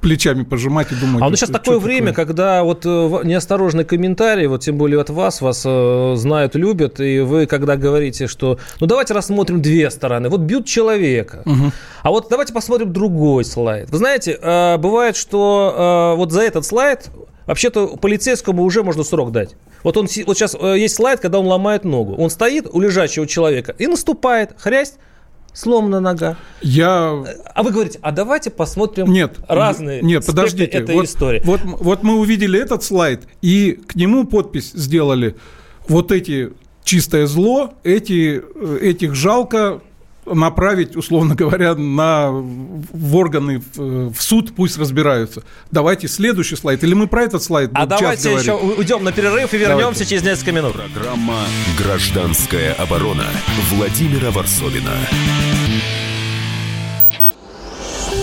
плечами 0.00 0.44
пожимать 0.44 0.92
и 0.92 0.94
думать. 0.94 1.22
А 1.22 1.28
вот 1.28 1.36
сейчас 1.36 1.50
такое 1.50 1.78
время, 1.78 2.08
такое? 2.08 2.26
когда 2.26 2.62
вот 2.62 2.86
э, 2.86 3.20
неосторожный 3.24 3.84
комментарий, 3.84 4.46
вот 4.46 4.62
тем 4.62 4.78
более 4.78 5.00
от 5.00 5.10
вас, 5.10 5.27
вас 5.40 5.62
э, 5.64 6.14
знают, 6.16 6.54
любят, 6.54 7.00
и 7.00 7.20
вы 7.20 7.46
когда 7.46 7.76
говорите, 7.76 8.26
что 8.26 8.58
ну 8.80 8.86
давайте 8.86 9.14
рассмотрим 9.14 9.62
две 9.62 9.90
стороны. 9.90 10.28
Вот 10.28 10.40
бьют 10.40 10.66
человека, 10.66 11.42
угу. 11.44 11.72
а 12.02 12.10
вот 12.10 12.28
давайте 12.30 12.52
посмотрим 12.52 12.92
другой 12.92 13.44
слайд. 13.44 13.90
Вы 13.90 13.98
знаете, 13.98 14.38
э, 14.40 14.76
бывает, 14.78 15.16
что 15.16 16.14
э, 16.14 16.16
вот 16.16 16.32
за 16.32 16.42
этот 16.42 16.64
слайд 16.64 17.10
вообще-то 17.46 17.96
полицейскому 17.96 18.62
уже 18.62 18.82
можно 18.82 19.04
срок 19.04 19.32
дать. 19.32 19.56
Вот 19.82 19.96
он 19.96 20.08
вот 20.26 20.36
сейчас 20.36 20.56
э, 20.58 20.78
есть 20.78 20.96
слайд, 20.96 21.20
когда 21.20 21.38
он 21.38 21.46
ломает 21.46 21.84
ногу. 21.84 22.14
Он 22.16 22.30
стоит 22.30 22.66
у 22.70 22.80
лежачего 22.80 23.26
человека 23.26 23.74
и 23.78 23.86
наступает, 23.86 24.54
хрясть, 24.58 24.98
сломана 25.58 26.00
нога. 26.00 26.36
Я... 26.62 27.24
А 27.54 27.62
вы 27.62 27.72
говорите, 27.72 27.98
а 28.02 28.12
давайте 28.12 28.50
посмотрим 28.50 29.12
нет, 29.12 29.38
разные 29.48 30.02
нет, 30.02 30.24
подождите. 30.24 30.64
этой 30.64 30.94
вот, 30.94 31.06
истории. 31.06 31.42
Вот, 31.44 31.60
вот 31.64 32.02
мы 32.04 32.18
увидели 32.18 32.60
этот 32.60 32.84
слайд, 32.84 33.22
и 33.42 33.72
к 33.72 33.96
нему 33.96 34.24
подпись 34.24 34.70
сделали 34.72 35.34
вот 35.88 36.12
эти 36.12 36.52
чистое 36.84 37.26
зло, 37.26 37.74
эти, 37.82 38.40
э, 38.54 38.78
этих 38.82 39.14
жалко, 39.14 39.82
направить, 40.34 40.96
условно 40.96 41.34
говоря, 41.34 41.74
на, 41.74 42.30
в 42.30 43.16
органы, 43.16 43.62
в, 43.74 44.12
в 44.12 44.22
суд, 44.22 44.54
пусть 44.54 44.78
разбираются. 44.78 45.42
Давайте 45.70 46.08
следующий 46.08 46.56
слайд. 46.56 46.82
Или 46.84 46.94
мы 46.94 47.06
про 47.06 47.22
этот 47.24 47.42
слайд 47.42 47.70
А 47.74 47.86
давайте 47.86 48.30
говорить? 48.30 48.46
еще 48.46 48.54
уйдем 48.56 49.04
на 49.04 49.12
перерыв 49.12 49.52
и 49.52 49.56
вернемся 49.56 49.80
давайте. 49.80 50.06
через 50.06 50.22
несколько 50.24 50.52
минут. 50.52 50.72
Программа 50.74 51.40
«Гражданская 51.78 52.74
оборона» 52.74 53.24
Владимира 53.70 54.30
Варсовина. 54.30 54.92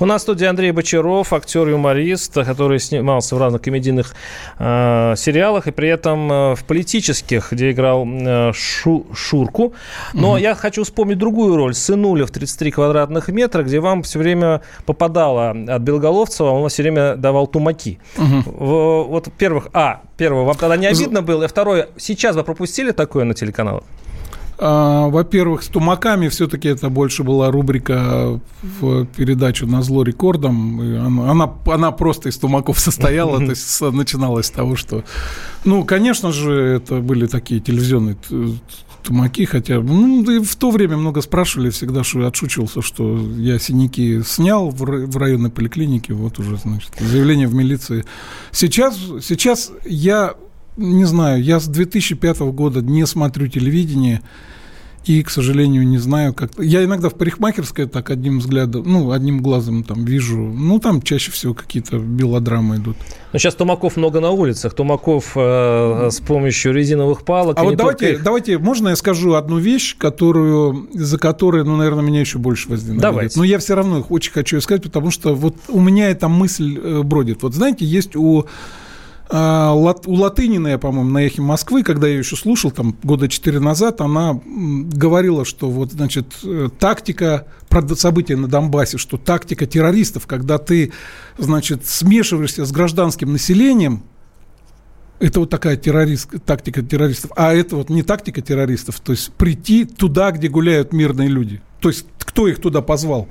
У 0.00 0.06
нас 0.06 0.22
в 0.22 0.24
студии 0.24 0.44
Андрей 0.44 0.72
Бочаров, 0.72 1.32
актер-юморист, 1.32 2.34
который 2.34 2.80
снимался 2.80 3.36
в 3.36 3.38
разных 3.38 3.62
комедийных 3.62 4.14
э, 4.58 5.14
сериалах 5.16 5.68
и 5.68 5.70
при 5.70 5.88
этом 5.88 6.32
э, 6.32 6.54
в 6.56 6.64
политических, 6.64 7.52
где 7.52 7.70
играл 7.70 8.04
э, 8.04 8.52
шу, 8.52 9.06
Шурку. 9.14 9.72
Но 10.12 10.30
угу. 10.30 10.36
я 10.38 10.56
хочу 10.56 10.82
вспомнить 10.82 11.18
другую 11.18 11.56
роль. 11.56 11.74
Сынуля 11.74 12.26
в 12.26 12.32
33 12.32 12.72
квадратных 12.72 13.28
метра, 13.28 13.62
где 13.62 13.78
вам 13.78 14.02
все 14.02 14.18
время 14.18 14.62
попадало 14.84 15.50
от 15.50 15.82
Белголовцева, 15.82 16.48
он 16.48 16.68
все 16.68 16.82
время 16.82 17.14
давал 17.14 17.46
тумаки. 17.46 18.00
Угу. 18.16 18.42
В, 18.46 19.02
вот 19.04 19.28
первых, 19.38 19.68
а, 19.74 20.00
первого, 20.16 20.44
вам 20.44 20.56
тогда 20.56 20.76
не 20.76 20.86
обидно 20.86 21.22
было, 21.22 21.44
и 21.44 21.46
второе, 21.46 21.88
сейчас 21.96 22.34
вы 22.34 22.42
пропустили 22.42 22.90
такое 22.90 23.24
на 23.24 23.34
телеканалах? 23.34 23.84
А, 24.58 25.08
во-первых, 25.08 25.62
с 25.62 25.68
тумаками 25.68 26.28
все-таки 26.28 26.68
это 26.68 26.88
больше 26.88 27.24
была 27.24 27.50
рубрика 27.50 28.40
в 28.62 29.04
передачу 29.06 29.66
«На 29.66 29.82
зло 29.82 30.02
рекордом». 30.02 30.80
Она, 30.80 31.52
она, 31.66 31.90
просто 31.90 32.28
из 32.28 32.38
тумаков 32.38 32.78
состояла, 32.78 33.38
то 33.38 33.50
есть 33.50 33.80
начиналась 33.80 34.46
с 34.46 34.50
того, 34.50 34.76
что... 34.76 35.04
Ну, 35.64 35.84
конечно 35.84 36.32
же, 36.32 36.52
это 36.52 36.96
были 37.00 37.26
такие 37.26 37.60
телевизионные 37.60 38.16
тумаки, 39.02 39.44
хотя 39.44 39.80
ну, 39.80 40.30
и 40.30 40.42
в 40.42 40.56
то 40.56 40.70
время 40.70 40.96
много 40.96 41.20
спрашивали 41.20 41.70
всегда, 41.70 42.04
что 42.04 42.20
я 42.20 42.28
отшучивался, 42.28 42.82
что 42.82 43.18
я 43.36 43.58
синяки 43.58 44.22
снял 44.22 44.70
в 44.70 45.16
районной 45.16 45.50
поликлинике, 45.50 46.14
вот 46.14 46.38
уже, 46.38 46.56
значит, 46.56 46.90
заявление 46.98 47.46
в 47.46 47.54
милиции. 47.54 48.04
Сейчас, 48.50 48.98
сейчас 49.22 49.72
я 49.84 50.34
не 50.76 51.04
знаю, 51.04 51.42
я 51.42 51.60
с 51.60 51.66
2005 51.66 52.40
года 52.40 52.80
не 52.82 53.06
смотрю 53.06 53.48
телевидение 53.48 54.22
и, 55.04 55.22
к 55.22 55.28
сожалению, 55.28 55.86
не 55.86 55.98
знаю, 55.98 56.32
как... 56.32 56.52
Я 56.58 56.82
иногда 56.82 57.10
в 57.10 57.14
парикмахерской 57.14 57.86
так 57.86 58.08
одним 58.08 58.38
взглядом, 58.38 58.84
ну, 58.86 59.10
одним 59.10 59.42
глазом 59.42 59.84
там 59.84 60.04
вижу, 60.04 60.38
ну, 60.38 60.78
там 60.80 61.02
чаще 61.02 61.30
всего 61.30 61.52
какие-то 61.52 61.98
белодрамы 61.98 62.76
идут. 62.76 62.96
Но 63.32 63.38
сейчас 63.38 63.54
тумаков 63.54 63.98
много 63.98 64.20
на 64.20 64.30
улицах, 64.30 64.72
тумаков 64.72 65.32
э, 65.36 66.08
с 66.10 66.20
помощью 66.20 66.72
резиновых 66.72 67.24
палок. 67.24 67.58
А 67.58 67.64
вот 67.64 67.76
давайте, 67.76 68.12
их... 68.12 68.22
давайте, 68.22 68.56
можно 68.56 68.88
я 68.88 68.96
скажу 68.96 69.34
одну 69.34 69.58
вещь, 69.58 69.94
которую, 69.98 70.88
за 70.94 71.18
которую, 71.18 71.66
ну, 71.66 71.76
наверное, 71.76 72.02
меня 72.02 72.20
еще 72.20 72.38
больше 72.38 72.70
возненавидят. 72.70 73.02
Давайте. 73.02 73.38
Но 73.38 73.44
я 73.44 73.58
все 73.58 73.74
равно 73.74 74.06
очень 74.08 74.32
хочу 74.32 74.58
сказать, 74.62 74.82
потому 74.82 75.10
что 75.10 75.34
вот 75.34 75.56
у 75.68 75.80
меня 75.80 76.08
эта 76.08 76.28
мысль 76.28 76.78
э, 76.82 77.02
бродит. 77.02 77.42
Вот 77.42 77.52
знаете, 77.52 77.84
есть 77.84 78.16
у 78.16 78.46
у 79.30 80.14
Латынина, 80.14 80.78
по-моему, 80.78 81.10
на 81.10 81.18
«Эхе 81.18 81.40
Москвы», 81.40 81.82
когда 81.82 82.06
я 82.06 82.18
еще 82.18 82.36
слушал, 82.36 82.70
там, 82.70 82.96
года 83.02 83.28
четыре 83.28 83.58
назад, 83.58 84.00
она 84.00 84.40
говорила, 84.44 85.44
что 85.44 85.70
вот, 85.70 85.92
значит, 85.92 86.26
э, 86.44 86.68
тактика, 86.78 87.46
про 87.68 87.86
события 87.96 88.36
на 88.36 88.48
Донбассе, 88.48 88.98
что 88.98 89.16
тактика 89.16 89.66
террористов, 89.66 90.26
когда 90.26 90.58
ты, 90.58 90.92
значит, 91.38 91.86
смешиваешься 91.86 92.66
с 92.66 92.72
гражданским 92.72 93.32
населением, 93.32 94.04
это 95.20 95.40
вот 95.40 95.50
такая 95.50 95.76
террорист, 95.76 96.28
тактика 96.44 96.82
террористов. 96.82 97.30
А 97.36 97.54
это 97.54 97.76
вот 97.76 97.88
не 97.88 98.02
тактика 98.02 98.42
террористов, 98.42 99.00
то 99.00 99.12
есть 99.12 99.32
прийти 99.32 99.84
туда, 99.84 100.30
где 100.32 100.48
гуляют 100.48 100.92
мирные 100.92 101.28
люди. 101.28 101.62
То 101.80 101.88
есть 101.88 102.06
кто 102.18 102.46
их 102.46 102.60
туда 102.60 102.82
позвал? 102.82 103.28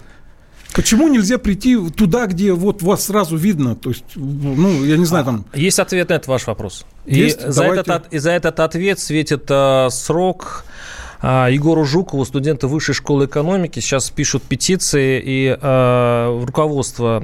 Почему 0.73 1.07
нельзя 1.07 1.37
прийти 1.37 1.77
туда, 1.91 2.25
где 2.25 2.51
вот 2.53 2.81
вас 2.81 3.05
сразу 3.05 3.37
видно? 3.37 3.75
То 3.75 3.89
есть, 3.89 4.03
ну, 4.15 4.83
я 4.83 4.97
не 4.97 5.05
знаю, 5.05 5.25
там... 5.25 5.45
Есть 5.53 5.79
ответ 5.79 6.09
на 6.09 6.15
этот 6.15 6.27
ваш 6.27 6.47
вопрос. 6.47 6.85
Есть? 7.05 7.43
И, 7.43 7.51
за 7.51 7.65
этот, 7.65 8.11
и 8.11 8.17
за 8.17 8.31
этот 8.31 8.59
ответ 8.59 8.99
светит 8.99 9.45
э, 9.49 9.89
срок 9.91 10.65
а, 10.65 10.73
Егору 11.23 11.85
Жукову, 11.85 12.25
студенты 12.25 12.67
Высшей 12.67 12.93
школы 12.93 13.25
экономики, 13.25 13.79
сейчас 13.79 14.09
пишут 14.09 14.43
петиции, 14.43 15.21
и 15.23 15.57
э, 15.59 16.43
руководство 16.45 17.21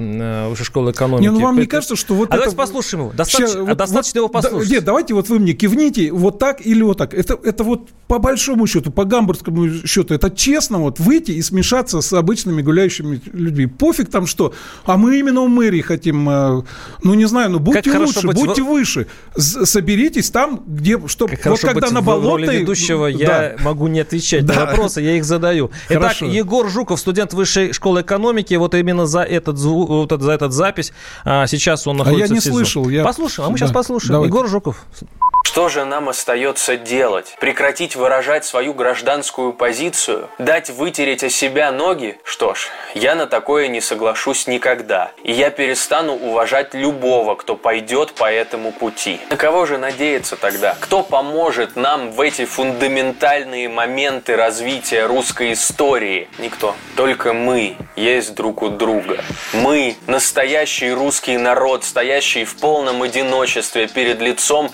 Высшей 0.48 0.64
школы 0.64 0.92
экономики... 0.92 1.22
Не, 1.24 1.30
ну 1.30 1.40
вам 1.40 1.58
не 1.58 1.66
кажется, 1.66 1.96
что 1.96 2.14
вот 2.14 2.30
а 2.30 2.36
это... 2.36 2.44
давайте 2.44 2.56
послушаем 2.56 3.04
его. 3.04 3.12
Достаточно, 3.12 3.46
сейчас, 3.46 3.68
вот, 3.68 3.76
достаточно 3.76 4.22
вот, 4.22 4.24
его 4.24 4.28
послушать. 4.28 4.68
Да, 4.70 4.74
нет, 4.74 4.84
давайте 4.84 5.14
вот 5.14 5.28
вы 5.28 5.38
мне 5.38 5.52
кивните 5.52 6.10
вот 6.12 6.38
так 6.38 6.64
или 6.64 6.82
вот 6.82 6.96
так. 6.96 7.12
Это, 7.12 7.38
это 7.44 7.62
вот 7.62 7.90
по 8.06 8.18
большому 8.18 8.66
счету, 8.66 8.90
по 8.90 9.04
гамбургскому 9.04 9.86
счету, 9.86 10.14
это 10.14 10.30
честно 10.30 10.78
вот 10.78 10.98
выйти 10.98 11.32
и 11.32 11.42
смешаться 11.42 12.00
с 12.00 12.10
обычными 12.14 12.62
гуляющими 12.62 13.20
людьми. 13.32 13.66
Пофиг 13.66 14.10
там 14.10 14.26
что. 14.26 14.54
А 14.86 14.96
мы 14.96 15.18
именно 15.18 15.42
у 15.42 15.48
мэрии 15.48 15.82
хотим, 15.82 16.26
э, 16.28 16.62
ну 17.02 17.14
не 17.14 17.26
знаю, 17.26 17.50
ну 17.50 17.58
будьте 17.58 17.90
как 17.90 18.00
лучше, 18.00 18.26
будьте 18.28 18.62
в... 18.62 18.66
выше. 18.66 19.08
Соберитесь 19.36 20.30
там, 20.30 20.62
где... 20.66 20.98
Что, 21.06 21.26
как 21.28 21.44
вот 21.44 21.60
когда 21.60 21.90
на 21.90 22.00
болоте... 22.00 22.60
ведущего 22.60 23.12
да. 23.12 23.18
я 23.52 23.56
могу 23.62 23.89
не 23.90 24.00
отвечать 24.00 24.44
да. 24.46 24.54
на 24.54 24.66
вопросы, 24.66 25.00
я 25.00 25.16
их 25.16 25.24
задаю. 25.24 25.70
Хорошо. 25.88 26.26
Итак, 26.26 26.34
Егор 26.34 26.68
Жуков, 26.68 27.00
студент 27.00 27.32
Высшей 27.32 27.72
школы 27.72 28.02
экономики, 28.02 28.54
вот 28.54 28.74
именно 28.74 29.06
за 29.06 29.22
этот, 29.22 29.58
вот 29.58 30.20
за 30.20 30.32
этот 30.32 30.52
запись 30.52 30.92
а, 31.24 31.46
сейчас 31.46 31.86
он 31.86 31.98
находится 31.98 32.24
А 32.24 32.28
я 32.28 32.34
не 32.34 32.40
слышал. 32.40 32.88
Я... 32.88 33.04
Послушаем, 33.04 33.48
а 33.48 33.50
мы 33.50 33.58
да. 33.58 33.64
сейчас 33.64 33.72
послушаем. 33.72 34.14
Давайте. 34.14 34.34
Егор 34.34 34.48
Жуков. 34.48 34.84
Что 35.50 35.68
же 35.68 35.84
нам 35.84 36.08
остается 36.08 36.76
делать? 36.76 37.34
Прекратить 37.40 37.96
выражать 37.96 38.44
свою 38.44 38.72
гражданскую 38.72 39.52
позицию? 39.52 40.30
Дать 40.38 40.70
вытереть 40.70 41.24
о 41.24 41.28
себя 41.28 41.72
ноги? 41.72 42.20
Что 42.22 42.54
ж, 42.54 42.68
я 42.94 43.16
на 43.16 43.26
такое 43.26 43.66
не 43.66 43.80
соглашусь 43.80 44.46
никогда. 44.46 45.10
И 45.24 45.32
я 45.32 45.50
перестану 45.50 46.12
уважать 46.12 46.72
любого, 46.74 47.34
кто 47.34 47.56
пойдет 47.56 48.12
по 48.12 48.30
этому 48.30 48.70
пути. 48.70 49.18
На 49.28 49.36
кого 49.36 49.66
же 49.66 49.76
надеяться 49.76 50.36
тогда? 50.36 50.76
Кто 50.78 51.02
поможет 51.02 51.74
нам 51.74 52.12
в 52.12 52.20
эти 52.20 52.44
фундаментальные 52.44 53.68
моменты 53.68 54.36
развития 54.36 55.06
русской 55.06 55.54
истории? 55.54 56.28
Никто. 56.38 56.76
Только 56.94 57.32
мы 57.32 57.76
есть 57.96 58.36
друг 58.36 58.62
у 58.62 58.68
друга. 58.68 59.24
Мы– 59.52 59.96
настоящий 60.06 60.92
русский 60.92 61.38
народ, 61.38 61.82
стоящий 61.82 62.44
в 62.44 62.54
полном 62.56 63.02
одиночестве 63.02 63.88
перед 63.88 64.20
лицом 64.20 64.70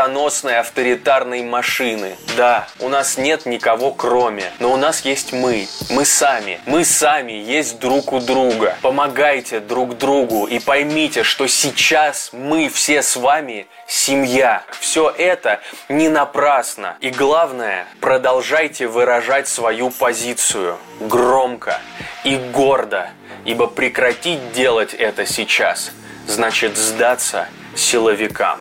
смертоносной 0.00 0.58
авторитарной 0.58 1.42
машины. 1.42 2.16
Да, 2.36 2.66
у 2.78 2.88
нас 2.88 3.18
нет 3.18 3.44
никого 3.44 3.92
кроме, 3.92 4.50
но 4.58 4.72
у 4.72 4.76
нас 4.76 5.02
есть 5.02 5.32
мы. 5.32 5.66
Мы 5.90 6.06
сами. 6.06 6.58
Мы 6.64 6.84
сами 6.86 7.32
есть 7.32 7.78
друг 7.78 8.12
у 8.12 8.20
друга. 8.20 8.76
Помогайте 8.80 9.60
друг 9.60 9.98
другу 9.98 10.46
и 10.46 10.58
поймите, 10.58 11.22
что 11.22 11.46
сейчас 11.46 12.30
мы 12.32 12.70
все 12.70 13.02
с 13.02 13.16
вами 13.16 13.66
семья. 13.86 14.62
Все 14.80 15.10
это 15.10 15.60
не 15.90 16.08
напрасно. 16.08 16.96
И 17.00 17.10
главное, 17.10 17.86
продолжайте 18.00 18.86
выражать 18.86 19.48
свою 19.48 19.90
позицию 19.90 20.78
громко 21.00 21.78
и 22.24 22.36
гордо, 22.36 23.10
ибо 23.44 23.66
прекратить 23.66 24.52
делать 24.52 24.94
это 24.94 25.26
сейчас 25.26 25.92
значит 26.26 26.78
сдаться 26.78 27.48
силовикам. 27.76 28.60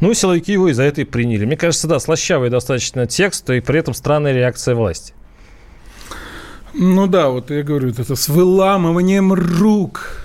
Ну, 0.00 0.14
силовики 0.14 0.52
его 0.52 0.68
и 0.68 0.72
за 0.72 0.84
это 0.84 1.02
и 1.02 1.04
приняли. 1.04 1.44
Мне 1.44 1.56
кажется, 1.56 1.86
да, 1.86 2.00
слащавый 2.00 2.48
достаточно 2.48 3.06
текст, 3.06 3.48
и 3.50 3.60
при 3.60 3.78
этом 3.80 3.94
странная 3.94 4.32
реакция 4.32 4.74
власти. 4.74 5.12
Ну 6.72 7.06
да, 7.06 7.28
вот 7.28 7.50
я 7.50 7.62
говорю, 7.62 7.90
это 7.90 8.14
с 8.14 8.28
выламыванием 8.28 9.32
рук. 9.32 10.24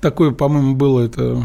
Такое, 0.00 0.30
по-моему, 0.30 0.74
было 0.74 1.04
это 1.04 1.42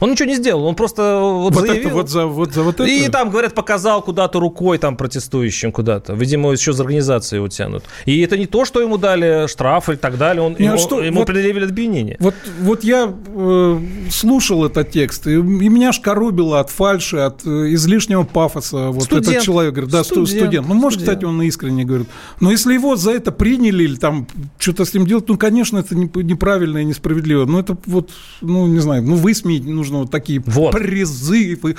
он 0.00 0.10
ничего 0.10 0.28
не 0.28 0.36
сделал, 0.36 0.64
он 0.66 0.74
просто 0.74 1.20
вот, 1.22 1.54
вот 1.54 1.66
заявил. 1.66 1.88
Это, 1.88 1.94
вот 1.94 2.10
за, 2.10 2.26
вот 2.26 2.52
за 2.52 2.62
вот 2.62 2.74
это? 2.74 2.84
И 2.84 3.08
там, 3.08 3.30
говорят, 3.30 3.54
показал 3.54 4.02
куда-то 4.02 4.40
рукой 4.40 4.78
там 4.78 4.96
протестующим 4.96 5.72
куда-то. 5.72 6.12
Видимо, 6.12 6.52
еще 6.52 6.72
за 6.72 6.82
организацией 6.82 7.38
его 7.38 7.48
тянут. 7.48 7.84
И 8.04 8.20
это 8.20 8.36
не 8.36 8.46
то, 8.46 8.64
что 8.64 8.80
ему 8.80 8.98
дали 8.98 9.46
штраф 9.46 9.88
и 9.88 9.96
так 9.96 10.18
далее. 10.18 10.42
Он, 10.42 10.54
ему, 10.58 10.76
что, 10.76 11.02
ему 11.02 11.20
вот, 11.20 11.26
предъявили 11.26 11.64
обвинение. 11.64 12.16
Вот, 12.20 12.34
вот 12.60 12.84
я 12.84 13.12
э, 13.26 13.80
слушал 14.10 14.66
этот 14.66 14.90
текст, 14.90 15.26
и, 15.26 15.34
и 15.34 15.38
меня 15.38 15.92
шкоробило 15.92 16.60
от 16.60 16.70
фальши, 16.70 17.18
от 17.18 17.46
э, 17.46 17.72
излишнего 17.72 18.24
пафоса. 18.24 18.88
Вот 18.88 19.04
студент. 19.04 19.28
этот 19.28 19.42
человек 19.42 19.72
говорит, 19.72 19.92
да, 19.92 20.04
студент. 20.04 20.28
студент. 20.28 20.68
Ну, 20.68 20.74
может, 20.74 21.00
студент. 21.00 21.20
кстати, 21.20 21.24
он 21.24 21.40
искренне 21.42 21.84
говорит. 21.84 22.08
Но 22.40 22.50
если 22.50 22.74
его 22.74 22.96
за 22.96 23.12
это 23.12 23.32
приняли 23.32 23.84
или 23.84 23.96
там 23.96 24.26
что-то 24.58 24.84
с 24.84 24.92
ним 24.92 25.06
делать, 25.06 25.28
ну, 25.28 25.38
конечно, 25.38 25.78
это 25.78 25.94
неправильно 25.94 26.78
и 26.78 26.84
несправедливо. 26.84 27.46
Но 27.46 27.60
это 27.60 27.76
вот, 27.86 28.10
ну, 28.40 28.66
не 28.66 28.80
знаю, 28.80 29.02
ну, 29.02 29.21
высмеять 29.22 29.64
нужно 29.64 29.98
вот 29.98 30.10
такие 30.10 30.42
вот. 30.46 30.72
призывы. 30.72 31.76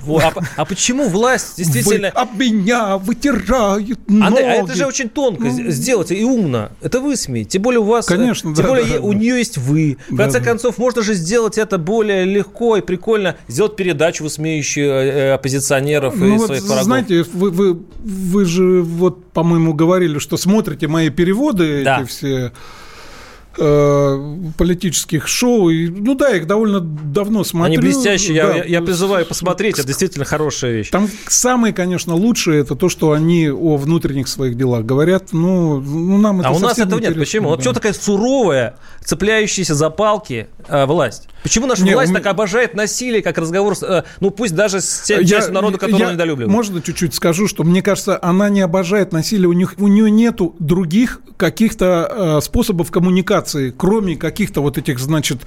Вот. 0.00 0.22
А, 0.22 0.32
а 0.56 0.64
почему 0.64 1.08
власть 1.08 1.56
действительно... 1.56 2.12
Вы 2.14 2.20
об 2.20 2.38
меня 2.38 2.96
вытирают 2.96 4.08
ноги. 4.08 4.26
Андрей, 4.26 4.44
а 4.44 4.52
это 4.62 4.74
же 4.74 4.86
очень 4.86 5.08
тонко 5.08 5.44
ну... 5.44 5.70
сделать 5.70 6.12
и 6.12 6.24
умно. 6.24 6.70
Это 6.80 7.00
высмеять. 7.00 7.48
Тем 7.48 7.62
более 7.62 7.80
у 7.80 7.84
вас... 7.84 8.06
Конечно, 8.06 8.54
Тем 8.54 8.64
да, 8.64 8.70
более 8.70 8.86
да, 8.86 9.00
у 9.00 9.12
да. 9.12 9.18
нее 9.18 9.38
есть 9.38 9.58
вы. 9.58 9.98
В 10.08 10.16
конце 10.16 10.38
да, 10.38 10.44
концов, 10.44 10.76
да. 10.76 10.82
можно 10.82 11.02
же 11.02 11.14
сделать 11.14 11.58
это 11.58 11.78
более 11.78 12.24
легко 12.24 12.76
и 12.76 12.82
прикольно. 12.82 13.36
Сделать 13.48 13.74
передачу, 13.74 14.22
высмеющую 14.22 14.88
э, 14.88 15.32
оппозиционеров 15.32 16.14
ну, 16.14 16.26
и 16.26 16.38
вот, 16.38 16.46
своих 16.46 16.62
врагов. 16.62 16.84
Знаете, 16.84 17.24
вы, 17.32 17.50
вы, 17.50 17.82
вы 18.04 18.44
же 18.44 18.82
вот, 18.82 19.24
по-моему, 19.32 19.74
говорили, 19.74 20.18
что 20.20 20.36
смотрите 20.36 20.86
мои 20.86 21.10
переводы, 21.10 21.82
да. 21.82 22.00
эти 22.00 22.08
все 22.08 22.36
Э, 22.36 22.50
политических 23.56 25.26
шоу. 25.26 25.70
И, 25.70 25.88
ну 25.88 26.14
да, 26.14 26.36
их 26.36 26.46
довольно 26.46 26.80
давно 26.80 27.44
смотрю. 27.44 27.66
Они 27.66 27.78
блестящие. 27.78 28.42
Да. 28.42 28.56
Я, 28.56 28.64
я 28.64 28.82
призываю 28.82 29.26
посмотреть. 29.26 29.78
Это 29.78 29.86
действительно 29.86 30.24
хорошая 30.24 30.72
вещь. 30.72 30.90
Там 30.90 31.08
самые, 31.26 31.72
конечно, 31.72 32.14
лучшие 32.14 32.60
это 32.60 32.74
то, 32.74 32.88
что 32.88 33.12
они 33.12 33.48
о 33.48 33.76
внутренних 33.76 34.28
своих 34.28 34.56
делах 34.56 34.84
говорят. 34.84 35.32
Ну, 35.32 35.80
ну 35.80 36.18
нам 36.18 36.40
это 36.40 36.50
А 36.50 36.52
у 36.52 36.58
нас 36.58 36.78
этого 36.78 37.00
нет. 37.00 37.14
Почему? 37.14 37.48
Да. 37.48 37.54
Вот 37.54 37.62
что 37.62 37.72
такая 37.72 37.92
суровая, 37.92 38.76
цепляющаяся 39.04 39.74
за 39.74 39.90
палки 39.90 40.48
э, 40.68 40.86
власть? 40.86 41.28
Почему 41.42 41.66
наша 41.66 41.84
не, 41.84 41.94
власть 41.94 42.12
так 42.12 42.26
обожает 42.26 42.74
насилие, 42.74 43.22
как 43.22 43.38
разговор, 43.38 43.76
с, 43.76 43.82
э, 43.82 44.02
ну 44.20 44.30
пусть 44.30 44.54
даже 44.54 44.80
с 44.80 45.02
тем 45.02 45.20
я, 45.20 45.26
частью 45.26 45.54
народа, 45.54 45.78
которого 45.78 46.12
недолюбливает? 46.12 46.52
Можно 46.52 46.82
чуть-чуть 46.82 47.14
скажу, 47.14 47.46
что 47.46 47.62
мне 47.62 47.82
кажется, 47.82 48.18
она 48.20 48.48
не 48.48 48.60
обожает 48.60 49.12
насилие. 49.12 49.48
У, 49.48 49.52
них, 49.52 49.74
у 49.78 49.86
нее 49.86 50.10
нету 50.10 50.56
других 50.58 51.20
каких-то 51.36 52.38
э, 52.38 52.40
способов 52.42 52.90
коммуникации 52.90 53.45
коммуникации, 53.46 53.74
кроме 53.76 54.16
каких-то 54.16 54.60
вот 54.60 54.78
этих, 54.78 54.98
значит, 54.98 55.38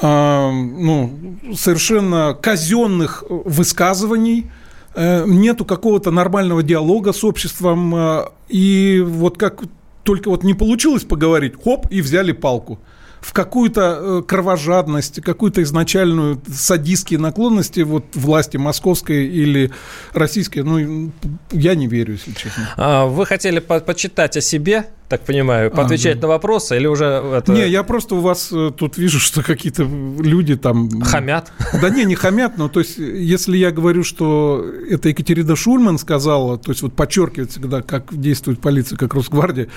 э, 0.00 0.50
ну, 0.50 1.38
совершенно 1.54 2.36
казенных 2.40 3.24
высказываний, 3.28 4.50
э, 4.94 5.24
нету 5.26 5.64
какого-то 5.64 6.10
нормального 6.10 6.62
диалога 6.62 7.12
с 7.12 7.24
обществом, 7.24 7.94
э, 7.94 8.24
и 8.48 9.02
вот 9.04 9.38
как 9.38 9.62
только 10.02 10.28
вот 10.28 10.44
не 10.44 10.54
получилось 10.54 11.04
поговорить, 11.04 11.54
хоп, 11.62 11.86
и 11.90 12.02
взяли 12.02 12.32
палку 12.32 12.78
в 13.22 13.32
какую-то 13.32 13.80
э, 13.80 14.22
кровожадность, 14.26 15.22
какую-то 15.22 15.62
изначальную 15.62 16.42
садистские 16.52 17.20
наклонности 17.20 17.80
вот 17.80 18.04
власти 18.14 18.56
московской 18.56 19.26
или 19.26 19.70
российской, 20.12 20.60
ну, 20.60 21.12
я 21.52 21.74
не 21.76 21.86
верю, 21.86 22.14
если 22.14 22.32
честно. 22.32 22.68
А, 22.76 23.06
вы 23.06 23.24
хотели 23.24 23.60
по 23.60 23.78
почитать 23.78 24.36
о 24.36 24.40
себе? 24.40 24.86
Так 25.12 25.26
понимаю, 25.26 25.70
поотвечать 25.70 26.16
а, 26.16 26.20
да. 26.20 26.26
на 26.26 26.28
вопросы 26.28 26.74
или 26.74 26.86
уже... 26.86 27.04
Это... 27.04 27.52
Не, 27.52 27.68
я 27.68 27.82
просто 27.82 28.14
у 28.14 28.20
вас 28.20 28.50
э, 28.50 28.70
тут 28.74 28.96
вижу, 28.96 29.20
что 29.20 29.42
какие-то 29.42 29.82
люди 29.82 30.56
там... 30.56 30.88
Хамят? 31.02 31.52
Да 31.82 31.90
не, 31.90 32.04
не 32.04 32.14
хамят, 32.14 32.56
но 32.56 32.70
то 32.70 32.80
есть 32.80 32.96
если 32.96 33.58
я 33.58 33.72
говорю, 33.72 34.04
что 34.04 34.64
это 34.88 35.10
Екатерина 35.10 35.54
Шульман 35.54 35.98
сказала, 35.98 36.56
то 36.56 36.70
есть 36.70 36.80
вот 36.80 36.94
подчеркивается, 36.94 37.60
когда 37.60 37.82
как 37.82 38.18
действует 38.18 38.62
полиция, 38.62 38.96
как 38.96 39.12
Росгвардия, 39.12 39.68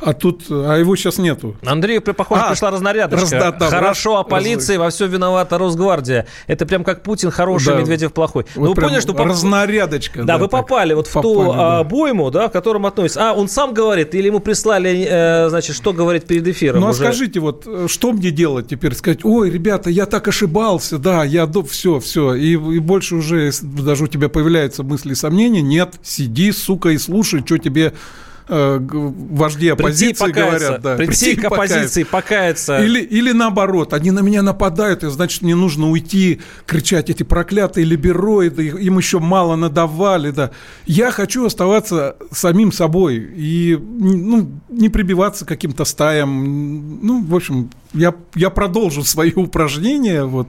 а 0.00 0.12
тут, 0.12 0.44
а 0.48 0.76
его 0.76 0.94
сейчас 0.94 1.18
нету. 1.18 1.56
Андрею, 1.66 2.00
похоже, 2.00 2.42
а, 2.42 2.50
пришла 2.50 2.70
разнарядочка. 2.70 3.36
Раз, 3.36 3.52
да, 3.58 3.68
Хорошо, 3.68 4.12
раз, 4.12 4.20
о 4.20 4.24
полиции, 4.24 4.74
раз... 4.74 4.84
во 4.84 4.90
все 4.90 5.06
виновата 5.06 5.58
Росгвардия. 5.58 6.26
Это 6.46 6.66
прям 6.66 6.84
как 6.84 7.02
Путин 7.02 7.32
хороший, 7.32 7.74
да, 7.74 7.80
Медведев 7.80 8.12
плохой. 8.12 8.44
Вот 8.54 8.64
ну, 8.64 8.74
вы 8.74 8.80
поняли, 8.80 9.00
что... 9.00 9.12
Разнарядочка. 9.12 10.20
Да, 10.20 10.34
да 10.34 10.38
вы 10.38 10.48
попали 10.48 10.94
вот 10.94 11.08
попали, 11.08 11.20
в 11.20 11.34
ту 11.34 11.52
да. 11.52 11.78
обойму, 11.78 12.30
да, 12.30 12.48
к 12.48 12.52
которому 12.52 12.86
относится. 12.86 13.30
А, 13.30 13.32
он 13.32 13.48
сам 13.48 13.74
говорит 13.74 14.14
или 14.14 14.26
ему 14.26 14.40
прислали 14.40 14.83
сказали, 14.84 15.06
э, 15.08 15.48
значит, 15.48 15.76
что 15.76 15.92
говорить 15.92 16.24
перед 16.24 16.46
эфиром. 16.46 16.80
Ну, 16.80 16.86
а 16.86 16.90
уже? 16.90 16.98
скажите, 16.98 17.40
вот, 17.40 17.64
э, 17.66 17.86
что 17.88 18.12
мне 18.12 18.30
делать 18.30 18.68
теперь? 18.68 18.94
Сказать, 18.94 19.24
ой, 19.24 19.50
ребята, 19.50 19.90
я 19.90 20.06
так 20.06 20.28
ошибался, 20.28 20.98
да, 20.98 21.24
я, 21.24 21.50
все, 21.68 22.00
все, 22.00 22.34
и, 22.34 22.52
и 22.52 22.78
больше 22.78 23.16
уже 23.16 23.50
даже 23.62 24.04
у 24.04 24.06
тебя 24.06 24.28
появляются 24.28 24.82
мысли 24.82 25.12
и 25.12 25.14
сомнения, 25.14 25.62
нет, 25.62 25.94
сиди, 26.02 26.52
сука, 26.52 26.90
и 26.90 26.98
слушай, 26.98 27.42
что 27.44 27.58
тебе 27.58 27.94
э, 28.48 28.78
вожди 28.80 29.68
оппозиции 29.68 30.30
говорят. 30.30 30.80
Да, 30.80 30.96
прийти, 30.96 31.34
прийти 31.34 31.40
к 31.40 31.44
оппозиции, 31.44 32.02
покаяться. 32.02 32.82
Или, 32.82 33.00
или 33.00 33.32
наоборот, 33.32 33.92
они 33.92 34.10
на 34.10 34.20
меня 34.20 34.42
нападают, 34.42 35.04
и 35.04 35.10
значит, 35.10 35.42
мне 35.42 35.54
нужно 35.54 35.90
уйти, 35.90 36.40
кричать 36.66 37.10
эти 37.10 37.22
проклятые 37.22 37.84
либероиды, 37.84 38.68
им 38.68 38.98
еще 38.98 39.18
мало 39.18 39.56
надавали. 39.56 40.30
Да. 40.30 40.50
Я 40.86 41.10
хочу 41.10 41.46
оставаться 41.46 42.16
самим 42.30 42.72
собой 42.72 43.16
и 43.16 43.78
ну, 43.80 44.50
не 44.68 44.88
прибиваться 44.88 45.44
к 45.44 45.48
каким-то 45.48 45.84
стаям. 45.84 47.00
Ну, 47.02 47.24
в 47.24 47.34
общем, 47.34 47.70
я, 47.92 48.14
я 48.34 48.50
продолжу 48.50 49.04
свои 49.04 49.32
упражнения. 49.34 50.24
Вот, 50.24 50.48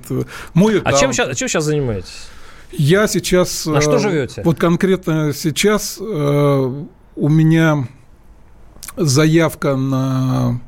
мой 0.54 0.82
а 0.84 0.94
чем 0.94 1.14
сейчас, 1.14 1.38
чем 1.38 1.48
сейчас 1.48 1.64
занимаетесь? 1.66 2.28
Я 2.72 3.08
сейчас... 3.08 3.66
На 3.66 3.82
что 3.82 3.96
э, 3.96 4.00
живете? 4.00 4.42
Вот 4.44 4.58
конкретно 4.58 5.34
сейчас 5.34 5.98
э, 6.00 6.86
у 7.16 7.30
меня 7.30 7.88
заявка 8.98 9.76
на 9.76 10.60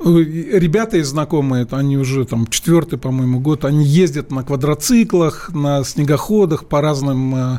э, 0.00 0.04
ребята 0.04 0.98
из 0.98 1.08
знакомые, 1.08 1.66
они 1.70 1.96
уже 1.96 2.24
там 2.24 2.46
четвертый, 2.46 2.98
по-моему, 2.98 3.40
год, 3.40 3.64
они 3.64 3.84
ездят 3.84 4.30
на 4.30 4.42
квадроциклах, 4.42 5.50
на 5.52 5.84
снегоходах 5.84 6.66
по 6.66 6.80
разным 6.80 7.34
э, 7.34 7.58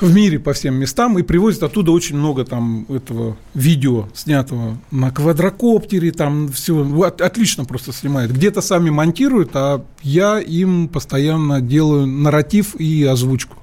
в 0.00 0.14
мире 0.14 0.38
по 0.38 0.52
всем 0.52 0.74
местам 0.74 1.18
и 1.18 1.22
привозят 1.22 1.62
оттуда 1.62 1.92
очень 1.92 2.16
много 2.16 2.44
там 2.44 2.84
этого 2.88 3.36
видео 3.54 4.08
снятого 4.12 4.76
на 4.90 5.10
квадрокоптере, 5.10 6.10
там 6.10 6.48
все 6.48 6.84
отлично 7.20 7.64
просто 7.64 7.92
снимают. 7.92 8.32
Где-то 8.32 8.60
сами 8.60 8.90
монтируют, 8.90 9.50
а 9.54 9.84
я 10.02 10.40
им 10.40 10.88
постоянно 10.88 11.60
делаю 11.60 12.06
нарратив 12.06 12.74
и 12.74 13.04
озвучку. 13.04 13.56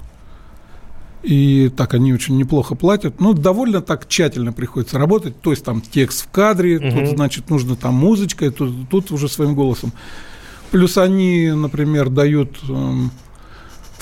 И 1.22 1.70
так 1.76 1.94
они 1.94 2.12
очень 2.12 2.36
неплохо 2.36 2.74
платят. 2.74 3.20
Ну, 3.20 3.32
довольно 3.32 3.80
так 3.80 4.08
тщательно 4.08 4.52
приходится 4.52 4.98
работать. 4.98 5.40
То 5.40 5.50
есть 5.50 5.64
там 5.64 5.80
текст 5.80 6.26
в 6.26 6.30
кадре, 6.30 6.78
угу. 6.78 6.90
тут, 6.90 7.08
значит, 7.16 7.48
нужно 7.48 7.76
там 7.76 7.94
музычка, 7.94 8.50
тут, 8.50 8.88
тут 8.88 9.10
уже 9.12 9.28
своим 9.28 9.54
голосом. 9.54 9.92
Плюс 10.70 10.98
они, 10.98 11.52
например, 11.52 12.08
дают 12.08 12.58
э, 12.68 12.94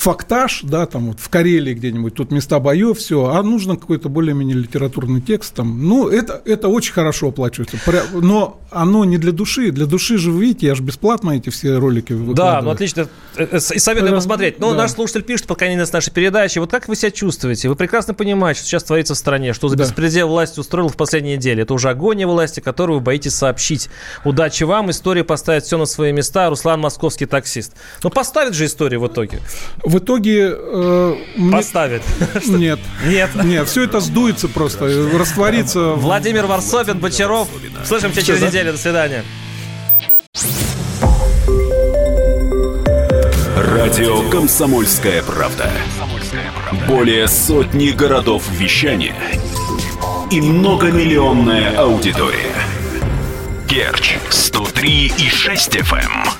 фактаж, 0.01 0.61
да, 0.63 0.87
там 0.87 1.09
вот 1.09 1.21
в 1.21 1.29
Карелии 1.29 1.75
где-нибудь, 1.75 2.15
тут 2.15 2.31
места 2.31 2.59
боев, 2.59 2.99
все, 2.99 3.27
а 3.27 3.43
нужно 3.43 3.77
какой-то 3.77 4.09
более-менее 4.09 4.57
литературный 4.57 5.21
текст 5.21 5.55
там. 5.55 5.87
Ну, 5.87 6.09
это, 6.09 6.41
это 6.47 6.69
очень 6.69 6.95
хорошо 6.95 7.29
оплачивается. 7.29 7.77
Но 8.15 8.61
оно 8.71 9.05
не 9.05 9.19
для 9.19 9.33
души. 9.33 9.71
Для 9.73 9.87
души 9.87 10.17
же, 10.17 10.31
вы 10.31 10.43
видите, 10.43 10.69
я 10.69 10.75
же 10.75 10.83
бесплатно 10.83 11.33
эти 11.33 11.51
все 11.51 11.77
ролики 11.77 12.15
Да, 12.35 12.63
ну 12.63 12.71
отлично. 12.71 13.09
Э, 13.37 13.47
э, 13.51 13.57
и 13.57 13.79
советую 13.79 14.15
посмотреть. 14.15 14.59
Но 14.59 14.71
да. 14.71 14.79
наш 14.79 14.93
слушатель 14.93 15.23
пишет 15.23 15.47
под 15.47 15.59
конец 15.59 15.93
нашей 15.93 16.13
передачи. 16.13 16.59
Вот 16.59 16.71
как 16.71 16.89
вы 16.89 16.97
себя 16.97 17.11
чувствуете? 17.11 17.69
Вы 17.69 17.77
прекрасно 17.77 18.15
понимаете, 18.15 18.61
что 18.61 18.69
сейчас 18.69 18.85
творится 18.85 19.15
в 19.15 19.19
стране, 19.19 19.53
что 19.53 19.69
за 19.69 19.77
да. 19.77 19.85
беспредел 19.85 20.29
власти 20.29 20.61
устроил 20.61 20.89
в 20.89 20.97
последние 20.97 21.37
недели. 21.37 21.63
Это 21.63 21.75
уже 21.75 21.91
агония 21.91 22.27
власти, 22.27 22.61
которую 22.61 23.01
вы 23.01 23.05
боитесь 23.05 23.35
сообщить. 23.35 23.91
Удачи 24.25 24.65
вам. 24.65 24.91
История 24.91 25.25
поставит 25.25 25.65
все 25.65 25.77
на 25.77 25.85
свои 25.85 26.13
места. 26.13 26.49
Руслан 26.49 26.81
Московский 26.81 27.27
таксист. 27.27 27.75
Но 28.03 28.11
поставит 28.11 28.55
же 28.55 28.67
историю 28.67 29.01
в 29.01 29.09
итоге. 29.09 29.41
В 29.91 29.99
итоге... 29.99 30.55
Э, 30.57 31.17
Поставит. 31.51 32.03
Нет. 32.47 32.79
Нет. 33.05 33.31
Нет, 33.43 33.69
все 33.69 33.83
это 33.83 33.99
сдуется 33.99 34.47
просто, 34.47 34.85
растворится. 35.19 35.95
Владимир 35.95 36.47
Варсобин, 36.47 36.99
Бочаров. 36.99 37.49
Слышимся 37.85 38.23
через 38.23 38.41
неделю. 38.41 38.73
До 38.73 38.79
свидания. 38.79 39.25
Радио 43.57 44.31
«Комсомольская 44.31 45.25
правда». 45.25 45.69
Более 46.87 47.27
сотни 47.27 47.91
городов 47.91 48.45
вещания 48.53 49.17
и 50.31 50.41
многомиллионная 50.41 51.77
аудитория. 51.77 52.55
Керчь 53.67 54.19
103 54.29 55.13
и 55.19 55.29
6 55.29 55.77
FM. 55.79 56.40